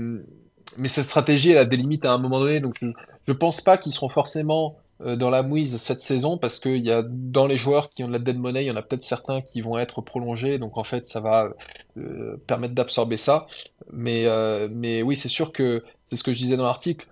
mais 0.78 0.88
cette 0.88 1.06
stratégie, 1.06 1.52
elle 1.52 1.60
a 1.60 1.66
des 1.66 1.78
limites 1.78 2.06
à 2.06 2.14
un 2.14 2.18
moment 2.18 2.40
donné. 2.40 2.60
Donc, 2.60 2.76
je, 2.82 2.88
je 3.28 3.34
pense 3.34 3.62
pas 3.62 3.78
qu'ils 3.78 3.94
seront 3.94 4.10
forcément 4.10 4.78
euh, 4.78 4.83
dans 5.04 5.30
la 5.30 5.44
mouise 5.44 5.78
cette 5.78 6.02
saison 6.02 6.38
parce 6.38 6.60
qu'il 6.60 6.86
y 6.86 6.92
a 6.92 7.04
dans 7.04 7.46
les 7.46 7.58
joueurs 7.58 7.90
qui 7.90 8.04
ont 8.04 8.08
de 8.08 8.14
la 8.14 8.20
dead 8.20 8.38
money, 8.38 8.64
il 8.64 8.68
y 8.68 8.72
en 8.72 8.76
a 8.76 8.82
peut-être 8.82 9.04
certains 9.04 9.42
qui 9.42 9.62
vont 9.62 9.78
être 9.78 10.02
prolongés, 10.02 10.60
donc 10.60 10.78
en 10.78 10.84
fait 10.84 11.06
ça 11.06 11.20
va 11.20 11.54
euh, 11.98 12.38
permettre 12.48 12.74
d'absorber 12.74 13.18
ça. 13.18 13.48
Mais, 13.92 14.26
euh, 14.26 14.68
mais 14.72 15.02
oui, 15.02 15.16
c'est 15.16 15.28
sûr 15.28 15.52
que 15.52 15.84
c'est 16.06 16.16
ce 16.16 16.24
que 16.24 16.32
je 16.32 16.38
disais 16.38 16.58
dans 16.58 16.66
l'article. 16.66 17.08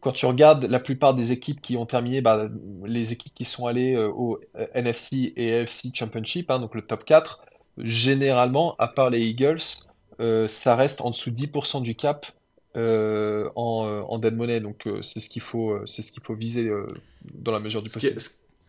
Quand 0.00 0.12
tu 0.12 0.26
regardes 0.26 0.64
la 0.64 0.80
plupart 0.80 1.14
des 1.14 1.32
équipes 1.32 1.60
qui 1.60 1.76
ont 1.76 1.86
terminé, 1.86 2.20
bah, 2.20 2.48
les 2.84 3.12
équipes 3.12 3.34
qui 3.34 3.44
sont 3.44 3.66
allées 3.66 3.96
au 3.96 4.38
NFC 4.74 5.32
et 5.36 5.54
AFC 5.54 5.92
Championship, 5.92 6.50
hein, 6.50 6.60
donc 6.60 6.74
le 6.74 6.82
top 6.82 7.04
4, 7.04 7.40
généralement, 7.78 8.76
à 8.78 8.88
part 8.88 9.10
les 9.10 9.26
Eagles, 9.26 9.62
ça 10.46 10.76
reste 10.76 11.00
en 11.00 11.10
dessous 11.10 11.30
de 11.30 11.36
10% 11.36 11.82
du 11.82 11.96
cap 11.96 12.26
euh, 12.76 13.48
en, 13.56 13.86
euh, 13.86 14.02
en, 14.02 14.18
dead 14.18 14.36
money. 14.36 14.60
Donc 14.60 14.86
euh, 14.86 15.00
c'est 15.00 15.20
ce 15.20 15.30
qu'il 15.30 15.42
faut, 15.42 15.78
c'est 15.86 16.02
ce 16.02 16.12
qu'il 16.12 16.22
faut 16.22 16.34
viser 16.34 16.70
dans 17.34 17.52
la 17.52 17.60
mesure 17.60 17.82
du 17.82 17.90
possible. 17.90 18.20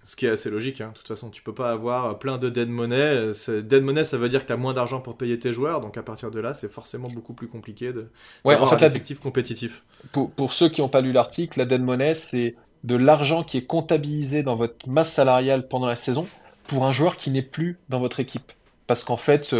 Ce 0.03 0.15
qui 0.15 0.25
est, 0.25 0.29
assez 0.29 0.49
logique, 0.49 0.79
hein. 0.79 0.91
de 0.93 0.97
toute 0.97 1.07
façon, 1.09 1.29
tu 1.29 1.43
peux 1.43 1.53
pas 1.53 1.69
avoir 1.69 2.17
plein 2.17 2.37
de 2.37 2.49
dead 2.49 2.69
money. 2.69 3.29
Dead 3.49 3.83
money, 3.83 4.05
ça 4.05 4.17
veut 4.17 4.29
dire 4.29 4.43
que 4.43 4.47
tu 4.47 4.53
as 4.53 4.57
moins 4.57 4.73
d'argent 4.73 5.01
pour 5.01 5.17
payer 5.17 5.37
tes 5.37 5.51
joueurs, 5.51 5.81
donc 5.81 5.97
à 5.97 6.01
partir 6.01 6.31
de 6.31 6.39
là, 6.39 6.53
c'est 6.53 6.71
forcément 6.71 7.09
beaucoup 7.09 7.33
plus 7.33 7.49
compliqué 7.49 7.91
de 7.91 8.07
ouais, 8.45 8.55
en 8.55 8.67
fait, 8.67 8.81
un 8.81 8.87
effectif 8.87 9.19
compétitif. 9.19 9.83
Pour, 10.13 10.31
pour 10.31 10.53
ceux 10.53 10.69
qui 10.69 10.79
n'ont 10.79 10.87
pas 10.87 11.01
lu 11.01 11.11
l'article, 11.11 11.59
la 11.59 11.65
dead 11.65 11.81
money, 11.81 12.13
c'est 12.13 12.55
de 12.85 12.95
l'argent 12.95 13.43
qui 13.43 13.57
est 13.57 13.65
comptabilisé 13.65 14.43
dans 14.43 14.55
votre 14.55 14.87
masse 14.87 15.11
salariale 15.11 15.67
pendant 15.67 15.87
la 15.87 15.97
saison 15.97 16.25
pour 16.67 16.85
un 16.85 16.93
joueur 16.93 17.17
qui 17.17 17.29
n'est 17.29 17.41
plus 17.41 17.77
dans 17.89 17.99
votre 17.99 18.21
équipe. 18.21 18.53
Parce 18.85 19.03
qu'en 19.03 19.17
fait, 19.17 19.53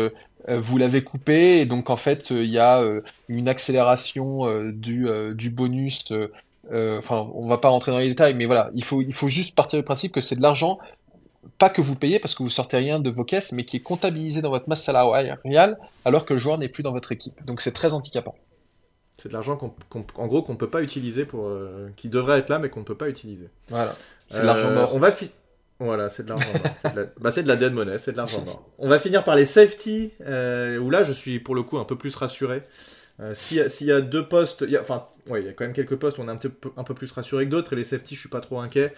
vous 0.56 0.78
l'avez 0.78 1.04
coupé 1.04 1.60
et 1.60 1.66
donc 1.66 1.89
en 1.89 1.98
fait 1.98 2.32
euh, 2.32 2.43
il 2.43 2.50
y 2.50 2.60
a 2.60 2.82
euh, 2.82 3.02
une 3.28 3.48
accélération 3.48 4.45
du, 4.72 5.08
du 5.34 5.50
bonus. 5.50 6.14
Enfin, 6.72 7.30
on 7.34 7.48
va 7.48 7.58
pas 7.58 7.70
rentrer 7.70 7.91
dans 7.91 8.00
les 8.00 8.10
détails, 8.10 8.34
mais 8.34 8.45
voilà, 8.45 8.70
il 8.74 8.84
faut, 8.84 9.02
il 9.02 9.14
faut 9.14 9.30
juste 9.30 9.56
partir 9.56 9.80
du 9.80 9.84
principe 9.84 10.12
que 10.12 10.22
c'est 10.22 10.36
de 10.36 10.41
l'argent 10.41 10.80
pas 11.60 11.70
que 11.70 11.82
vous 11.82 11.95
payez 11.95 12.20
parce 12.20 12.36
que 12.36 12.43
vous 12.43 12.50
sortez 12.50 12.76
rien 12.76 13.00
de 13.00 13.10
vos 13.10 13.24
caisses, 13.24 13.54
mais 13.54 13.64
qui 13.64 13.78
est 13.78 13.82
comptabilisé 13.82 14.41
dans 14.41 14.50
votre 14.50 14.68
masse 14.68 14.84
salariale 14.84 15.80
alors 16.04 16.26
que 16.26 16.34
le 16.34 16.39
joueur 16.39 16.58
n'est 16.58 16.68
plus 16.68 16.84
dans 16.84 16.91
votre 16.91 17.14
équipe. 17.14 17.45
Donc 17.45 17.62
c'est 17.62 17.72
très 17.72 17.93
handicapant. 17.93 18.36
C'est 19.18 19.30
de 19.30 19.34
l'argent 19.34 19.56
qu'on, 19.56 19.74
en 20.16 20.28
gros 20.28 20.41
qu'on 20.41 20.54
ne 20.54 20.58
peut 20.58 20.70
pas 20.70 20.84
utiliser 20.84 21.24
pour, 21.24 21.50
qui 21.95 22.10
devrait 22.10 22.39
être 22.39 22.50
là 22.50 22.60
mais 22.60 22.70
qu'on 22.70 22.82
ne 22.82 22.86
peut 22.86 22.98
pas 22.98 23.08
utiliser. 23.08 23.48
Voilà. 23.70 23.93
C'est 24.30 24.41
de 24.41 24.45
l'argent 24.45 24.72
mort. 24.72 24.93
On 24.93 25.00
va, 25.00 25.12
voilà, 25.80 26.10
c'est 26.10 26.24
de 26.24 26.30
l'argent 26.30 26.48
C'est 26.78 26.94
de, 26.94 27.00
la... 27.02 27.06
bah, 27.20 27.30
de 27.30 27.48
la 27.48 27.56
dead 27.56 27.74
money, 27.74 27.98
c'est 27.98 28.12
de 28.12 28.18
l'argent 28.18 28.44
mort. 28.44 28.68
On 28.80 28.88
va 28.88 29.00
finir 29.00 29.24
par 29.24 29.36
les 29.36 29.46
safety, 29.46 30.12
euh, 30.26 30.78
où 30.80 30.90
là 30.90 31.04
je 31.04 31.14
suis 31.14 31.40
pour 31.40 31.56
le 31.56 31.64
coup 31.64 31.78
un 31.78 31.86
peu 31.86 31.98
plus 31.98 32.16
rassuré. 32.16 32.64
Euh, 33.20 33.34
S'il 33.36 33.58
y, 33.58 33.92
a 33.92 34.02
deux 34.02 34.28
postes, 34.28 34.64
y 34.68 34.78
a, 34.78 34.82
enfin, 34.82 35.08
ouais, 35.28 35.42
il 35.42 35.48
y 35.48 35.50
a 35.50 35.54
quand 35.54 35.64
même 35.64 35.74
quelques 35.74 35.96
postes 35.96 36.20
où 36.20 36.22
on 36.22 36.28
est 36.28 36.32
un, 36.32 36.38
peu, 36.38 36.52
un 36.78 36.84
peu 36.84 36.94
plus 36.94 37.12
rassuré 37.12 37.46
que 37.46 37.50
d'autres, 37.50 37.74
et 37.74 37.76
les 37.76 37.84
safety, 37.84 38.14
je 38.14 38.20
suis 38.20 38.30
pas 38.30 38.42
trop 38.42 38.60
inquiet. 38.60 38.94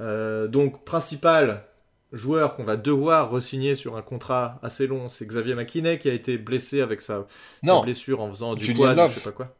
Euh, 0.00 0.46
donc, 0.46 0.84
principal 0.84 1.64
joueur 2.12 2.54
qu'on 2.54 2.64
va 2.64 2.76
devoir 2.76 3.30
re-signer 3.30 3.74
sur 3.74 3.96
un 3.96 4.02
contrat 4.02 4.58
assez 4.62 4.86
long, 4.86 5.08
c'est 5.08 5.26
Xavier 5.26 5.54
McKinney 5.54 5.98
qui 5.98 6.10
a 6.10 6.12
été 6.12 6.36
blessé 6.36 6.82
avec 6.82 7.00
sa, 7.00 7.26
blessure 7.62 8.20
en 8.20 8.30
faisant 8.30 8.54
du 8.54 8.74
quad, 8.74 8.98
je 9.08 9.14
sais 9.14 9.24
pas 9.24 9.32
quoi. 9.32 9.54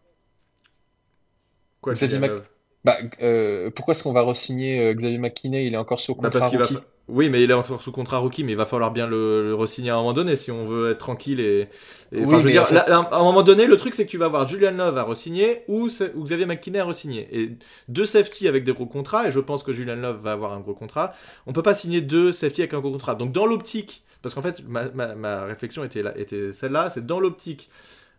Quoi, 1.80 1.94
Xavier 1.94 2.18
Love 2.18 2.46
bah, 2.84 2.96
euh, 3.22 3.70
pourquoi 3.70 3.92
est-ce 3.92 4.02
qu'on 4.02 4.12
va 4.12 4.22
re-signer 4.22 4.80
euh, 4.80 4.94
Xavier 4.94 5.18
McKinney? 5.18 5.66
Il 5.66 5.74
est 5.74 5.78
encore 5.78 6.00
sous 6.00 6.14
bah, 6.14 6.30
contrat 6.30 6.48
rookie. 6.48 6.78
Oui, 7.08 7.30
mais 7.30 7.42
il 7.42 7.50
est 7.50 7.54
encore 7.54 7.82
sous 7.82 7.92
contrat 7.92 8.18
rookie, 8.18 8.44
mais 8.44 8.52
il 8.52 8.56
va 8.56 8.64
falloir 8.64 8.92
bien 8.92 9.06
le, 9.06 9.42
le 9.42 9.54
re-signer 9.54 9.90
à 9.90 9.94
un 9.94 9.98
moment 9.98 10.12
donné 10.12 10.36
si 10.36 10.50
on 10.50 10.64
veut 10.64 10.92
être 10.92 10.98
tranquille. 10.98 11.40
Et, 11.40 11.68
je 12.12 12.20
veux 12.20 12.50
dire, 12.50 12.64
à 12.72 13.18
un 13.18 13.22
moment 13.22 13.42
donné, 13.42 13.66
le 13.66 13.76
truc 13.76 13.94
c'est 13.94 14.06
que 14.06 14.10
tu 14.10 14.18
vas 14.18 14.26
avoir 14.26 14.46
Julian 14.48 14.70
Love 14.72 14.98
à 14.98 15.02
re-signer 15.02 15.62
ou, 15.68 15.88
ou, 16.14 16.24
Xavier 16.24 16.46
McKinney 16.46 16.78
à 16.78 16.84
re-signer. 16.84 17.28
Et 17.32 17.50
deux 17.88 18.06
safety 18.06 18.46
avec 18.48 18.64
des 18.64 18.72
gros 18.72 18.86
contrats, 18.86 19.28
et 19.28 19.30
je 19.30 19.40
pense 19.40 19.62
que 19.62 19.72
Julian 19.72 19.96
Love 19.96 20.20
va 20.22 20.32
avoir 20.32 20.52
un 20.52 20.60
gros 20.60 20.74
contrat. 20.74 21.12
On 21.46 21.52
peut 21.52 21.62
pas 21.62 21.74
signer 21.74 22.00
deux 22.00 22.30
safety 22.30 22.62
avec 22.62 22.74
un 22.74 22.80
gros 22.80 22.92
contrat. 22.92 23.14
Donc 23.16 23.32
dans 23.32 23.46
l'optique, 23.46 24.04
parce 24.22 24.34
qu'en 24.34 24.42
fait, 24.42 24.62
ma, 24.66 24.84
ma, 25.14 25.44
réflexion 25.44 25.84
était, 25.84 26.04
était 26.16 26.52
celle-là, 26.52 26.88
c'est 26.88 27.04
dans 27.04 27.18
l'optique 27.18 27.68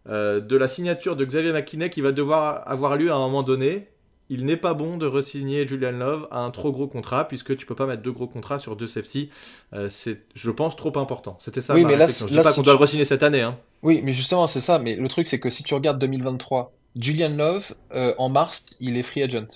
euh, 0.09 0.41
de 0.41 0.57
la 0.57 0.67
signature 0.67 1.15
de 1.15 1.23
Xavier 1.23 1.53
McKinney 1.53 1.89
qui 1.89 2.01
va 2.01 2.11
devoir 2.11 2.69
avoir 2.69 2.97
lieu 2.97 3.11
à 3.11 3.15
un 3.15 3.19
moment 3.19 3.43
donné 3.43 3.87
il 4.29 4.45
n'est 4.45 4.57
pas 4.57 4.73
bon 4.73 4.97
de 4.97 5.05
resigner 5.05 5.67
Julian 5.67 5.91
Love 5.91 6.27
à 6.31 6.39
un 6.39 6.51
trop 6.51 6.71
gros 6.71 6.87
contrat, 6.87 7.27
puisque 7.27 7.55
tu 7.57 7.65
peux 7.65 7.75
pas 7.75 7.85
mettre 7.85 8.01
deux 8.01 8.11
gros 8.11 8.27
contrats 8.27 8.57
sur 8.57 8.75
deux 8.75 8.87
safety. 8.87 9.29
Euh, 9.73 9.89
c'est, 9.89 10.21
je 10.33 10.49
pense, 10.51 10.75
trop 10.75 10.97
important. 10.97 11.37
C'était 11.39 11.61
ça. 11.61 11.73
Oui, 11.73 11.85
mais 11.85 11.95
là, 11.95 12.07
je 12.07 12.25
dis 12.25 12.35
pas 12.35 12.53
qu'on 12.53 12.63
doit 12.63 12.73
le 12.73 12.79
resigner 12.79 13.05
cette 13.05 13.23
année. 13.23 13.41
Hein. 13.41 13.57
Oui, 13.81 14.01
mais 14.03 14.13
justement, 14.13 14.47
c'est 14.47 14.61
ça. 14.61 14.79
Mais 14.79 14.95
le 14.95 15.07
truc, 15.09 15.27
c'est 15.27 15.39
que 15.39 15.49
si 15.49 15.63
tu 15.63 15.73
regardes 15.73 15.99
2023, 15.99 16.69
Julian 16.95 17.35
Love, 17.35 17.73
euh, 17.93 18.13
en 18.17 18.29
mars, 18.29 18.77
il 18.79 18.97
est 18.97 19.03
free 19.03 19.23
agent. 19.23 19.47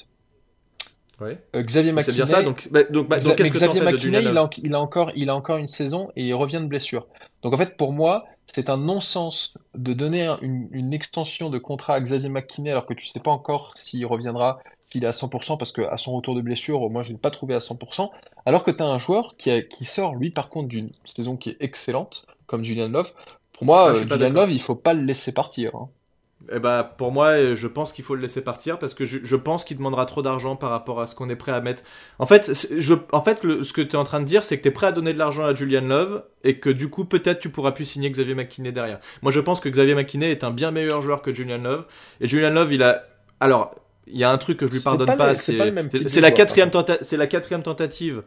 Ouais. 1.19 1.39
Euh, 1.55 1.63
Xavier 1.63 1.91
McKinney. 1.93 2.03
C'est 2.05 2.11
bien 2.11 2.25
ça. 2.25 2.43
Donc, 2.43 2.67
bah, 2.71 2.83
donc, 2.83 3.07
bah, 3.07 3.19
donc 3.19 3.41
Xavier 3.41 3.81
McKinney, 3.81 4.19
il 4.21 4.27
a, 4.37 4.49
il 4.61 4.75
a, 4.75 4.81
encore, 4.81 5.11
il 5.15 5.29
a 5.29 5.35
encore 5.35 5.57
une 5.57 5.67
saison 5.67 6.11
et 6.15 6.27
il 6.27 6.33
revient 6.33 6.59
de 6.61 6.67
blessure. 6.67 7.07
Donc 7.41 7.53
en 7.53 7.57
fait, 7.57 7.77
pour 7.77 7.93
moi, 7.93 8.25
c'est 8.53 8.69
un 8.69 8.77
non-sens 8.77 9.53
de 9.75 9.93
donner 9.93 10.33
une, 10.41 10.93
extension 10.93 11.49
de 11.49 11.57
contrat 11.57 11.95
à 11.95 12.01
Xavier 12.01 12.29
McKinney 12.29 12.71
alors 12.71 12.85
que 12.85 12.93
tu 12.93 13.05
sais 13.05 13.19
pas 13.19 13.31
encore 13.31 13.75
s'il 13.75 14.05
reviendra, 14.05 14.59
s'il 14.81 15.03
est 15.03 15.07
à 15.07 15.11
100%, 15.11 15.57
parce 15.57 15.71
qu'à 15.71 15.97
son 15.97 16.15
retour 16.15 16.33
de 16.33 16.41
blessure, 16.41 16.89
moi 16.89 17.03
je 17.03 17.09
ne 17.09 17.13
l'ai 17.13 17.19
pas 17.19 17.31
trouvé 17.31 17.53
à 17.53 17.59
100%, 17.59 18.09
alors 18.45 18.63
que 18.63 18.71
tu 18.71 18.81
as 18.81 18.87
un 18.87 18.97
joueur 18.97 19.35
qui, 19.37 19.51
qui 19.67 19.85
sort, 19.85 20.15
lui 20.15 20.31
par 20.31 20.49
contre, 20.49 20.69
d'une 20.69 20.91
saison 21.05 21.35
qui 21.35 21.49
est 21.49 21.57
excellente, 21.59 22.25
comme 22.45 22.63
Julian 22.63 22.89
Love. 22.89 23.11
Pour 23.53 23.65
moi, 23.65 23.89
ah, 23.89 23.93
euh, 23.93 24.07
Julian 24.07 24.29
Love, 24.29 24.51
il 24.51 24.61
faut 24.61 24.75
pas 24.75 24.93
le 24.93 25.03
laisser 25.03 25.33
partir. 25.33 25.75
Hein. 25.75 25.89
Eh 26.51 26.59
ben, 26.59 26.83
pour 26.97 27.11
moi, 27.11 27.55
je 27.55 27.67
pense 27.67 27.91
qu'il 27.93 28.05
faut 28.05 28.15
le 28.15 28.21
laisser 28.21 28.41
partir 28.41 28.79
parce 28.79 28.93
que 28.93 29.05
je, 29.05 29.35
pense 29.35 29.63
qu'il 29.63 29.77
demandera 29.77 30.05
trop 30.05 30.21
d'argent 30.21 30.55
par 30.55 30.69
rapport 30.69 31.01
à 31.01 31.05
ce 31.05 31.15
qu'on 31.15 31.29
est 31.29 31.35
prêt 31.35 31.51
à 31.51 31.61
mettre. 31.61 31.83
En 32.19 32.25
fait, 32.25 32.51
je, 32.77 32.93
en 33.11 33.21
fait 33.21 33.41
ce 33.41 33.73
que 33.73 33.81
tu 33.81 33.91
es 33.91 33.95
en 33.95 34.03
train 34.03 34.19
de 34.19 34.25
dire, 34.25 34.43
c'est 34.43 34.57
que 34.57 34.63
tu 34.63 34.69
es 34.69 34.71
prêt 34.71 34.87
à 34.87 34.91
donner 34.91 35.13
de 35.13 35.17
l'argent 35.17 35.43
à 35.43 35.53
Julian 35.53 35.81
Love 35.81 36.23
et 36.43 36.59
que 36.59 36.69
du 36.69 36.89
coup, 36.89 37.05
peut-être 37.05 37.39
tu 37.39 37.49
pourras 37.49 37.71
plus 37.71 37.85
signer 37.85 38.09
Xavier 38.09 38.35
McKinney 38.35 38.71
derrière. 38.71 38.99
Moi, 39.21 39.31
je 39.31 39.39
pense 39.39 39.59
que 39.59 39.69
Xavier 39.69 39.95
McKinney 39.95 40.31
est 40.31 40.43
un 40.43 40.51
bien 40.51 40.71
meilleur 40.71 41.01
joueur 41.01 41.21
que 41.21 41.33
Julian 41.33 41.57
Love. 41.57 41.85
Et 42.21 42.27
Julian 42.27 42.51
Love, 42.51 42.73
il 42.73 42.83
a. 42.83 43.03
Alors, 43.39 43.75
il 44.07 44.17
y 44.17 44.23
a 44.23 44.31
un 44.31 44.37
truc 44.37 44.57
que 44.57 44.67
je 44.67 44.71
lui 44.71 44.79
pardonne 44.79 45.17
pas, 45.17 45.35
c'est 45.35 45.57
la, 45.57 46.31
quatrième 46.31 46.71
la 47.11 47.27
quatrième 47.27 47.61
tentative 47.61 48.23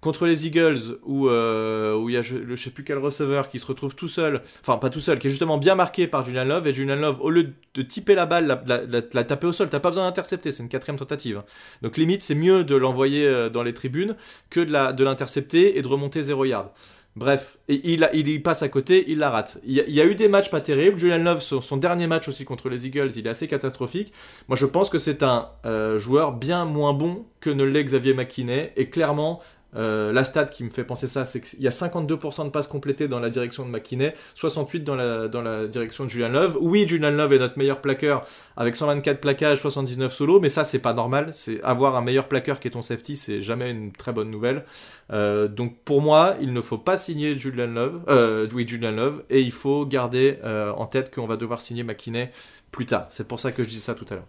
contre 0.00 0.26
les 0.26 0.46
Eagles 0.46 0.98
où 1.04 1.28
euh, 1.28 1.94
où 1.96 2.08
il 2.08 2.14
y 2.14 2.18
a 2.18 2.22
je, 2.22 2.36
ne 2.36 2.56
sais 2.56 2.70
plus 2.70 2.84
quel 2.84 2.98
receveur 2.98 3.48
qui 3.48 3.58
se 3.58 3.66
retrouve 3.66 3.94
tout 3.94 4.08
seul, 4.08 4.42
enfin 4.60 4.78
pas 4.78 4.90
tout 4.90 5.00
seul, 5.00 5.18
qui 5.18 5.26
est 5.26 5.30
justement 5.30 5.58
bien 5.58 5.74
marqué 5.74 6.06
par 6.06 6.24
Julian 6.24 6.44
Love 6.44 6.66
et 6.66 6.72
Julian 6.72 6.96
Love 6.96 7.20
au 7.20 7.30
lieu 7.30 7.52
de 7.74 7.82
typer 7.82 8.14
la 8.14 8.26
balle, 8.26 8.62
la, 8.66 8.82
la, 8.86 9.24
taper 9.24 9.46
au 9.46 9.52
sol, 9.52 9.68
t'as 9.70 9.80
pas 9.80 9.90
besoin 9.90 10.04
d'intercepter, 10.04 10.50
c'est 10.50 10.62
une 10.62 10.68
quatrième 10.68 10.98
tentative. 10.98 11.38
Hein. 11.38 11.44
Donc 11.82 11.96
limite 11.96 12.22
c'est 12.22 12.34
mieux 12.34 12.64
de 12.64 12.74
l'envoyer 12.74 13.26
euh, 13.26 13.48
dans 13.48 13.62
les 13.62 13.74
tribunes 13.74 14.16
que 14.48 14.60
de 14.60 15.04
l'intercepter 15.04 15.78
et 15.78 15.82
de 15.82 15.88
remonter 15.88 16.22
0 16.22 16.44
yard. 16.46 16.70
Bref, 17.16 17.58
il, 17.66 18.08
il, 18.14 18.42
passe 18.42 18.62
à 18.62 18.68
côté, 18.68 19.04
il 19.08 19.18
la 19.18 19.30
rate. 19.30 19.58
Il 19.64 19.74
y, 19.74 20.00
a, 20.00 20.04
eu 20.04 20.14
des 20.14 20.28
matchs 20.28 20.48
pas 20.48 20.60
terribles. 20.60 20.96
Julian 20.96 21.18
Love, 21.18 21.40
son, 21.40 21.76
dernier 21.76 22.06
match 22.06 22.28
aussi 22.28 22.44
contre 22.44 22.68
les 22.68 22.86
Eagles, 22.86 23.10
il 23.16 23.26
est 23.26 23.30
assez 23.30 23.48
catastrophique. 23.48 24.12
Moi, 24.46 24.56
je 24.56 24.64
pense 24.64 24.88
que 24.90 24.98
c'est 24.98 25.24
un 25.24 25.48
euh, 25.66 25.98
joueur 25.98 26.32
bien 26.32 26.64
moins 26.66 26.92
bon 26.92 27.26
que 27.40 27.50
ne 27.50 27.64
l'est 27.64 27.82
Xavier 27.82 28.14
McKinney. 28.14 28.72
Et 28.76 28.90
clairement, 28.90 29.40
euh, 29.76 30.12
la 30.12 30.24
stat 30.24 30.46
qui 30.46 30.64
me 30.64 30.70
fait 30.70 30.84
penser 30.84 31.06
ça, 31.06 31.24
c'est 31.24 31.40
qu'il 31.40 31.60
y 31.60 31.68
a 31.68 31.70
52% 31.70 32.44
de 32.44 32.50
passes 32.50 32.66
complétées 32.66 33.08
dans 33.08 33.20
la 33.20 33.30
direction 33.30 33.64
de 33.64 33.70
McKinney, 33.70 34.14
68 34.34 34.84
dans 34.84 34.94
la, 34.96 35.66
direction 35.68 36.04
de 36.04 36.10
Julian 36.10 36.30
Love. 36.30 36.58
Oui, 36.60 36.86
Julian 36.88 37.10
Love 37.10 37.32
est 37.34 37.38
notre 37.38 37.58
meilleur 37.58 37.80
plaqueur 37.80 38.26
avec 38.56 38.76
124 38.76 39.20
plaquages, 39.20 39.60
79 39.60 40.12
solos, 40.12 40.40
mais 40.40 40.48
ça 40.48 40.64
c'est 40.64 40.78
pas 40.78 40.92
normal. 40.92 41.28
C'est 41.32 41.62
avoir 41.62 41.96
un 41.96 42.02
meilleur 42.02 42.28
plaqueur 42.28 42.60
qui 42.60 42.68
est 42.68 42.72
ton 42.72 42.82
safety, 42.82 43.16
c'est 43.16 43.42
jamais 43.42 43.70
une 43.70 43.92
très 43.92 44.12
bonne 44.12 44.30
nouvelle. 44.30 44.64
Euh, 45.12 45.48
donc 45.48 45.76
pour 45.84 46.02
moi, 46.02 46.36
il 46.40 46.52
ne 46.52 46.60
faut 46.60 46.78
pas 46.78 46.98
signer 46.98 47.38
Julian 47.38 47.68
Love, 47.68 48.02
euh, 48.08 48.48
oui, 48.52 48.66
Julian 48.66 48.92
Love, 48.92 49.22
et 49.30 49.40
il 49.40 49.52
faut 49.52 49.86
garder 49.86 50.38
en 50.44 50.86
tête 50.86 51.14
qu'on 51.14 51.26
va 51.26 51.36
devoir 51.36 51.60
signer 51.60 51.84
McKinney 51.84 52.30
plus 52.72 52.86
tard. 52.86 53.06
C'est 53.10 53.26
pour 53.26 53.40
ça 53.40 53.52
que 53.52 53.62
je 53.62 53.68
disais 53.68 53.80
ça 53.80 53.94
tout 53.94 54.06
à 54.10 54.14
l'heure. 54.14 54.26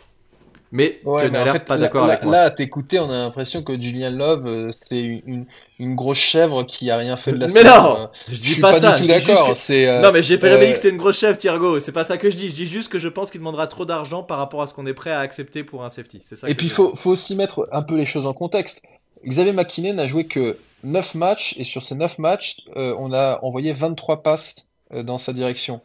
Mais 0.74 1.00
Ouais, 1.04 1.26
tu 1.26 1.32
n'as 1.32 1.44
l'air 1.44 1.66
pas 1.66 1.76
là, 1.76 1.82
d'accord 1.82 2.06
avec 2.06 2.24
moi. 2.24 2.32
là, 2.32 2.42
à 2.44 2.50
t'écouter, 2.50 2.98
on 3.00 3.10
a 3.10 3.18
l'impression 3.18 3.62
que 3.62 3.80
Julian 3.80 4.12
Love, 4.12 4.48
euh, 4.48 4.70
c'est 4.80 5.00
une, 5.00 5.46
une 5.80 5.96
grosse 5.96 6.18
chèvre 6.18 6.64
qui 6.64 6.90
a 6.90 6.96
rien 6.96 7.18
fait 7.18 7.34
de 7.34 7.40
la 7.40 7.48
Mais 7.48 7.64
non 7.64 7.98
Euh, 8.00 8.06
Je 8.30 8.36
Je 8.36 8.42
dis 8.42 8.52
suis 8.54 8.62
pas, 8.62 8.80
ça. 8.80 8.92
du 8.94 8.98
je 9.00 9.02
tout 9.04 9.08
d'accord. 9.10 9.52
que- 9.54 9.74
euh, 9.74 10.02
Non, 10.02 10.12
mais 10.14 10.24
j'ai 10.24 10.38
pas 10.38 10.56
dit 10.58 10.72
que 10.72 10.80
c'est 10.80 10.90
une 10.90 10.98
grosse 10.98 11.20
chef, 11.20 11.38
Thiergo. 11.38 11.80
C'est 11.82 11.92
pas 11.92 12.06
ça 12.06 12.18
que 12.18 12.30
je 12.30 12.38
dis. 12.38 12.50
Je 12.50 12.56
dis 12.56 12.66
juste 12.68 12.90
que 12.90 13.00
je 13.00 13.10
pense 13.10 13.32
qu'il 13.32 13.42
demandera 13.42 13.68
trop 13.68 13.84
d'argent 13.84 14.24
par 14.24 14.38
rapport 14.38 14.62
à 14.62 14.68
ce 14.68 14.74
qu'on 14.74 14.86
est 14.86 14.94
prêt 14.94 15.12
à 15.12 15.20
accepter 15.20 15.64
pour 15.66 15.84
un 15.84 15.90
safety. 15.90 16.22
C'est 16.24 16.38
ça. 16.38 16.48
Et 16.50 16.56
puis, 16.56 16.68
il 16.68 16.72
faut, 16.72 16.96
faut 16.96 17.10
aussi 17.12 17.36
mettre 17.36 17.68
un 17.74 17.82
peu 17.82 17.96
les 17.98 18.06
choses 18.06 18.26
en 18.26 18.34
contexte. 18.34 18.82
Xavier 19.28 19.52
McKinney 19.54 19.92
n'a 19.94 20.08
joué 20.08 20.26
que 20.26 20.58
9 20.84 21.16
matchs, 21.16 21.54
et 21.58 21.64
sur 21.66 21.84
ces 21.84 21.96
9 21.96 22.18
matchs, 22.18 22.58
euh, 22.78 22.96
on 22.98 23.12
a 23.14 23.40
envoyé 23.44 23.74
23 23.74 24.24
passes 24.24 24.70
euh, 24.94 25.04
dans 25.04 25.18
sa 25.18 25.34
direction. 25.34 25.82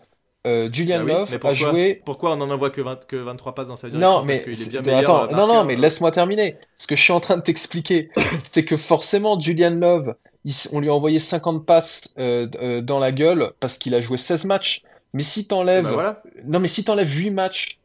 Euh, 0.46 0.68
Julian 0.72 0.98
Bah 0.98 1.04
oui, 1.04 1.12
Love 1.12 1.28
mais 1.30 1.36
a 1.36 1.38
pourquoi 1.40 1.54
joué. 1.54 2.02
Pourquoi 2.04 2.30
on 2.32 2.40
en 2.40 2.50
envoie 2.50 2.70
que, 2.70 2.80
20 2.80 3.06
que 3.06 3.16
23 3.16 3.54
passes 3.54 3.68
dans 3.68 3.76
sa 3.76 3.88
direction? 3.88 4.18
Non, 4.20 4.24
mais 4.24 4.40
Parce 4.40 4.60
est 4.60 4.80
bien 4.80 4.98
attends, 4.98 5.26
non, 5.32 5.46
non, 5.46 5.64
mais 5.64 5.76
laisse-moi 5.76 6.12
terminer. 6.12 6.56
Ce 6.78 6.86
que 6.86 6.94
je 6.94 7.02
suis 7.02 7.12
en 7.12 7.20
train 7.20 7.36
de 7.36 7.42
t'expliquer, 7.42 8.10
c'est 8.52 8.64
que 8.64 8.76
forcément, 8.76 9.40
Julian 9.40 9.74
Love, 9.74 10.14
il 10.44 10.54
on 10.72 10.80
lui 10.80 10.88
a 10.88 10.94
envoyé 10.94 11.18
50 11.18 11.66
passes 11.66 12.14
euh, 12.18 12.46
euh, 12.62 12.80
dans 12.80 13.00
la 13.00 13.10
gueule 13.10 13.52
parce 13.58 13.78
qu'il 13.78 13.94
a 13.94 14.00
joué 14.00 14.18
16 14.18 14.44
matchs. 14.44 14.82
Mais 15.12 15.24
si 15.24 15.48
t'enlèves, 15.48 15.84
Bah 15.84 15.92
voilà. 15.92 16.22
non, 16.44 16.60
mais 16.60 16.68
si 16.68 16.84
t'enlèves 16.84 17.10
8 17.12 17.30
matchs, 17.30 17.80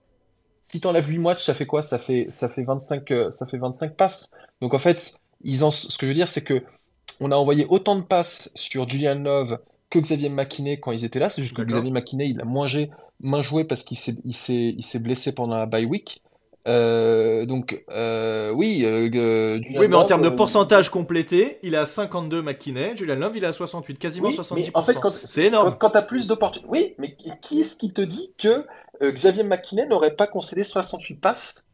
si 0.72 0.80
t'enlèves 0.80 1.08
8 1.08 1.18
matchs, 1.18 1.44
ça 1.44 1.54
fait 1.56 1.66
quoi? 1.66 1.82
Ça 1.82 1.98
fait, 1.98 2.28
ça 2.30 2.48
fait 2.48 2.64
25, 2.64 3.10
euh, 3.12 3.32
ça 3.32 3.48
fait 3.48 3.58
25 3.58 3.96
passes. 3.96 4.30
Donc 4.62 4.76
en 4.76 4.78
fait, 4.78 5.16
ils 5.44 5.64
en, 5.64 5.72
ce 5.72 5.98
que 5.98 6.06
je 6.06 6.12
veux 6.12 6.16
dire, 6.16 6.28
c'est 6.28 6.44
que 6.44 6.62
on 7.20 7.32
a 7.32 7.36
envoyé 7.36 7.66
autant 7.70 7.96
de 7.96 8.02
passes 8.02 8.52
sur 8.56 8.88
Julian 8.88 9.16
Love 9.16 9.58
que 9.92 10.00
Xavier 10.00 10.30
McKinney 10.30 10.80
quand 10.80 10.92
ils 10.92 11.06
étaient 11.06 11.20
là. 11.20 11.30
C'est 11.30 11.44
juste 11.44 11.56
que. 11.56 11.62
Xavier 11.62 11.92
McKinney, 11.92 12.30
il 12.30 12.42
a 12.42 12.46
moins, 12.46 12.68
joué 12.68 13.66
parce 13.66 13.84
qu'il 13.84 13.98
s'est, 13.98 14.16
il 14.26 14.34
s'est, 14.34 14.74
il 14.76 14.84
s'est 14.84 15.00
blessé 15.00 15.34
pendant 15.34 15.58
la 15.58 15.68
bye 15.68 15.86
week. 15.86 16.24
Euh, 16.68 17.46
donc, 17.46 17.84
euh, 17.90 18.52
oui, 18.52 18.84
euh, 18.86 19.60
Oui, 19.76 19.88
mais 19.88 19.96
en 19.96 20.06
termes 20.06 20.22
de 20.22 20.30
pourcentage 20.30 20.90
complété, 20.90 21.60
il 21.64 21.76
à 21.76 21.86
52 21.86 22.42
McKinney. 22.42 22.96
Julian 22.96 23.16
Love, 23.16 23.38
il 23.38 23.46
à 23.46 23.54
68, 23.54 23.98
quasiment 24.00 24.30
oui, 24.30 24.36
70%. 24.36 24.56
mais 24.56 24.72
en 24.74 24.82
fait, 24.84 24.94
quand, 24.96 25.14
C'est 25.24 25.46
énorme. 25.46 25.76
Quand, 25.80 25.90
tu 25.90 25.98
as 25.98 26.02
plus 26.04 26.28
d'opportunités. 26.28 26.70
Oui, 26.72 26.96
mais 26.98 27.16
qui 27.42 27.62
est-ce 27.62 27.76
qui 27.76 27.94
te 27.94 28.02
dit 28.02 28.32
que 28.38 28.66
Xavier 29.02 29.44
McKinney 29.44 29.88
n'aurait 29.88 30.16
pas 30.16 30.28
concédé 30.28 30.64
68 30.64 31.16
passes 31.16 31.68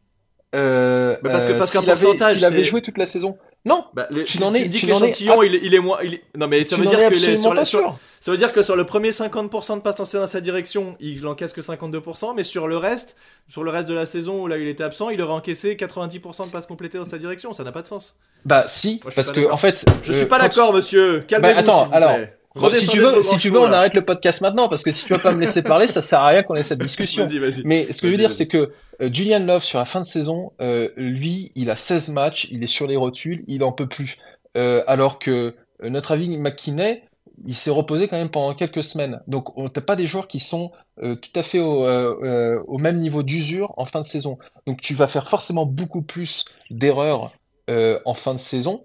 euh, 0.56 1.18
Bah 1.22 1.30
parce 1.32 1.46
que- 1.46 1.52
euh, 1.52 1.58
parce 1.58 1.72
qu'un 1.72 1.82
s'il 1.82 1.92
avait, 1.92 2.58
s'il 2.58 2.66
joué 2.66 2.82
toute 2.82 2.98
la 2.98 3.06
saison? 3.06 3.38
Non, 3.66 3.84
Bah, 3.94 4.08
les- 4.12 4.24
Tu 4.24 4.38
tu 4.38 4.44
n'en 4.44 4.52
tu 4.54 4.60
es- 4.60 4.64
me 4.64 4.68
dis 4.70 4.80
tu 4.80 4.86
que 4.88 4.92
l'échantillon, 4.94 5.44
il, 5.44 5.56
est- 5.56 5.60
il 5.62 5.74
est 5.76 5.80
moins. 5.80 5.98
il 6.02 6.14
est- 6.16 6.24
Non, 6.38 6.48
mais 6.48 6.64
ça 6.64 6.76
tu 6.78 6.82
veut 6.82 6.88
dire 6.88 7.10
que 7.10 7.16
les- 7.16 7.36
sur, 7.36 7.54
la- 7.54 7.62
pas 7.62 7.66
sur- 7.66 7.80
sûr. 7.80 7.98
ça 8.22 8.32
veut 8.32 8.38
dire 8.38 8.54
que 8.54 8.62
sur 8.62 8.78
le 8.78 8.86
premier 8.86 9.12
50% 9.12 9.76
de 9.76 9.82
passes 9.82 9.98
lancées 9.98 10.18
dans 10.18 10.28
sa 10.28 10.40
direction, 10.40 10.96
il 11.02 11.26
encaisse 11.28 11.52
que 11.52 11.62
52%, 11.62 12.34
mais 12.34 12.44
sur 12.44 12.70
le 12.70 12.78
reste, 12.78 13.18
sur 13.50 13.64
le 13.66 13.72
reste 13.72 13.90
de 13.90 13.94
la 13.94 14.06
saison 14.06 14.42
où 14.44 14.48
là 14.48 14.58
il 14.58 14.68
était 14.70 14.84
absent, 14.84 15.10
il 15.10 15.22
aurait 15.22 15.34
encaissé 15.34 15.76
90% 15.76 16.46
de 16.46 16.52
passes 16.52 16.66
complétées 16.66 16.98
dans 16.98 17.04
sa 17.04 17.18
direction. 17.18 17.52
Ça 17.52 17.66
n'a 17.66 17.74
pas 17.74 17.82
de 17.82 17.88
sens. 17.88 18.16
Bah 18.46 18.64
si, 18.68 19.02
Moi, 19.04 19.12
parce 19.14 19.32
que 19.32 19.52
en 19.52 19.58
fait, 19.58 19.84
Je 20.04 20.14
euh, 20.14 20.16
suis 20.16 20.26
pas 20.28 20.40
d'accord, 20.40 20.72
monsieur. 20.72 21.26
Calmez-vous. 21.28 21.54
Bah, 21.56 21.60
attends, 21.60 21.80
s'il 21.80 21.88
vous 21.90 21.94
alors, 21.96 22.16
plaît. 22.16 22.37
Si 22.74 22.88
tu 22.88 23.00
veux, 23.00 23.22
si 23.22 23.38
tu 23.38 23.50
veux, 23.50 23.60
on 23.60 23.72
arrête 23.72 23.94
le 23.94 24.04
podcast 24.04 24.42
maintenant 24.42 24.68
parce 24.68 24.84
que 24.84 24.92
si 24.92 25.06
tu 25.06 25.14
vas 25.14 25.20
pas 25.20 25.34
me 25.34 25.40
laisser 25.40 25.62
parler, 25.62 25.88
ça 25.88 26.02
sert 26.02 26.20
à 26.20 26.28
rien 26.28 26.44
qu'on 26.44 26.56
ait 26.56 26.64
cette 26.64 26.80
discussion. 26.80 27.28
Mais 27.66 27.92
ce 27.92 28.02
que 28.02 28.08
je 28.08 28.12
veux 28.12 28.18
dire, 28.18 28.34
c'est 28.34 28.48
que 28.48 28.72
euh, 29.02 29.10
Julian 29.12 29.40
Love, 29.40 29.64
sur 29.64 29.80
la 29.80 29.86
fin 29.86 30.02
de 30.02 30.06
saison, 30.06 30.52
euh, 30.62 30.90
lui, 30.96 31.52
il 31.56 31.70
a 31.70 31.76
16 31.76 32.10
matchs, 32.10 32.48
il 32.52 32.64
est 32.64 32.68
sur 32.68 32.88
les 32.88 32.96
rotules, 32.96 33.44
il 33.48 33.64
en 33.64 33.72
peut 33.72 33.88
plus. 33.88 34.18
Euh, 34.58 34.84
alors 34.88 35.20
que 35.20 35.56
notre 35.82 36.12
ami 36.12 36.38
McKinney, 36.38 37.04
il 37.46 37.56
s'est 37.56 37.72
reposé 37.72 38.08
quand 38.08 38.18
même 38.18 38.30
pendant 38.30 38.54
quelques 38.54 38.84
semaines. 38.84 39.22
Donc, 39.28 39.58
on 39.58 39.64
n'a 39.64 39.82
pas 39.82 39.96
des 39.96 40.06
joueurs 40.06 40.28
qui 40.28 40.40
sont 40.40 40.72
euh, 41.04 41.16
tout 41.16 41.32
à 41.36 41.44
fait 41.44 41.60
au, 41.60 41.86
euh, 41.86 42.62
au 42.68 42.78
même 42.78 42.98
niveau 42.98 43.24
d'usure 43.24 43.74
en 43.78 43.86
fin 43.86 44.02
de 44.02 44.06
saison. 44.06 44.38
Donc, 44.66 44.82
tu 44.82 44.96
vas 44.96 45.08
faire 45.08 45.28
forcément 45.28 45.66
beaucoup 45.66 46.02
plus 46.02 46.46
d'erreurs 46.72 47.32
euh, 47.70 48.00
en 48.06 48.14
fin 48.14 48.34
de 48.34 48.40
saison 48.40 48.84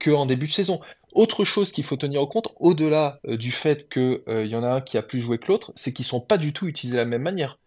qu'en 0.00 0.26
début 0.26 0.46
de 0.46 0.52
saison. 0.52 0.80
Autre 1.12 1.44
chose 1.44 1.72
qu'il 1.72 1.84
faut 1.84 1.96
tenir 1.96 2.22
au 2.22 2.26
compte, 2.26 2.48
au-delà 2.58 3.20
euh, 3.28 3.36
du 3.36 3.50
fait 3.50 3.88
qu'il 3.88 4.22
y 4.28 4.56
en 4.56 4.64
a 4.64 4.74
un 4.76 4.80
qui 4.80 4.98
a 4.98 5.02
plus 5.02 5.20
joué 5.20 5.38
que 5.38 5.46
l'autre, 5.48 5.72
c'est 5.74 5.92
qu'ils 5.92 6.04
sont 6.04 6.20
pas 6.20 6.38
du 6.38 6.52
tout 6.52 6.66
utilisés 6.66 6.96
de 6.96 7.02
la 7.02 7.06
même 7.06 7.22
manière. 7.22 7.58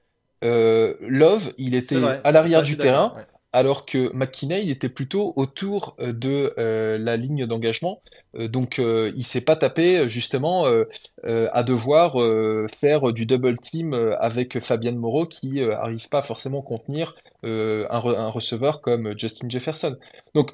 Euh, 0.44 0.96
Love, 1.02 1.54
il 1.58 1.76
était 1.76 2.00
vrai, 2.00 2.22
à 2.24 2.32
l'arrière 2.32 2.62
du 2.62 2.78
terrain, 2.78 3.14
ouais. 3.16 3.26
alors 3.54 3.86
que 3.86 4.12
McKinney, 4.14 4.64
il 4.64 4.70
était 4.70 4.90
plutôt 4.90 5.34
autour 5.38 5.96
euh, 6.00 6.12
de 6.12 6.54
euh, 6.58 6.98
la 6.98 7.18
ligne 7.18 7.46
d'engagement. 7.46 8.02
Euh, 8.38 8.48
donc, 8.48 8.80
euh, 8.80 9.12
il 9.16 9.24
s'est 9.24 9.42
pas 9.42 9.56
tapé 9.56 9.98
euh, 9.98 10.08
justement 10.08 10.68
euh, 10.68 10.84
euh, 11.26 11.50
à 11.54 11.64
devoir 11.64 12.22
euh, 12.22 12.68
faire 12.80 13.14
du 13.14 13.26
double 13.26 13.58
team 13.58 13.94
euh, 13.94 14.18
avec 14.20 14.60
Fabian 14.60 14.94
Moreau 14.94 15.26
qui 15.26 15.62
euh, 15.62 15.76
arrive 15.76 16.10
pas 16.10 16.22
forcément 16.22 16.60
à 16.60 16.64
contenir 16.64 17.16
euh, 17.46 17.88
un, 17.90 18.00
re- 18.00 18.18
un 18.18 18.30
receveur 18.30 18.82
comme 18.82 19.18
Justin 19.18 19.50
Jefferson. 19.50 19.98
Donc, 20.34 20.52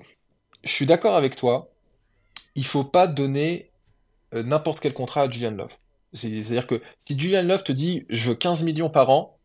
je 0.63 0.71
suis 0.71 0.85
d'accord 0.85 1.15
avec 1.15 1.35
toi. 1.35 1.70
Il 2.55 2.65
faut 2.65 2.83
pas 2.83 3.07
donner 3.07 3.71
euh, 4.33 4.43
n'importe 4.43 4.79
quel 4.79 4.93
contrat 4.93 5.23
à 5.23 5.29
Julian 5.29 5.51
Love. 5.51 5.73
C'est- 6.13 6.43
C'est-à-dire 6.43 6.67
que 6.67 6.81
si 6.99 7.19
Julian 7.19 7.43
Love 7.43 7.63
te 7.63 7.71
dit 7.71 8.05
je 8.09 8.29
veux 8.29 8.35
15 8.35 8.63
millions 8.63 8.89
par 8.89 9.09
an, 9.09 9.37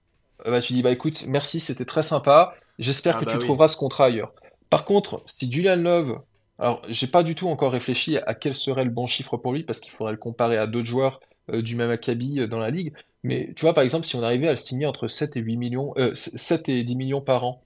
euh, 0.46 0.50
bah, 0.50 0.60
tu 0.60 0.72
dis 0.72 0.82
bah 0.82 0.90
écoute, 0.92 1.24
merci, 1.26 1.60
c'était 1.60 1.84
très 1.84 2.02
sympa. 2.02 2.54
J'espère 2.78 3.16
Ah 3.16 3.20
que 3.20 3.24
bah 3.24 3.32
tu 3.32 3.38
oui. 3.38 3.44
trouveras 3.44 3.68
ce 3.68 3.76
contrat 3.76 4.06
ailleurs. 4.06 4.32
Par 4.70 4.84
contre, 4.84 5.22
si 5.26 5.50
Julian 5.50 5.76
Love, 5.76 6.20
alors 6.58 6.82
j'ai 6.88 7.06
pas 7.06 7.22
du 7.22 7.34
tout 7.34 7.48
encore 7.48 7.72
réfléchi 7.72 8.18
à 8.18 8.34
quel 8.34 8.54
serait 8.54 8.84
le 8.84 8.90
bon 8.90 9.06
chiffre 9.06 9.36
pour 9.36 9.52
lui 9.52 9.62
parce 9.62 9.80
qu'il 9.80 9.92
faudrait 9.92 10.12
le 10.12 10.18
comparer 10.18 10.56
à 10.58 10.66
d'autres 10.66 10.86
joueurs 10.88 11.20
euh, 11.52 11.62
du 11.62 11.76
même 11.76 11.90
acabit 11.90 12.46
dans 12.48 12.58
la 12.58 12.70
ligue. 12.70 12.92
Mais 13.22 13.52
tu 13.56 13.62
vois, 13.62 13.74
par 13.74 13.84
exemple, 13.84 14.06
si 14.06 14.16
on 14.16 14.22
arrivait 14.22 14.48
à 14.48 14.52
le 14.52 14.56
signer 14.58 14.86
entre 14.86 15.08
7 15.08 15.36
et 15.36 15.40
8 15.40 15.56
millions, 15.56 15.90
euh, 15.98 16.14
7 16.14 16.68
et 16.68 16.82
10 16.84 16.96
millions 16.96 17.20
par 17.20 17.44
an, 17.44 17.62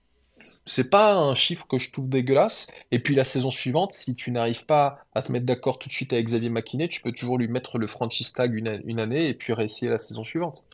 c'est 0.70 0.88
pas 0.88 1.14
un 1.14 1.34
chiffre 1.34 1.66
que 1.66 1.78
je 1.78 1.90
trouve 1.90 2.08
dégueulasse. 2.08 2.68
Et 2.90 3.00
puis 3.00 3.14
la 3.14 3.24
saison 3.24 3.50
suivante, 3.50 3.92
si 3.92 4.14
tu 4.14 4.30
n'arrives 4.30 4.66
pas 4.66 5.00
à 5.14 5.22
te 5.22 5.32
mettre 5.32 5.46
d'accord 5.46 5.78
tout 5.78 5.88
de 5.88 5.92
suite 5.92 6.12
avec 6.12 6.26
Xavier 6.26 6.50
McKinney, 6.50 6.88
tu 6.88 7.00
peux 7.02 7.12
toujours 7.12 7.38
lui 7.38 7.48
mettre 7.48 7.78
le 7.78 7.86
franchise 7.86 8.32
tag 8.32 8.54
une, 8.54 9.00
année 9.00 9.28
et 9.28 9.34
puis 9.34 9.52
réessayer 9.52 9.90
la 9.90 9.98
saison 9.98 10.24
suivante. 10.24 10.64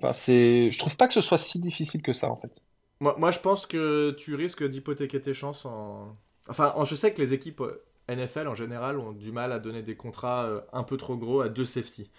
Enfin, 0.00 0.12
c'est, 0.12 0.70
je 0.70 0.78
trouve 0.78 0.96
pas 0.96 1.06
que 1.06 1.14
ce 1.14 1.20
soit 1.20 1.38
si 1.38 1.60
difficile 1.60 2.02
que 2.02 2.12
ça 2.12 2.30
en 2.30 2.36
fait. 2.36 2.62
Moi, 3.00 3.30
je 3.32 3.38
pense 3.38 3.66
que 3.66 4.12
tu 4.12 4.34
risques 4.34 4.66
d'hypothéquer 4.66 5.20
tes 5.20 5.34
chances 5.34 5.66
en. 5.66 6.16
Enfin, 6.48 6.72
en- 6.76 6.84
je 6.84 6.94
sais 6.94 7.12
que 7.12 7.20
les 7.20 7.34
équipes 7.34 7.60
euh, 7.60 7.84
NFL 8.08 8.48
en 8.48 8.54
général 8.54 8.98
ont 8.98 9.12
du 9.12 9.32
mal 9.32 9.52
à 9.52 9.58
donner 9.58 9.82
des 9.82 9.96
contrats 9.96 10.44
euh, 10.44 10.60
un 10.72 10.84
peu 10.84 10.96
trop 10.96 11.16
gros 11.16 11.40
à 11.40 11.48
deux 11.48 11.64
safety. 11.64 12.10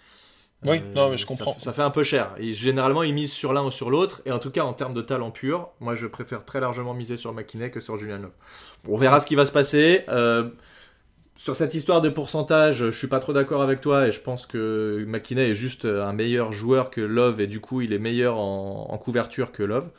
Oui, 0.64 0.80
non, 0.94 1.10
mais 1.10 1.16
je 1.18 1.26
comprends. 1.26 1.54
Ça, 1.54 1.66
ça 1.66 1.72
fait 1.72 1.82
un 1.82 1.90
peu 1.90 2.02
cher. 2.02 2.34
Et 2.38 2.52
généralement, 2.52 3.02
ils 3.02 3.14
misent 3.14 3.32
sur 3.32 3.52
l'un 3.52 3.64
ou 3.64 3.70
sur 3.70 3.90
l'autre. 3.90 4.22
Et 4.24 4.32
en 4.32 4.38
tout 4.38 4.50
cas, 4.50 4.62
en 4.62 4.72
termes 4.72 4.94
de 4.94 5.02
talent 5.02 5.30
pur, 5.30 5.68
moi, 5.80 5.94
je 5.94 6.06
préfère 6.06 6.44
très 6.44 6.60
largement 6.60 6.94
miser 6.94 7.16
sur 7.16 7.32
McKinney 7.32 7.70
que 7.70 7.80
sur 7.80 7.98
Julian 7.98 8.18
Love. 8.18 8.32
On 8.88 8.96
verra 8.96 9.20
ce 9.20 9.26
qui 9.26 9.34
va 9.34 9.46
se 9.46 9.52
passer. 9.52 10.04
Euh, 10.08 10.48
sur 11.36 11.54
cette 11.54 11.74
histoire 11.74 12.00
de 12.00 12.08
pourcentage, 12.08 12.78
je 12.78 12.90
suis 12.90 13.06
pas 13.06 13.18
trop 13.20 13.32
d'accord 13.34 13.62
avec 13.62 13.80
toi 13.80 14.08
et 14.08 14.12
je 14.12 14.20
pense 14.20 14.46
que 14.46 15.04
McKinney 15.06 15.50
est 15.50 15.54
juste 15.54 15.84
un 15.84 16.12
meilleur 16.12 16.50
joueur 16.52 16.90
que 16.90 17.02
Love 17.02 17.40
et 17.42 17.46
du 17.46 17.60
coup, 17.60 17.82
il 17.82 17.92
est 17.92 17.98
meilleur 17.98 18.38
en, 18.38 18.88
en 18.90 18.98
couverture 18.98 19.52
que 19.52 19.62
Love. 19.62 19.90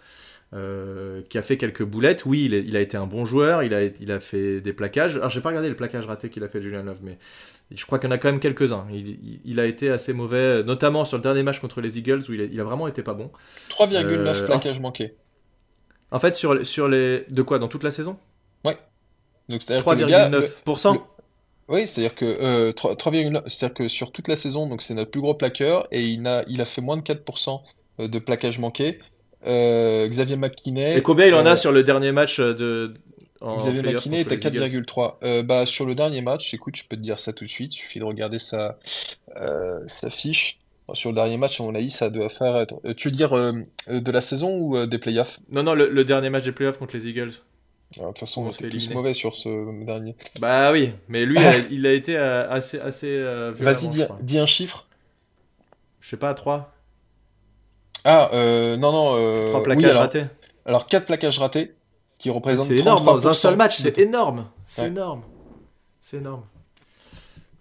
Euh, 0.53 1.21
qui 1.29 1.37
a 1.37 1.41
fait 1.41 1.57
quelques 1.57 1.83
boulettes. 1.83 2.25
Oui, 2.25 2.43
il, 2.45 2.53
est- 2.53 2.63
il 2.63 2.75
a 2.77 2.81
été 2.81 2.95
un 2.97 3.05
bon 3.07 3.25
joueur, 3.25 3.63
il 3.63 3.73
a, 3.73 3.83
il 3.83 4.11
a 4.11 4.19
fait 4.19 4.61
des 4.61 4.73
plaquages. 4.73 5.17
Alors, 5.17 5.29
j'ai 5.29 5.41
pas 5.41 5.49
regardé 5.49 5.69
le 5.69 5.75
plaquage 5.75 6.05
raté 6.05 6.29
qu'il 6.29 6.43
a 6.43 6.47
fait 6.47 6.61
Julian 6.61 6.83
Love, 6.83 6.99
mais 7.03 7.17
je 7.71 7.85
crois 7.85 7.99
qu'il 7.99 8.09
y 8.09 8.11
en 8.11 8.15
a 8.15 8.17
quand 8.17 8.31
même 8.31 8.39
quelques-uns. 8.39 8.87
Il, 9.43 9.59
a 9.59 9.65
été 9.65 9.89
assez 9.89 10.13
mauvais, 10.13 10.63
notamment 10.63 11.03
sur 11.05 11.17
le 11.17 11.23
dernier 11.23 11.43
match 11.43 11.59
contre 11.59 11.81
les 11.81 11.97
Eagles 11.99 12.21
où 12.29 12.33
il 12.33 12.41
a, 12.41 12.45
il 12.45 12.59
a 12.61 12.63
vraiment 12.63 12.87
été 12.87 13.03
pas 13.03 13.13
bon. 13.13 13.29
3,9 13.69 14.05
Euh, 14.05 14.45
plaquages 14.45 14.79
manqués. 14.79 15.15
En 16.11 16.19
fait, 16.19 16.33
sur, 16.35 16.65
sur 16.65 16.87
les. 16.87 17.25
De 17.29 17.41
quoi 17.41 17.59
Dans 17.59 17.67
toute 17.67 17.83
la 17.83 17.91
saison? 17.91 18.17
Donc 19.49 19.61
c'est-à-dire 19.61 19.83
que 19.85 19.89
le 20.01 20.05
gars, 20.07 20.29
le- 20.29 20.41
3,9%. 20.65 20.93
le- 20.93 20.99
Oui, 21.69 21.87
c'est-à-dire 21.87 22.15
que 22.15 22.25
euh, 22.25 22.71
3 22.73 22.95
3,9 22.95 23.43
c'est-à-dire 23.47 23.73
que 23.75 23.87
sur 23.89 24.11
toute 24.11 24.27
la 24.29 24.35
saison, 24.37 24.67
donc 24.67 24.81
c'est 24.81 24.93
notre 24.93 25.11
plus 25.11 25.21
gros 25.21 25.33
plaqueur 25.35 25.87
et 25.91 26.03
il 26.03 26.25
a, 26.27 26.43
il 26.47 26.59
a 26.61 26.65
fait 26.65 26.81
moins 26.81 26.95
de 26.97 27.01
4% 27.01 27.61
de 27.99 28.19
plaquages 28.19 28.59
manqués. 28.59 28.99
Euh, 29.47 30.07
Xavier 30.07 30.35
McKinney, 30.35 30.97
Et 30.97 31.01
combien 31.01 31.25
il 31.27 31.33
en 31.33 31.45
euh, 31.45 31.51
a 31.51 31.55
sur 31.55 31.71
le 31.71 31.83
dernier 31.83 32.11
match 32.11 32.39
de. 32.39 32.93
En 33.39 33.57
Xavier 33.57 33.81
McKinney 33.83 34.19
est 34.21 34.31
à 34.31 34.35
les 34.35 34.65
Eagles 34.65 34.81
4,3. 34.83 35.15
Euh, 35.23 35.43
bah, 35.43 35.65
sur 35.65 35.85
le 35.85 35.95
dernier 35.95 36.21
match, 36.21 36.53
écoute, 36.53 36.75
je 36.75 36.83
peux 36.89 36.95
te 36.95 37.01
dire 37.01 37.19
ça 37.19 37.33
tout 37.33 37.45
de 37.45 37.49
suite, 37.49 37.73
il 37.75 37.77
suffit 37.77 37.99
de 37.99 38.03
regarder 38.03 38.39
sa, 38.39 38.77
euh, 39.37 39.83
sa 39.87 40.09
fiche. 40.09 40.59
Sur 40.93 41.09
le 41.09 41.15
dernier 41.15 41.37
match, 41.37 41.59
à 41.59 41.63
mon 41.63 41.75
avis, 41.75 41.91
ça 41.91 42.09
doit 42.09 42.29
faire 42.29 42.55
être... 42.57 42.79
euh, 42.85 42.93
tu 42.95 43.09
veux 43.09 43.11
dire 43.11 43.33
euh, 43.37 43.51
euh, 43.89 43.99
de 43.99 44.11
la 44.11 44.21
saison 44.21 44.57
ou 44.57 44.77
euh, 44.77 44.85
des 44.87 44.97
playoffs? 44.97 45.39
Non, 45.49 45.61
non, 45.61 45.73
le, 45.75 45.89
le 45.89 46.05
dernier 46.05 46.29
match 46.29 46.45
des 46.45 46.53
playoffs 46.53 46.77
contre 46.77 46.95
les 46.95 47.07
Eagles. 47.09 47.33
De 47.97 48.03
toute 48.05 48.19
façon, 48.19 48.43
On 48.43 48.47
on 48.47 48.49
est 48.51 48.69
tous 48.69 48.89
mauvais 48.91 49.13
sur 49.13 49.35
ce 49.35 49.83
dernier. 49.85 50.15
Bah 50.39 50.71
oui, 50.71 50.93
mais 51.09 51.25
lui, 51.25 51.37
il 51.71 51.85
a, 51.85 51.89
a 51.89 51.93
été 51.93 52.15
euh, 52.17 52.49
assez, 52.49 52.79
assez 52.79 53.07
euh, 53.09 53.51
Vas-y, 53.53 53.89
dis, 53.89 54.03
dis 54.21 54.39
un 54.39 54.45
chiffre. 54.45 54.87
Je 55.99 56.09
sais 56.09 56.17
pas, 56.17 56.33
3 56.33 56.73
Ah, 58.09 58.29
euh, 58.33 58.77
non, 58.77 58.91
non. 58.91 59.11
euh, 59.15 59.47
3 59.49 59.59
oui, 59.59 59.63
plaquages 59.65 59.89
alors, 59.91 60.01
ratés. 60.03 60.25
alors 60.65 60.87
4 60.87 61.05
plaquages 61.05 61.39
ratés, 61.39 61.75
ce 62.07 62.17
qui 62.17 62.29
représente 62.29 62.67
C'est 62.67 62.77
énorme, 62.77 63.05
dans 63.05 63.27
un 63.27 63.31
33% 63.31 63.33
seul 63.33 63.55
match, 63.57 63.77
c'est 63.77 63.97
énorme. 63.97 64.45
C'est 64.65 64.83
Ouais. 64.83 64.87
énorme. 64.87 65.23
C'est 65.99 66.17
énorme. 66.17 66.43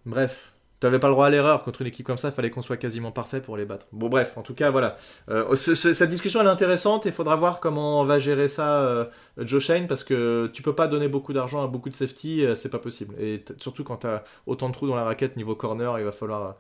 Bref, 0.04 0.52
t'avais 0.78 0.98
pas 1.00 1.08
le 1.08 1.14
droit 1.14 1.26
à 1.26 1.30
l'erreur 1.30 1.64
contre 1.64 1.80
une 1.82 1.88
équipe 1.88 2.06
comme 2.06 2.18
ça, 2.18 2.28
il 2.28 2.34
fallait 2.34 2.50
qu'on 2.50 2.62
soit 2.62 2.76
quasiment 2.76 3.10
parfait 3.10 3.40
pour 3.40 3.56
les 3.56 3.64
battre. 3.64 3.86
Bon, 3.92 4.08
bref, 4.08 4.34
en 4.36 4.42
tout 4.42 4.54
cas, 4.54 4.70
voilà. 4.70 4.96
Euh, 5.28 5.54
ce- 5.56 5.74
ce- 5.74 5.92
cette 5.92 6.10
discussion 6.10 6.40
elle 6.40 6.46
est 6.46 6.50
intéressante 6.50 7.06
et 7.06 7.08
il 7.08 7.14
faudra 7.14 7.34
voir 7.34 7.58
comment 7.58 8.00
on 8.00 8.04
va 8.04 8.18
gérer 8.20 8.46
ça, 8.46 8.82
euh, 8.82 9.06
Joe 9.38 9.60
Shane, 9.62 9.88
parce 9.88 10.04
que 10.04 10.48
tu 10.52 10.62
peux 10.62 10.74
pas 10.74 10.86
donner 10.86 11.08
beaucoup 11.08 11.32
d'argent 11.32 11.64
à 11.64 11.66
beaucoup 11.66 11.88
de 11.88 11.94
safety, 11.94 12.44
euh, 12.44 12.54
c'est 12.54 12.68
pas 12.70 12.78
possible. 12.78 13.14
Et 13.20 13.44
surtout 13.58 13.82
quand 13.82 13.96
t'as 13.96 14.22
autant 14.46 14.68
de 14.68 14.74
trous 14.74 14.86
dans 14.86 14.94
la 14.96 15.04
raquette 15.04 15.36
niveau 15.36 15.56
corner, 15.56 15.98
il 15.98 16.04
va 16.04 16.12
falloir 16.12 16.54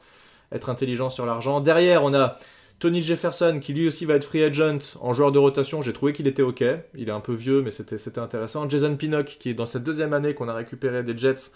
être 0.50 0.70
intelligent 0.70 1.10
sur 1.10 1.24
l'argent. 1.26 1.60
Derrière, 1.60 2.02
on 2.02 2.12
a. 2.14 2.36
Tony 2.78 3.02
Jefferson, 3.02 3.58
qui 3.60 3.72
lui 3.72 3.86
aussi 3.86 4.04
va 4.04 4.14
être 4.14 4.24
free 4.24 4.42
agent 4.42 4.96
en 5.00 5.14
joueur 5.14 5.32
de 5.32 5.38
rotation, 5.38 5.80
j'ai 5.80 5.92
trouvé 5.92 6.12
qu'il 6.12 6.26
était 6.26 6.42
ok. 6.42 6.62
Il 6.94 7.08
est 7.08 7.12
un 7.12 7.20
peu 7.20 7.32
vieux, 7.32 7.62
mais 7.62 7.70
c'était 7.70 8.18
intéressant. 8.18 8.68
Jason 8.68 8.94
Pinnock, 8.96 9.36
qui 9.40 9.50
est 9.50 9.54
dans 9.54 9.66
cette 9.66 9.82
deuxième 9.82 10.12
année 10.12 10.34
qu'on 10.34 10.48
a 10.48 10.54
récupéré 10.54 11.02
des 11.02 11.16
Jets, 11.16 11.52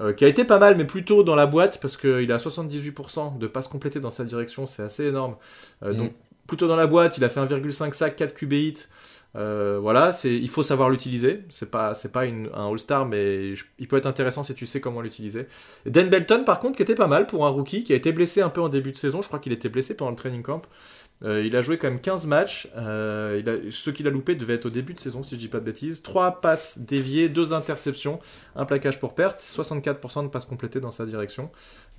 euh, 0.00 0.12
qui 0.12 0.24
a 0.24 0.28
été 0.28 0.44
pas 0.44 0.58
mal, 0.58 0.76
mais 0.76 0.84
plutôt 0.84 1.24
dans 1.24 1.34
la 1.34 1.46
boîte, 1.46 1.80
parce 1.80 1.96
qu'il 1.96 2.30
a 2.30 2.38
78% 2.38 3.38
de 3.38 3.46
passes 3.48 3.68
complétées 3.68 4.00
dans 4.00 4.10
sa 4.10 4.24
direction, 4.24 4.66
c'est 4.66 4.82
assez 4.82 5.06
énorme. 5.06 5.36
Euh, 5.82 5.92
Mm. 5.92 5.96
Donc, 5.96 6.12
plutôt 6.46 6.68
dans 6.68 6.76
la 6.76 6.86
boîte, 6.86 7.18
il 7.18 7.24
a 7.24 7.28
fait 7.28 7.40
1,5 7.40 7.92
sac, 7.92 8.16
4 8.16 8.34
QB 8.34 8.52
hits. 8.52 8.74
Euh, 9.34 9.78
voilà, 9.80 10.12
c'est, 10.12 10.34
il 10.34 10.48
faut 10.48 10.62
savoir 10.62 10.90
l'utiliser. 10.90 11.44
C'est 11.48 11.70
pas, 11.70 11.94
c'est 11.94 12.12
pas 12.12 12.26
une- 12.26 12.50
un 12.54 12.68
All-Star, 12.70 13.06
mais 13.06 13.54
il 13.78 13.88
peut 13.88 13.96
être 13.96 14.06
intéressant 14.06 14.42
si 14.42 14.54
tu 14.54 14.66
sais 14.66 14.80
comment 14.80 15.00
l'utiliser. 15.00 15.46
Dan 15.86 16.08
Belton, 16.10 16.44
par 16.44 16.60
contre, 16.60 16.76
qui 16.76 16.82
était 16.82 16.94
pas 16.94 17.06
mal 17.06 17.26
pour 17.26 17.46
un 17.46 17.50
rookie, 17.50 17.84
qui 17.84 17.92
a 17.94 17.96
été 17.96 18.12
blessé 18.12 18.42
un 18.42 18.50
peu 18.50 18.60
en 18.60 18.68
début 18.68 18.92
de 18.92 18.96
saison. 18.96 19.22
Je 19.22 19.28
crois 19.28 19.38
qu'il 19.38 19.52
était 19.52 19.68
blessé 19.70 19.96
pendant 19.96 20.10
le 20.10 20.16
training 20.16 20.42
camp. 20.42 20.62
Euh, 21.24 21.44
il 21.44 21.54
a 21.56 21.62
joué 21.62 21.78
quand 21.78 21.88
même 21.88 22.00
15 22.00 22.26
matchs. 22.26 22.68
Euh, 22.76 23.68
ce 23.70 23.90
qu'il 23.90 24.06
a 24.06 24.10
loupé 24.10 24.34
devait 24.34 24.54
être 24.54 24.66
au 24.66 24.70
début 24.70 24.94
de 24.94 25.00
saison, 25.00 25.22
si 25.22 25.34
je 25.34 25.40
dis 25.40 25.48
pas 25.48 25.60
de 25.60 25.64
bêtises. 25.64 26.02
3 26.02 26.40
passes 26.40 26.78
déviées, 26.78 27.28
2 27.28 27.52
interceptions, 27.52 28.18
un 28.56 28.64
plaquage 28.64 28.98
pour 28.98 29.14
perte, 29.14 29.40
64% 29.40 30.24
de 30.24 30.28
passes 30.28 30.44
complétées 30.44 30.80
dans 30.80 30.90
sa 30.90 31.06
direction. 31.06 31.50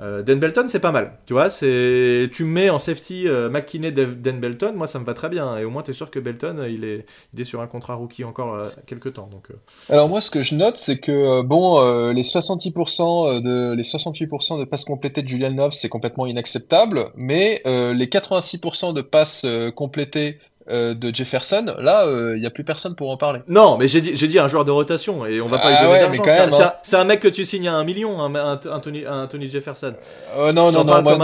Euh, 0.02 0.24
Dan 0.24 0.40
Belton, 0.40 0.66
c'est 0.68 0.80
pas 0.80 0.92
mal. 0.92 1.18
Tu 1.26 1.34
vois, 1.34 1.50
tu 1.50 2.44
mets 2.44 2.70
en 2.70 2.80
safety 2.80 3.28
euh, 3.28 3.50
McKinney, 3.50 3.92
Dan 3.92 4.40
Belton, 4.40 4.74
moi 4.76 4.88
ça 4.88 5.00
me 5.00 5.06
va 5.06 5.14
très 5.14 5.30
bien. 5.30 5.58
Et 5.58 5.66
au 5.66 5.70
moins, 5.70 5.84
tu 5.84 5.92
es 5.92 5.94
sûr 5.94 6.10
que 6.10 6.20
Belton, 6.20 6.66
il 6.68 6.84
est, 6.84 7.44
sur 7.44 7.62
un 7.62 7.68
contrat 7.68 7.96
rookie 7.96 8.24
encore 8.24 8.72
quelques 8.88 9.14
temps. 9.14 9.28
Donc, 9.32 9.48
Alors 9.90 10.10
moi, 10.10 10.22
ce 10.22 10.32
que 10.32 10.44
je 10.44 10.56
note, 10.56 10.78
c'est 10.78 10.98
que 10.98 11.42
bon, 11.42 12.12
les 12.12 12.24
66% 12.24 13.42
de 13.42 13.74
les 13.74 13.84
68% 13.84 14.60
de 14.60 14.66
passes 14.66 14.86
complétées 14.86 15.22
de 15.22 15.28
Julian 15.28 15.54
Love, 15.56 15.74
c'est 15.74 15.90
complètement 15.90 16.26
inacceptable, 16.26 17.12
mais 17.16 17.62
les 17.66 18.06
86% 18.08 18.94
de 18.94 19.02
passes 19.14 19.44
euh, 19.46 19.72
complétées 19.72 20.40
euh, 20.70 20.94
de 20.94 21.14
Jefferson, 21.14 21.66
là, 21.80 22.06
il 22.36 22.40
n'y 22.42 22.46
a 22.46 22.50
plus 22.50 22.64
personne 22.64 22.96
pour 22.96 23.10
en 23.12 23.18
parler. 23.18 23.42
Non, 23.48 23.78
mais 23.78 23.88
j'ai 23.88 24.02
dit, 24.02 24.16
j'ai 24.16 24.28
dit 24.28 24.40
un 24.40 24.48
joueur 24.48 24.66
de 24.66 24.72
rotation 24.72 25.26
et 25.26 25.40
on 25.42 25.48
va 25.48 25.60
pas 25.60 25.70
lui 25.72 25.78
donner 25.88 26.00
d'argent. 26.00 26.12
mais 26.12 26.18
quand 26.18 26.24
C'est 26.26 26.40
un- 26.40 26.46
même, 26.46 26.52
c'est 26.52 26.64
un, 26.64 26.74
c'est 26.84 26.96
un 26.98 27.04
mec 27.04 27.20
que 27.20 27.28
tu 27.28 27.44
signes 27.46 27.68
à 27.68 27.76
un 27.76 27.84
million, 27.84 28.18
un, 28.22 28.58
Tony, 28.80 29.50
Jefferson. 29.50 29.94
Euh, 30.38 30.52
non, 30.54 30.72
non, 30.72 30.84
non, 30.84 31.02
moi, 31.02 31.18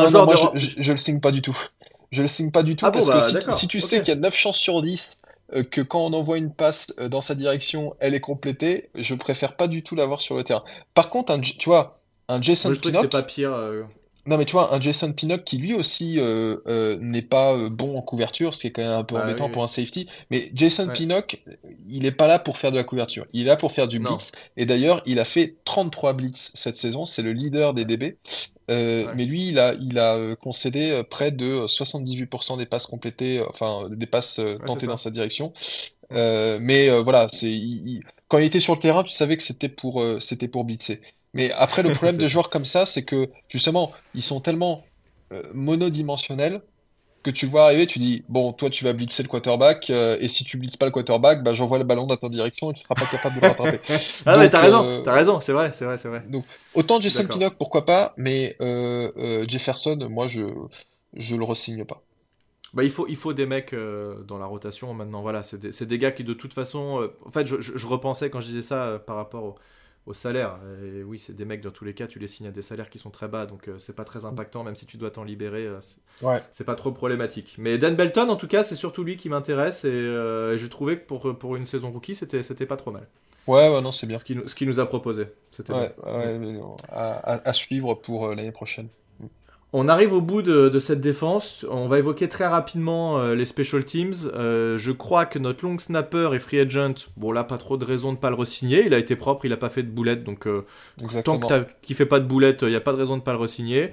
je, 0.55 0.91
le 0.91 0.97
signe 0.97 1.19
pas 1.21 1.31
du 1.31 1.41
tout. 1.41 1.57
Je 2.11 2.21
le 2.21 2.27
signe 2.27 2.51
pas 2.51 2.63
du 2.63 2.75
tout 2.75 2.85
Ah 2.85 2.91
parce 2.91 3.07
bah, 3.07 3.15
que 3.15 3.21
si, 3.21 3.33
d'accord, 3.33 3.53
si 3.53 3.67
tu 3.67 3.79
sais 3.79 3.99
qu'il 4.01 4.13
y 4.13 4.17
a 4.17 4.19
9 4.19 4.35
chances 4.35 4.57
sur 4.57 4.81
10 4.81 5.21
euh, 5.55 5.63
que 5.63 5.81
quand 5.81 6.05
on 6.05 6.13
envoie 6.13 6.37
une 6.37 6.51
passe 6.51 6.93
euh, 6.99 7.07
dans 7.07 7.21
sa 7.21 7.35
direction, 7.35 7.95
elle 7.99 8.15
est 8.15 8.19
complétée, 8.19 8.89
je 8.95 9.15
préfère 9.15 9.55
pas 9.55 9.67
du 9.67 9.83
tout 9.83 9.95
l'avoir 9.95 10.19
sur 10.19 10.35
le 10.35 10.43
terrain. 10.43 10.63
Par 10.93 11.09
contre, 11.09 11.35
tu 11.39 11.69
vois, 11.69 11.95
un 12.27 12.41
Jason 12.41 12.69
Moi, 12.69 12.75
je 12.83 12.89
Pinnock, 12.89 13.09
pas 13.09 13.23
pire. 13.23 13.53
euh, 13.53 13.83
non 14.27 14.37
mais 14.37 14.45
tu 14.45 14.51
vois, 14.53 14.73
un 14.75 14.79
Jason 14.81 15.11
Pinnock 15.13 15.43
qui 15.43 15.57
lui 15.57 15.73
aussi 15.73 16.19
euh, 16.19 16.57
euh, 16.67 16.97
n'est 17.01 17.21
pas 17.21 17.53
euh, 17.53 17.69
bon 17.69 17.97
en 17.97 18.01
couverture, 18.01 18.53
ce 18.53 18.61
qui 18.61 18.67
est 18.67 18.71
quand 18.71 18.81
même 18.81 18.91
un 18.91 19.03
peu 19.03 19.15
Bah, 19.15 19.23
embêtant 19.23 19.45
oui, 19.47 19.51
pour 19.51 19.63
un 19.63 19.67
safety, 19.67 20.07
mais 20.29 20.51
Jason 20.53 20.87
Ouais. 20.87 20.93
Pinnock, 20.93 21.41
il 21.89 22.05
est 22.05 22.11
pas 22.11 22.27
là 22.27 22.39
pour 22.39 22.57
faire 22.57 22.71
de 22.71 22.75
la 22.77 22.83
couverture, 22.83 23.25
il 23.33 23.41
est 23.41 23.45
là 23.45 23.55
pour 23.55 23.71
faire 23.71 23.87
du 23.87 23.99
Non. 23.99 24.11
blitz, 24.11 24.31
et 24.57 24.65
d'ailleurs, 24.65 25.01
il 25.05 25.19
a 25.19 25.25
fait 25.25 25.55
33 25.65 26.13
blitz 26.13 26.51
cette 26.53 26.75
saison, 26.75 27.05
c'est 27.05 27.21
le 27.21 27.33
leader 27.33 27.73
des 27.73 27.85
DB, 27.85 28.17
Ouais. 28.69 29.07
mais 29.15 29.25
lui, 29.25 29.47
il 29.47 29.57
a, 29.57 29.73
il 29.73 29.97
a 29.97 30.35
concédé 30.35 31.01
près 31.09 31.31
de 31.31 31.65
78% 31.65 32.55
des 32.57 32.67
passes 32.67 32.85
complétées, 32.85 33.43
enfin 33.49 33.89
des 33.89 34.05
passes 34.05 34.39
tentées 34.67 34.85
dans 34.85 34.95
sa 34.97 35.09
direction. 35.09 35.53
Mais 36.11 36.89
voilà, 37.01 37.27
c'est 37.31 37.59
quand 38.27 38.37
il 38.37 38.45
était 38.45 38.59
sur 38.59 38.75
le 38.75 38.79
terrain, 38.79 39.03
tu 39.03 39.11
savais 39.11 39.37
que 39.37 39.43
c'était 39.43 39.69
pour 39.69 40.05
c'était 40.19 40.47
pour 40.47 40.65
blitzer. 40.65 41.01
Mais 41.33 41.51
après, 41.53 41.83
le 41.83 41.91
problème 41.91 42.17
de 42.19 42.27
joueurs 42.27 42.49
comme 42.49 42.65
ça, 42.65 42.85
c'est 42.85 43.05
que 43.05 43.29
justement, 43.49 43.93
ils 44.13 44.23
sont 44.23 44.41
tellement 44.41 44.91
euh, 45.33 45.43
monodimensionnels 45.53 46.61
que 47.23 47.31
tu 47.31 47.45
vois 47.47 47.65
arriver, 47.65 47.87
tu 47.87 47.99
dis 47.99 48.23
bon, 48.29 48.53
toi 48.53 48.69
tu 48.69 48.85
vas 48.85 48.93
blitzer 48.93 49.23
le 49.23 49.29
quarterback, 49.29 49.89
euh, 49.89 50.17
et 50.21 50.27
si 50.29 50.45
tu 50.45 50.57
blitzes 50.57 50.77
pas 50.77 50.85
le 50.85 50.91
quarterback, 50.91 51.43
bah 51.43 51.53
j'envoie 51.53 51.77
le 51.77 51.83
ballon 51.83 52.07
dans 52.07 52.17
ta 52.17 52.29
direction 52.29 52.71
et 52.71 52.73
tu 52.73 52.81
seras 52.83 52.95
pas 52.95 53.07
capable 53.07 53.35
de 53.35 53.41
le 53.41 53.47
rattraper. 53.47 53.81
Ah, 54.25 54.37
mais 54.37 54.49
t'as 54.49 54.61
raison, 54.61 54.85
euh, 54.85 55.01
t'as 55.03 55.13
raison, 55.13 55.41
c'est 55.41 55.53
vrai, 55.53 55.71
c'est 55.73 55.85
vrai, 55.85 55.97
c'est 55.97 56.07
vrai. 56.07 56.23
donc, 56.29 56.45
autant 56.73 57.01
Jason. 57.01 57.25
Pinnock, 57.27 57.57
pourquoi 57.57 57.85
pas, 57.85 58.13
mais 58.17 58.55
euh, 58.61 59.45
Jefferson, 59.47 59.97
moi, 60.09 60.27
je 60.27 60.41
je 61.13 61.35
le 61.35 61.43
resigne 61.43 61.85
pas. 61.85 62.01
Bah, 62.73 62.83
il, 62.83 62.91
faut, 62.91 63.07
il 63.07 63.15
faut 63.15 63.33
des 63.33 63.45
mecs 63.47 63.73
dans 64.27 64.37
la 64.37 64.45
rotation 64.45 64.93
maintenant. 64.93 65.21
Voilà, 65.21 65.41
c'est 65.43 65.57
des, 65.59 65.85
des 65.85 65.97
gars 65.97 66.11
qui, 66.11 66.23
de 66.23 66.33
toute 66.33 66.53
façon. 66.53 67.09
en 67.25 67.29
fait, 67.31 67.47
je, 67.47 67.59
je- 67.61 67.77
je 67.77 67.87
repensais 67.87 68.29
quand 68.29 68.39
je 68.41 68.45
disais 68.47 68.61
ça 68.61 69.01
par 69.05 69.15
rapport 69.15 69.43
au, 69.43 69.55
au 70.09 70.13
salaire. 70.13 70.57
Et 70.83 71.03
oui, 71.03 71.19
c'est 71.19 71.35
des 71.35 71.45
mecs 71.45 71.61
dans 71.61 71.71
tous 71.71 71.85
les 71.85 71.93
cas, 71.93 72.07
tu 72.07 72.19
les 72.19 72.27
signes 72.27 72.47
à 72.47 72.51
des 72.51 72.61
salaires 72.63 72.89
qui 72.89 72.97
sont 72.97 73.11
très 73.11 73.27
bas, 73.27 73.45
donc 73.45 73.67
euh, 73.67 73.75
c'est 73.79 73.95
pas 73.95 74.03
très 74.03 74.25
impactant, 74.25 74.63
même 74.63 74.75
si 74.75 74.85
tu 74.85 74.97
dois 74.97 75.11
t'en 75.11 75.23
libérer. 75.23 75.65
euh, 75.67 75.79
c'est- 75.81 75.99
Ouais. 76.25 76.41
pas 76.65 76.75
trop 76.75 76.91
problématique. 76.91 77.55
Mais 77.57 77.77
Dan 77.77 77.95
Belton, 77.95 78.27
en 78.29 78.35
tout 78.35 78.47
cas, 78.47 78.63
c'est 78.63 78.75
surtout 78.75 79.03
lui 79.03 79.15
qui 79.15 79.29
m'intéresse 79.29 79.85
et 79.85 79.89
euh, 79.89 80.57
j'ai 80.57 80.67
trouvé 80.67 80.99
que 80.99 81.05
pour, 81.05 81.37
pour 81.37 81.55
une 81.55 81.65
saison 81.65 81.91
rookie, 81.91 82.15
c'était 82.15 82.43
c'était 82.43 82.65
pas 82.65 82.75
trop 82.75 82.91
mal. 82.91 83.07
Ouais, 83.47 83.69
ouais, 83.73 83.81
non, 83.81 83.91
c'est 83.91 84.05
bien. 84.07 84.17
Ce 84.17 84.23
qu'il 84.25 84.37
nous- 84.37 84.47
nous 84.67 84.79
a 84.79 84.85
proposé. 84.85 85.27
C'était 85.49 85.73
Ouais, 85.73 85.95
ouais, 86.05 86.59
à, 86.89 87.53
suivre 87.53 87.93
pour 87.95 88.27
l'année 88.29 88.51
prochaine. 88.51 88.89
On 89.71 89.87
arrive 89.87 90.13
au 90.13 90.21
bout 90.21 90.41
de, 90.41 90.67
de 90.67 90.79
cette 90.79 90.99
défense. 90.99 91.63
On 91.69 91.85
va 91.85 91.99
évoquer 91.99 92.27
très 92.27 92.47
rapidement 92.47 93.19
euh, 93.19 93.35
les 93.35 93.45
special 93.45 93.85
teams. 93.85 94.13
Euh, 94.33 94.79
je 94.79 94.91
crois 94.91 95.25
que 95.27 95.37
notre 95.37 95.63
long 95.63 95.77
snapper 95.77 96.31
et 96.33 96.39
free 96.39 96.59
agent, 96.59 96.95
bon 97.17 97.31
là, 97.31 97.43
pas 97.43 97.59
trop 97.59 97.77
de 97.77 97.85
raison 97.85 98.11
de 98.11 98.17
pas 98.17 98.31
le 98.31 98.35
resigner. 98.35 98.85
Il 98.87 98.95
a 98.95 98.97
été 98.97 99.15
propre, 99.15 99.45
il 99.45 99.53
a 99.53 99.57
pas 99.57 99.69
fait 99.69 99.83
de 99.83 99.91
boulette, 99.91 100.23
donc 100.23 100.47
euh, 100.47 100.65
tant 101.23 101.39
qu'il 101.83 101.95
fait 101.95 102.07
pas 102.07 102.19
de 102.19 102.25
boulette, 102.25 102.63
il 102.63 102.69
n'y 102.69 102.75
a 102.75 102.81
pas 102.81 102.93
de 102.93 102.97
raison 102.97 103.17
de 103.17 103.21
pas 103.21 103.33
le 103.33 103.39
resigner. 103.39 103.91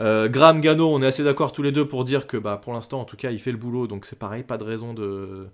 Graham 0.00 0.60
Gano, 0.60 0.94
on 0.94 1.02
est 1.02 1.06
assez 1.06 1.24
d'accord 1.24 1.50
tous 1.50 1.62
les 1.62 1.72
deux 1.72 1.84
pour 1.84 2.04
dire 2.04 2.28
que 2.28 2.36
bah, 2.36 2.60
pour 2.62 2.72
l'instant, 2.72 3.00
en 3.00 3.04
tout 3.04 3.16
cas, 3.16 3.32
il 3.32 3.40
fait 3.40 3.50
le 3.50 3.58
boulot, 3.58 3.88
donc 3.88 4.06
c'est 4.06 4.18
pareil, 4.18 4.44
pas 4.44 4.56
de 4.56 4.62
raison 4.62 4.94
de 4.94 5.48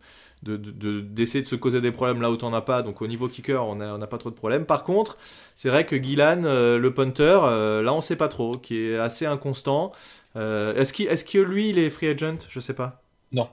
de- 0.45 0.57
de- 0.57 0.71
de- 0.71 1.01
d'essayer 1.01 1.43
de, 1.43 1.47
se 1.47 1.57
causer 1.57 1.81
des 1.81 1.91
problèmes 1.93 2.21
là 2.23 2.31
où 2.31 2.37
t'en 2.37 2.53
as 2.55 2.61
pas. 2.61 2.83
Donc 2.83 3.03
au 3.03 3.07
niveau 3.07 3.29
kicker, 3.29 3.67
on 3.67 3.77
n'a 3.77 3.95
on 3.95 4.01
a 4.03 4.07
pas 4.07 4.19
trop 4.19 4.31
de 4.31 4.35
problèmes. 4.37 4.67
Par 4.67 4.85
contre, 4.85 5.17
c'est 5.55 5.69
vrai 5.71 5.85
que 5.87 6.01
Gillan, 6.01 6.45
euh, 6.45 6.79
le 6.79 6.95
punter, 6.95 7.41
euh, 7.45 7.83
là 7.83 7.93
on 7.95 8.01
sait 8.01 8.17
pas 8.17 8.29
trop, 8.29 8.53
qui 8.53 8.79
est 8.79 8.99
assez 8.99 9.27
inconstant. 9.27 9.93
Euh, 10.37 10.75
est-ce 10.75 10.93
qu'il- 10.93 11.07
est-ce 11.09 11.25
que 11.25 11.39
lui, 11.39 11.71
il 11.71 11.79
est 11.79 11.91
free 11.91 12.09
agent? 12.09 12.39
Je 12.49 12.61
sais 12.61 12.75
pas. 12.75 13.03
Non. 13.33 13.49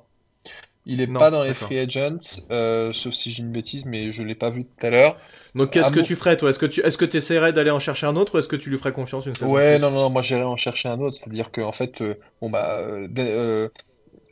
Il 0.88 1.00
est 1.00 1.06
Non, 1.06 1.20
pas 1.20 1.30
dans 1.30 1.44
les 1.44 1.54
free 1.54 1.78
agents, 1.78 2.18
euh, 2.50 2.92
sauf 2.92 3.14
si 3.14 3.32
j'ai 3.32 3.44
une 3.44 3.52
bêtise, 3.52 3.86
mais 3.86 4.12
je 4.12 4.24
l'ai 4.24 4.34
pas 4.34 4.50
vu 4.50 4.66
tout 4.66 4.86
à 4.86 4.90
l'heure. 4.90 5.16
Donc 5.54 5.70
qu'est-ce 5.70 5.90
Ah 5.90 5.92
que 5.92 6.00
bon 6.00 6.06
tu 6.06 6.16
ferais 6.16 6.38
toi? 6.38 6.50
Est-ce 6.50 6.58
que 6.58 6.66
tu 6.66 6.82
est-ce 6.82 6.98
que 6.98 7.06
essaierais 7.16 7.54
d'aller 7.54 7.70
en 7.70 7.78
chercher 7.80 8.08
un 8.08 8.16
autre 8.16 8.34
ou 8.34 8.40
est-ce 8.40 8.48
que 8.48 8.56
tu 8.56 8.72
lui 8.72 8.80
ferais 8.80 8.92
confiance 8.92 9.28
une 9.28 9.36
saison 9.36 9.52
Ouais, 9.52 9.78
non, 9.78 9.92
non, 9.92 10.10
moi 10.10 10.24
j'irai 10.24 10.42
en 10.44 10.56
chercher 10.56 10.90
un 10.90 11.00
autre. 11.00 11.16
C'est-à-dire 11.16 11.52
que 11.52 11.62
en 11.62 11.72
fait, 11.72 12.02
bon 12.42 12.50
bah, 12.50 12.80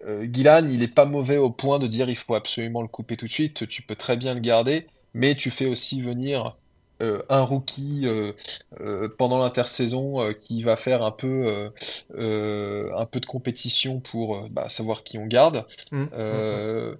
euh, 0.05 0.27
Gillan, 0.31 0.65
il 0.69 0.83
est 0.83 0.93
pas 0.93 1.05
mauvais 1.05 1.37
au 1.37 1.49
point 1.49 1.79
de 1.79 1.87
dire 1.87 2.09
il 2.09 2.15
faut 2.15 2.35
absolument 2.35 2.81
le 2.81 2.87
couper 2.87 3.17
tout 3.17 3.27
de 3.27 3.31
suite. 3.31 3.67
Tu 3.67 3.81
peux 3.81 3.95
très 3.95 4.17
bien 4.17 4.33
le 4.33 4.39
garder, 4.39 4.87
mais 5.13 5.35
tu 5.35 5.51
fais 5.51 5.65
aussi 5.67 6.01
venir 6.01 6.55
euh, 7.01 7.21
un 7.29 7.41
rookie 7.41 8.01
euh, 8.03 8.33
euh, 8.81 9.07
pendant 9.17 9.39
l'intersaison 9.39 10.33
qui 10.33 10.63
va 10.63 10.75
faire 10.75 11.01
un 11.01 11.11
peu, 11.11 11.71
un 12.17 13.05
peu 13.05 13.19
de 13.19 13.25
compétition 13.25 13.99
pour 13.99 14.49
bah, 14.49 14.67
savoir 14.69 15.03
qui 15.03 15.17
on 15.17 15.25
garde. 15.25 15.65
Hum, 15.91 16.09
Euh, 16.13 16.95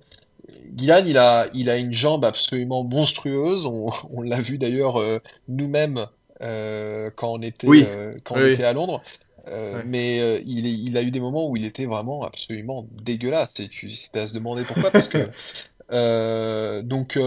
Gillan, 0.76 1.04
il 1.06 1.18
a, 1.18 1.48
il 1.54 1.70
a 1.70 1.78
une 1.78 1.94
jambe 1.94 2.26
absolument 2.26 2.84
monstrueuse. 2.84 3.66
On, 3.66 3.88
on 4.14 4.22
l'a 4.22 4.42
vu 4.42 4.58
d'ailleurs 4.58 5.02
nous-mêmes 5.48 6.06
quand 6.40 7.34
on 7.34 7.42
était, 7.42 7.68
Oui. 7.68 7.86
quand 8.24 8.36
Oui, 8.36 8.42
on 8.42 8.48
était 8.48 8.64
à 8.64 8.74
Londres. 8.74 9.04
Euh, 9.50 9.78
Ouais. 9.78 9.84
Mais 9.86 10.20
euh, 10.22 10.40
il, 10.46 10.66
est- 10.68 10.72
il 10.74 10.96
a 10.98 11.02
eu 11.02 11.12
des 11.12 11.20
moments 11.20 11.50
où 11.50 11.58
il 11.58 11.66
était 11.66 11.86
vraiment 11.86 12.22
absolument 12.24 12.88
dégueulasse. 13.02 13.60
Et 13.60 13.68
tu 13.68 13.90
c'était 13.92 14.20
à 14.20 14.28
se 14.28 14.34
demander 14.34 14.64
pourquoi. 14.64 14.92
Parce 14.92 15.08
que 15.08 15.18
euh, 15.92 16.82
donc 16.82 17.18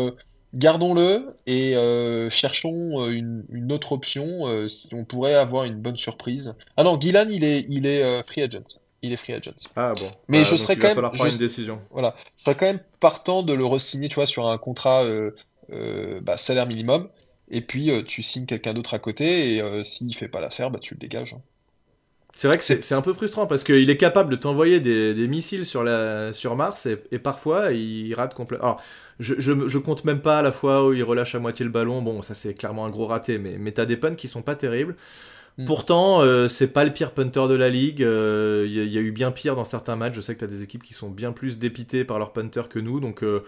gardons-le 0.55 1.35
et 1.47 1.75
cherchons 2.31 3.09
une, 3.11 3.45
une 3.51 3.73
autre 3.73 3.93
option. 3.93 4.66
si 4.68 4.89
on 4.95 5.05
pourrait 5.05 5.35
avoir 5.35 5.64
une 5.64 5.81
bonne 5.81 5.97
surprise. 5.97 6.55
Ah 6.77 6.85
non, 6.85 7.01
Gillan, 7.01 7.27
il 7.31 7.45
est, 7.45 7.64
il 7.68 7.87
est 7.87 8.23
free 8.25 8.43
agent. 8.43 8.61
Il 9.03 9.12
est 9.12 9.16
free 9.16 9.33
agent. 9.33 9.51
Ah 9.75 9.95
bon. 9.97 10.11
Mais 10.29 10.39
Bah, 10.39 10.45
je 10.45 10.51
donc 10.51 10.59
serais 10.61 10.75
il 10.75 10.77
quand 10.77 10.83
va 10.83 10.89
même- 10.89 10.95
falloir 10.95 11.12
je 11.14 11.18
prendre 11.18 11.33
une 11.33 11.39
décision. 11.39 11.81
Voilà, 11.91 12.14
je 12.37 12.45
serais 12.45 12.55
quand 12.55 12.66
même 12.66 12.81
partant 13.01 13.43
de 13.43 13.53
le 13.53 13.64
re-signer, 13.64 14.09
tu 14.09 14.14
vois, 14.16 14.27
sur 14.27 14.47
un 14.49 14.59
contrat 14.59 15.05
bah, 16.23 16.37
salaire 16.37 16.66
minimum, 16.68 17.09
et 17.51 17.62
puis 17.62 17.91
tu 18.07 18.23
signes 18.23 18.47
quelqu'un 18.47 18.75
d'autre 18.75 18.95
à 18.95 18.99
côté, 18.99 19.57
et 19.57 19.85
s'il 19.85 20.14
fait 20.14 20.29
pas 20.29 20.41
l'affaire, 20.41 20.70
bah, 20.70 20.79
tu 20.81 20.95
le 20.95 21.01
dégages. 21.01 21.35
Hein. 21.35 21.41
C'est 22.35 22.49
vrai 22.49 22.57
que 22.57 22.64
c'est 22.64 22.95
un 22.95 23.03
peu 23.03 23.12
frustrant 23.12 23.47
parce 23.47 23.62
qu'il 23.62 23.91
est 23.91 23.97
capable 23.99 24.30
de 24.30 24.37
t'envoyer 24.37 24.80
des, 24.80 25.28
missiles 25.28 25.66
sur, 25.66 25.83
la, 25.83 26.33
sur 26.33 26.57
Mars 26.57 26.87
et, 26.87 27.18
parfois 27.18 27.72
il 27.72 28.14
rate 28.14 28.35
complètement. 28.35 28.66
Alors, 28.66 28.83
je, 29.20 29.35
je, 29.39 29.78
compte 29.78 30.05
même 30.05 30.20
pas 30.20 30.39
à 30.39 30.43
la 30.43 30.51
fois 30.51 30.87
où 30.87 30.95
il 30.95 31.03
relâche 31.03 31.35
à 31.35 31.39
moitié 31.39 31.64
le 31.64 31.70
ballon. 31.70 32.01
Bon, 32.01 32.22
ça 32.22 32.35
c'est 32.35 32.55
clairement 32.55 32.87
un 32.87 32.91
gros 32.91 33.07
raté, 33.07 33.39
mais, 33.39 33.57
mais 33.59 33.72
t'as 33.72 33.85
des 33.85 33.99
punts 33.99 34.14
qui 34.14 34.28
sont 34.28 34.43
pas 34.43 34.55
terribles. 34.55 34.97
Mm. 35.59 35.64
Pourtant, 35.66 36.22
euh, 36.22 36.49
c'est 36.49 36.68
pas 36.68 36.85
le 36.85 36.93
pire 36.93 37.12
punter 37.12 37.47
de 37.49 37.55
la 37.55 37.68
ligue. 37.68 38.01
Il 38.01 38.07
euh, 38.07 38.66
y, 38.66 38.99
a 38.99 39.01
eu 39.01 39.12
bien 39.12 39.30
pire 39.30 39.55
dans 39.55 39.64
certains 39.64 39.97
matchs. 39.97 40.14
Je 40.14 40.20
sais 40.20 40.35
que 40.35 40.39
tu 40.39 40.45
as 40.45 40.49
des 40.49 40.62
équipes 40.62 40.83
qui 40.83 40.95
sont 40.95 41.11
bien 41.11 41.33
plus 41.33 41.59
dépitées 41.59 42.05
par 42.05 42.18
leur 42.18 42.33
punter 42.33 42.62
que 42.68 42.78
nous. 42.78 43.01
Donc, 43.01 43.22
euh, 43.22 43.45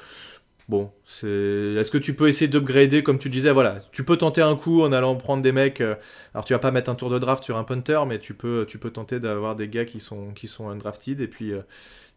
Bon, 0.69 0.91
c'est. 1.05 1.27
Est-ce 1.27 1.91
que 1.91 1.99
tu 1.99 2.15
peux 2.15 2.27
essayer 2.27 2.49
d'upgrader 2.49 3.03
comme 3.03 3.19
tu 3.19 3.29
disais 3.29 3.53
Voilà, 3.53 3.81
tu 3.93 4.03
peux 4.03 4.17
tenter 4.17 4.41
un 4.41 4.57
coup 4.57 4.81
en 4.83 4.93
allant 4.93 5.15
prendre 5.15 5.43
des 5.43 5.53
mecs. 5.53 5.83
Euh, 5.83 5.95
alors 6.33 6.47
tu 6.47 6.55
vas 6.55 6.59
pas 6.59 6.71
mettre 6.71 6.91
un 6.91 6.95
tour 6.95 7.11
de 7.11 7.19
draft 7.19 7.45
sur 7.45 7.59
un 7.59 7.65
punter, 7.65 8.01
mais 8.07 8.19
tu 8.19 8.33
peux, 8.33 8.65
tu 8.67 8.79
peux 8.79 8.91
tenter 8.91 9.21
d'avoir 9.21 9.57
des 9.57 9.69
gars 9.69 9.85
qui 9.85 10.01
sont, 10.01 10.33
qui 10.33 10.49
sont 10.49 10.71
undrafted 10.71 11.21
et 11.21 11.29
puis, 11.29 11.53
euh, 11.53 11.61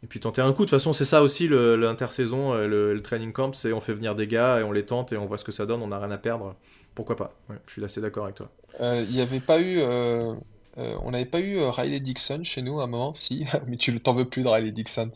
et 0.01 0.07
puis 0.07 0.21
tenter 0.21 0.41
un 0.41 0.53
coup. 0.53 0.63
De 0.63 0.69
toute 0.69 0.69
façon, 0.69 0.93
c'est 0.93 1.03
ça 1.03 1.21
aussi 1.23 1.49
l'intersaison, 1.49 2.53
euh, 2.53 2.67
le, 2.67 3.01
training 3.01 3.33
camp, 3.33 3.53
c'est 3.53 3.73
on 3.73 3.81
fait 3.81 3.93
venir 3.93 4.15
des 4.15 4.27
gars 4.27 4.61
et 4.61 4.63
on 4.63 4.71
les 4.71 4.85
tente 4.85 5.11
et 5.11 5.17
on 5.17 5.25
voit 5.25 5.37
ce 5.37 5.43
que 5.43 5.51
ça 5.51 5.65
donne. 5.65 5.81
On 5.81 5.87
n'a 5.87 5.99
rien 5.99 6.11
à 6.11 6.17
perdre. 6.17 6.55
Pourquoi 6.95 7.17
pas? 7.17 7.33
Je 7.65 7.73
suis 7.73 7.83
assez 7.83 7.99
d'accord 7.99 8.23
avec 8.23 8.37
toi. 8.37 8.49
Il 8.79 9.19
avait 9.19 9.41
pas 9.41 9.59
eu. 9.61 9.81
on 10.77 11.11
n'avait 11.11 11.25
pas 11.25 11.41
eu 11.41 11.59
Riley 11.59 11.99
Dixon 11.99 12.43
chez 12.43 12.61
nous 12.61 12.79
à 12.79 12.85
un 12.85 12.87
moment, 12.87 13.13
si, 13.13 13.45
mais 13.67 13.75
tu 13.75 13.99
t'en 13.99 14.13
veux 14.13 14.25
plus 14.25 14.43
de 14.43 14.47
Riley 14.47 14.71
Dixon. 14.71 15.11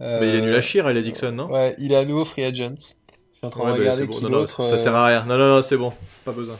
Mais 0.00 0.28
il 0.28 0.34
est 0.34 0.40
nul 0.40 0.54
à 0.54 0.60
chier, 0.60 0.80
Riley 0.80 1.02
Dixon, 1.02 1.32
non? 1.32 1.50
Ouais, 1.50 1.74
il 1.78 1.92
est 1.92 1.96
à 1.96 2.04
nouveau 2.04 2.24
free 2.24 2.44
agent. 2.44 2.74
Je 2.76 3.38
suis 3.38 3.46
en 3.46 3.50
train 3.50 3.72
de 3.72 3.78
regarder 3.78 4.08
qui 4.08 4.24
l'autre. 4.24 4.64
Ça 4.64 4.76
sert 4.76 4.94
à 4.94 5.06
rien. 5.06 5.24
Non, 5.24 5.36
non, 5.36 5.56
non, 5.56 5.62
c'est 5.62 5.76
bon. 5.76 5.92
Pas 6.24 6.32
besoin. 6.32 6.58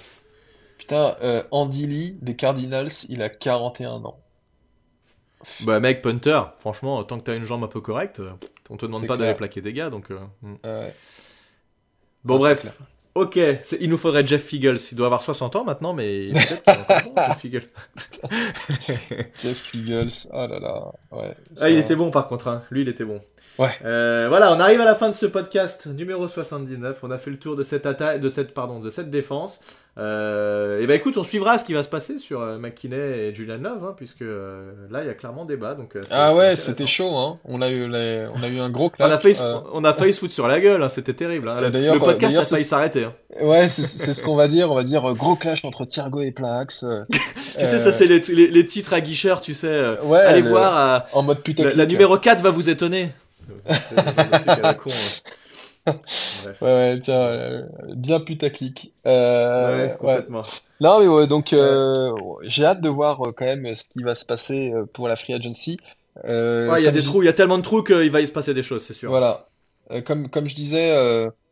Putain, 0.78 1.16
euh, 1.22 1.42
Andy 1.50 1.86
Lee 1.86 2.18
des 2.20 2.36
Cardinals, 2.36 2.90
il 3.08 3.22
a 3.22 3.28
41 3.28 4.04
ans. 4.04 4.20
Bah, 5.60 5.80
mec, 5.80 6.02
punter, 6.02 6.40
franchement, 6.58 7.02
tant 7.04 7.18
que 7.18 7.24
t'as 7.24 7.36
une 7.36 7.44
jambe 7.44 7.64
un 7.64 7.68
peu 7.68 7.80
correcte, 7.80 8.20
on 8.70 8.76
te 8.76 8.86
demande 8.86 9.06
pas 9.06 9.16
d'aller 9.16 9.34
plaquer 9.34 9.60
des 9.60 9.72
gars, 9.72 9.90
donc. 9.90 10.10
Euh, 10.10 10.18
hmm. 10.42 10.56
ouais. 10.64 10.94
Bon, 12.24 12.38
bref. 12.38 12.66
Ok, 13.14 13.38
il 13.80 13.90
nous 13.90 13.96
faudrait 13.96 14.26
Jeff 14.26 14.42
Figgles. 14.42 14.78
Il 14.90 14.96
doit 14.96 15.06
avoir 15.06 15.22
60 15.22 15.54
ans 15.54 15.64
maintenant, 15.64 15.94
mais 15.94 16.32
peut-être 16.32 17.14
Jeff 17.16 17.38
Figgles. 17.38 17.68
Jeff 19.40 19.56
Figgles, 19.56 20.10
oh 20.32 20.46
là 20.48 20.58
là. 20.58 20.92
Ouais, 21.12 21.36
ah, 21.60 21.70
il 21.70 21.78
était 21.78 21.94
bon 21.94 22.10
par 22.10 22.26
contre, 22.26 22.48
hein. 22.48 22.62
lui 22.72 22.82
il 22.82 22.88
était 22.88 23.04
bon. 23.04 23.20
Ouais. 23.58 23.68
Euh, 23.84 24.26
voilà, 24.28 24.52
on 24.52 24.58
arrive 24.58 24.80
à 24.80 24.84
la 24.84 24.94
fin 24.94 25.08
de 25.08 25.14
ce 25.14 25.26
podcast 25.26 25.86
numéro 25.86 26.26
79. 26.26 26.98
On 27.02 27.10
a 27.10 27.18
fait 27.18 27.30
le 27.30 27.38
tour 27.38 27.54
de 27.54 27.62
cette 27.62 27.86
attaque, 27.86 28.20
de 28.20 28.28
cette 28.28 28.52
pardon, 28.52 28.80
de 28.80 28.90
cette 28.90 29.10
défense. 29.10 29.60
Euh, 29.96 30.80
et 30.80 30.88
ben 30.88 30.94
écoute, 30.94 31.16
on 31.18 31.22
suivra 31.22 31.56
ce 31.56 31.64
qui 31.64 31.72
va 31.72 31.84
se 31.84 31.88
passer 31.88 32.18
sur 32.18 32.40
euh, 32.40 32.58
McKinney 32.58 32.96
et 32.96 33.32
Julian 33.32 33.58
Love, 33.58 33.84
hein, 33.84 33.94
puisque 33.96 34.22
là 34.22 35.02
il 35.02 35.06
y 35.06 35.10
a 35.10 35.14
clairement 35.14 35.44
débat. 35.44 35.74
Donc, 35.74 35.96
ah 36.10 36.34
ouais, 36.34 36.56
c'était 36.56 36.88
chaud. 36.88 37.14
Hein. 37.14 37.38
On 37.44 37.62
a 37.62 37.70
eu, 37.70 37.84
on 37.84 38.42
a 38.42 38.48
eu 38.48 38.58
un 38.58 38.70
gros 38.70 38.90
clash. 38.90 39.08
On 39.08 39.14
a 39.14 39.18
failli, 39.18 39.38
on 39.72 39.84
a 39.84 39.94
failli 39.94 40.12
se 40.12 40.18
foutre 40.18 40.34
sur 40.34 40.48
la 40.48 40.58
gueule. 40.58 40.82
Hein. 40.82 40.88
C'était 40.88 41.14
terrible. 41.14 41.48
Hein. 41.48 41.60
Le 41.60 41.98
podcast 41.98 42.36
a 42.36 42.42
failli 42.42 42.64
s'arrêter. 42.64 43.04
Hein. 43.04 43.14
Ouais, 43.40 43.68
c'est 43.68 43.84
ce 43.84 44.22
qu'on 44.24 44.34
va 44.34 44.48
dire. 44.48 44.72
On 44.72 44.74
va 44.74 44.82
dire 44.82 45.14
gros 45.14 45.36
clash 45.36 45.64
entre 45.64 45.84
Thiergo 45.84 46.22
et 46.22 46.32
Plax. 46.32 46.84
tu 47.56 47.64
sais, 47.64 47.78
ça 47.78 47.92
c'est 47.92 48.06
les, 48.06 48.18
les, 48.48 48.66
titres 48.66 48.94
à 48.94 49.00
guicheur. 49.00 49.40
Tu 49.40 49.54
sais. 49.54 49.96
Ouais, 50.02 50.18
allez 50.18 50.42
voir. 50.42 51.06
en 51.12 51.22
mode 51.22 51.40
putain. 51.40 51.64
La, 51.64 51.74
la 51.74 51.86
numéro 51.86 52.18
4 52.18 52.42
va 52.42 52.50
vous 52.50 52.68
étonner. 52.68 53.12
ouais, 55.86 55.94
ouais, 56.62 57.00
tiens, 57.00 57.20
euh, 57.20 57.66
bien 57.94 58.20
putaclic. 58.20 58.92
Euh, 59.06 59.88
ouais, 59.88 59.96
complètement. 59.98 60.42
Non, 60.80 61.00
mais 61.00 61.06
ouais, 61.06 61.26
donc 61.26 61.52
euh, 61.52 62.14
j'ai 62.42 62.64
hâte 62.64 62.80
de 62.80 62.88
voir 62.88 63.26
euh, 63.26 63.32
quand 63.32 63.44
même 63.44 63.74
ce 63.74 63.84
qui 63.84 64.02
va 64.02 64.14
se 64.14 64.24
passer 64.24 64.72
pour 64.92 65.08
la 65.08 65.16
free 65.16 65.34
agency. 65.34 65.78
il 66.24 66.82
y 66.82 66.86
a 66.86 66.90
des 66.90 67.02
trous, 67.02 67.22
il 67.22 67.26
y 67.26 67.28
a 67.28 67.34
tellement 67.34 67.58
de 67.58 67.62
trous 67.62 67.82
qu'il 67.82 68.10
va 68.10 68.20
y 68.20 68.26
se 68.26 68.32
passer 68.32 68.54
des 68.54 68.62
choses, 68.62 68.84
c'est 68.84 68.94
sûr. 68.94 69.10
Voilà. 69.10 69.46
comme, 70.04 70.28
comme 70.28 70.46
je 70.46 70.54
disais 70.54 70.96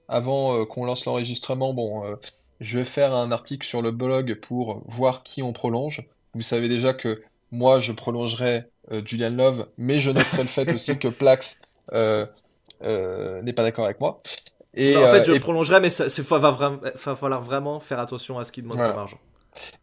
avant 0.09 0.65
qu'on 0.65 0.85
lance 0.85 1.05
l'enregistrement, 1.05 1.75
bon, 1.75 2.03
je 2.61 2.79
vais 2.79 2.85
faire 2.85 3.15
un 3.15 3.33
article 3.33 3.67
sur 3.67 3.83
le 3.83 3.91
blog 3.91 4.35
pour 4.41 4.83
voir 4.87 5.23
qui 5.23 5.43
on 5.43 5.53
prolonge. 5.53 6.09
Vous 6.35 6.43
savez 6.43 6.69
déjà 6.69 6.95
que 6.95 7.23
moi, 7.51 7.81
je 7.81 7.93
prolongerai 7.93 8.65
Julian 9.05 9.31
Love, 9.31 9.67
mais 9.77 10.01
je 10.01 10.11
noterai 10.11 10.43
le 10.43 10.49
fait 10.49 10.73
aussi 10.75 10.99
que 10.99 11.09
Plax 11.09 11.59
n'est 11.93 13.53
pas 13.53 13.63
d'accord 13.63 13.85
avec 13.85 14.01
moi. 14.01 14.23
Et, 14.75 14.97
en 14.97 15.11
fait, 15.11 15.25
je 15.25 15.33
euh, 15.33 15.39
prolongerai, 15.39 15.81
mais 15.81 15.93
il 15.93 16.23
va, 16.23 16.39
va, 16.39 17.17
falloir 17.17 17.43
vraiment 17.43 17.79
faire 17.79 17.99
attention 17.99 18.39
à 18.39 18.45
ce 18.45 18.53
qu'il 18.53 18.65
demande 18.65 18.79
comme 18.79 18.99
argent. 18.99 19.19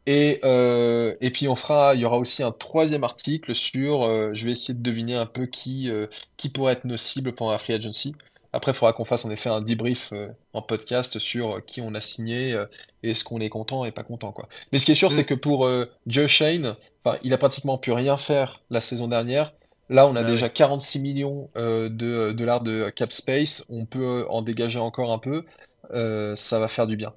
Et, 0.08 0.40
euh, 0.44 1.14
et 1.22 1.30
puis 1.30 1.48
on 1.48 1.56
fera, 1.56 1.94
il 1.94 2.02
y 2.02 2.06
aura 2.06 2.18
aussi 2.18 2.42
un 2.42 2.52
troisième 2.52 3.04
article 3.04 3.54
sur, 3.54 4.34
je 4.34 4.46
vais 4.46 4.52
essayer 4.52 4.74
de 4.74 4.82
deviner 4.82 5.16
un 5.16 5.28
peu 5.28 5.46
qui, 5.46 5.92
qui 6.38 6.50
pourrait 6.50 6.74
être 6.74 6.86
nos 6.86 6.98
cibles 6.98 7.34
pendant 7.34 7.52
la 7.52 7.60
free 7.60 7.74
agency. 7.74 8.16
Après, 8.52 8.72
il 8.72 8.76
faudra 8.76 8.94
qu'on 8.94 9.06
fasse 9.06 9.26
en 9.26 9.30
effet 9.30 9.52
un 9.52 9.62
debrief 9.62 10.12
en 10.54 10.64
podcast 10.64 11.20
sur 11.20 11.64
qui 11.64 11.82
on 11.82 11.94
a 11.94 12.02
signé 12.02 12.60
et 13.04 13.12
est-ce 13.12 13.24
qu'on 13.24 13.40
est 13.42 13.50
content 13.50 13.86
et 13.86 13.92
pas 13.92 14.02
content 14.02 14.32
quoi. 14.32 14.48
Mais 14.72 14.80
ce 14.80 14.88
qui 14.88 14.94
est 14.94 14.96
sûr, 14.96 15.10
mm. 15.10 15.12
c'est 15.12 15.26
que 15.26 15.36
pour 15.36 15.70
Joe 16.08 16.26
Shane, 16.26 16.76
il 17.22 17.32
a 17.32 17.38
pratiquement 17.38 17.78
pu 17.78 17.92
rien 17.92 18.18
faire 18.18 18.64
la 18.72 18.82
saison 18.82 19.08
dernière. 19.08 19.54
Là, 19.90 20.08
on 20.08 20.16
a 20.16 20.24
déjà 20.24 20.50
46 20.50 21.00
millions 21.00 21.50
euh, 21.58 21.90
de 21.90 22.06
euh, 22.06 22.34
dollars 22.34 22.62
de 22.62 22.90
cap 22.90 23.12
space. 23.12 23.66
On 23.70 23.86
peut 23.86 24.26
en 24.30 24.44
dégager 24.44 24.80
encore 24.80 25.12
un 25.12 25.18
peu. 25.18 25.46
Euh, 25.92 26.36
ça 26.36 26.60
va 26.60 26.68
faire 26.68 26.86
du 26.86 26.96
bien. 26.96 27.14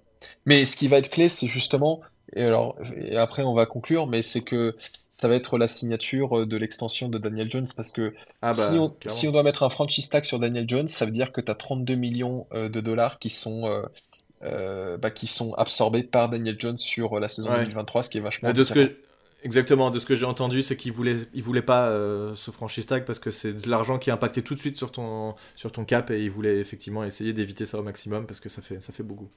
Mais 0.46 0.64
ce 0.64 0.76
qui 0.76 0.88
va 0.88 0.96
être 0.96 1.10
clé, 1.10 1.28
c'est 1.28 1.46
justement, 1.46 2.00
et 2.34 2.44
alors, 2.44 2.76
et 2.96 3.16
après 3.16 3.42
on 3.42 3.54
va 3.54 3.66
conclure, 3.66 4.06
mais 4.06 4.22
c'est 4.22 4.40
que 4.40 4.74
ça 5.10 5.28
va 5.28 5.34
être 5.34 5.58
la 5.58 5.68
signature 5.68 6.46
de 6.46 6.56
l'extension 6.56 7.08
de 7.08 7.18
Daniel 7.18 7.50
Jones 7.50 7.66
parce 7.76 7.92
que 7.92 8.14
ah 8.40 8.52
bah, 8.52 8.70
si, 9.06 9.26
on, 9.28 9.32
doit 9.32 9.42
mettre 9.42 9.62
un 9.64 9.68
franchise 9.68 10.08
tag 10.08 10.24
sur 10.24 10.38
Daniel 10.38 10.64
Jones, 10.66 10.88
ça 10.88 11.04
veut 11.04 11.10
dire 11.10 11.32
que 11.32 11.40
tu 11.40 11.50
as 11.50 11.54
32 11.54 11.94
millions 11.96 12.46
de 12.52 12.80
dollars 12.80 13.18
qui 13.18 13.30
sont, 13.30 13.82
bah, 14.40 15.10
qui 15.10 15.26
sont 15.26 15.52
absorbés 15.54 16.04
par 16.04 16.28
Daniel 16.28 16.56
Jones 16.58 16.78
sur 16.78 17.20
la 17.20 17.28
saison 17.28 17.52
2023, 17.52 18.04
ce 18.04 18.10
qui 18.10 18.18
est 18.18 18.22
vachement. 18.22 18.52
De 18.52 18.64
ce 18.64 18.72
que 18.72 18.96
Exactement, 19.44 19.90
de 19.90 19.98
ce 19.98 20.06
que 20.06 20.14
j'ai 20.14 20.24
entendu, 20.24 20.62
c'est 20.62 20.76
qu'il 20.76 20.92
voulait, 20.92 21.16
il 21.34 21.42
voulait 21.42 21.62
pas 21.62 21.88
euh, 21.88 22.32
ce 22.36 22.52
franchise 22.52 22.86
tag 22.86 23.04
parce 23.04 23.18
que 23.18 23.32
c'est 23.32 23.52
de 23.52 23.68
l'argent 23.68 23.98
qui 23.98 24.12
impactait 24.12 24.42
tout 24.42 24.54
de 24.54 24.60
suite 24.60 24.76
sur 24.76 24.92
ton, 24.92 25.34
sur 25.56 25.72
ton 25.72 25.84
cap 25.84 26.12
et 26.12 26.22
il 26.22 26.30
voulait 26.30 26.60
effectivement 26.60 27.02
essayer 27.02 27.32
d'éviter 27.32 27.66
ça 27.66 27.80
au 27.80 27.82
maximum 27.82 28.24
parce 28.26 28.38
que 28.38 28.48
ça 28.48 28.62
fait, 28.62 28.80
ça 28.80 28.92
fait 28.92 29.02
beaucoup. 29.02 29.28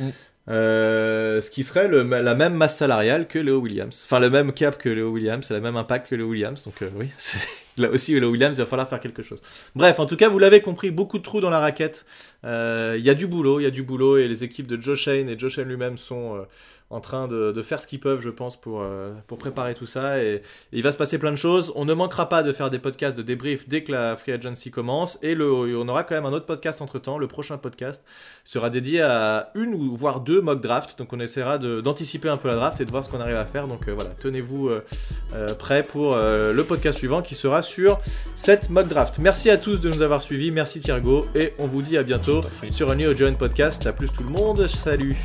Mm. 0.00 0.10
Euh, 0.50 1.40
ce 1.40 1.50
qui 1.50 1.62
serait 1.64 1.88
le, 1.88 2.02
la 2.02 2.34
même 2.34 2.52
masse 2.52 2.76
salariale 2.76 3.26
que 3.26 3.38
Leo 3.38 3.56
Williams. 3.56 4.02
Enfin, 4.04 4.20
le 4.20 4.28
même 4.28 4.52
cap 4.52 4.76
que 4.76 4.90
Leo 4.90 5.08
Williams, 5.08 5.50
le 5.50 5.62
même 5.62 5.76
impact 5.76 6.10
que 6.10 6.14
Leo 6.14 6.26
Williams. 6.26 6.62
Donc, 6.64 6.82
euh, 6.82 6.90
oui, 6.96 7.08
là 7.78 7.88
aussi, 7.88 8.20
Leo 8.20 8.28
Williams, 8.28 8.58
il 8.58 8.60
va 8.60 8.66
falloir 8.66 8.86
faire 8.86 9.00
quelque 9.00 9.22
chose. 9.22 9.40
Bref, 9.74 9.98
en 9.98 10.04
tout 10.04 10.16
cas, 10.16 10.28
vous 10.28 10.38
l'avez 10.38 10.60
compris, 10.60 10.90
beaucoup 10.90 11.16
de 11.16 11.22
trous 11.22 11.40
dans 11.40 11.48
la 11.48 11.60
raquette. 11.60 12.04
Il 12.42 13.00
y 13.00 13.08
a 13.08 13.14
du 13.14 13.26
boulot, 13.26 13.60
il 13.60 13.62
y 13.62 13.66
a 13.66 13.70
du 13.70 13.82
boulot 13.82 14.18
et 14.18 14.28
les 14.28 14.44
équipes 14.44 14.66
de 14.66 14.78
Joe 14.78 14.98
Shane 14.98 15.30
et 15.30 15.38
Joe 15.38 15.50
Shane 15.50 15.68
lui-même 15.68 15.96
sont 15.96 16.44
en 16.90 17.00
train 17.00 17.28
de, 17.28 17.62
faire 17.62 17.80
ce 17.80 17.86
qu'ils 17.86 18.00
peuvent, 18.00 18.20
je 18.20 18.30
pense, 18.30 18.60
pour, 18.60 18.82
euh, 18.82 19.12
pour 19.26 19.38
préparer 19.38 19.74
tout 19.74 19.86
ça. 19.86 20.22
Et, 20.22 20.42
il 20.72 20.82
va 20.82 20.92
se 20.92 20.98
passer 20.98 21.18
plein 21.18 21.32
de 21.32 21.36
choses. 21.36 21.72
On 21.76 21.84
ne 21.84 21.94
manquera 21.94 22.28
pas 22.28 22.42
de 22.42 22.52
faire 22.52 22.70
des 22.70 22.78
podcasts 22.78 23.16
de 23.16 23.22
débrief 23.22 23.68
dès 23.68 23.82
que 23.82 23.92
la 23.92 24.16
free 24.16 24.32
agency 24.32 24.70
commence. 24.70 25.18
Et 25.22 25.34
le, 25.34 25.76
on 25.76 25.88
aura 25.88 26.04
quand 26.04 26.14
même 26.14 26.26
un 26.26 26.32
autre 26.32 26.46
podcast 26.46 26.82
entre 26.82 26.98
temps. 26.98 27.18
Le 27.18 27.26
prochain 27.26 27.58
podcast 27.58 28.04
sera 28.44 28.70
dédié 28.70 29.00
à 29.02 29.50
une 29.54 29.74
ou 29.74 29.96
voire 29.96 30.20
deux 30.20 30.40
mock 30.40 30.60
drafts. 30.60 30.98
Donc 30.98 31.12
on 31.12 31.20
essaiera 31.20 31.58
d'anticiper 31.58 32.28
un 32.28 32.36
peu 32.36 32.48
la 32.48 32.54
draft 32.54 32.80
et 32.80 32.84
de 32.84 32.90
voir 32.90 33.04
ce 33.04 33.10
qu'on 33.10 33.20
arrive 33.20 33.36
à 33.36 33.44
faire. 33.44 33.66
Donc 33.66 33.88
euh, 33.88 33.94
voilà, 33.94 34.10
tenez-vous 34.20 34.68
euh, 34.68 35.54
prêts 35.58 35.82
pour 35.82 36.14
le 36.14 36.62
podcast 36.62 36.98
suivant 36.98 37.22
qui 37.22 37.34
sera 37.34 37.62
sur 37.62 37.98
cette 38.34 38.70
mock 38.70 38.86
draft. 38.86 39.18
Merci 39.18 39.50
à 39.50 39.56
tous 39.56 39.80
de 39.80 39.88
nous 39.88 40.02
avoir 40.02 40.22
suivis. 40.22 40.50
Merci 40.50 40.80
Thiergo. 40.80 41.26
Et 41.34 41.54
on 41.58 41.66
vous 41.66 41.82
dit 41.82 41.96
à 41.96 42.02
bientôt 42.02 42.42
sur 42.70 42.90
un 42.90 42.94
New 42.94 43.16
Join 43.16 43.36
Podcast. 43.36 43.86
À 43.86 43.92
plus 43.92 44.12
tout 44.12 44.22
le 44.22 44.30
monde. 44.30 44.66
Salut. 44.68 45.16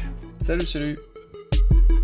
Salut, 0.41 0.65
salut. 0.65 1.08
Thank 1.69 1.91
you. 1.91 1.98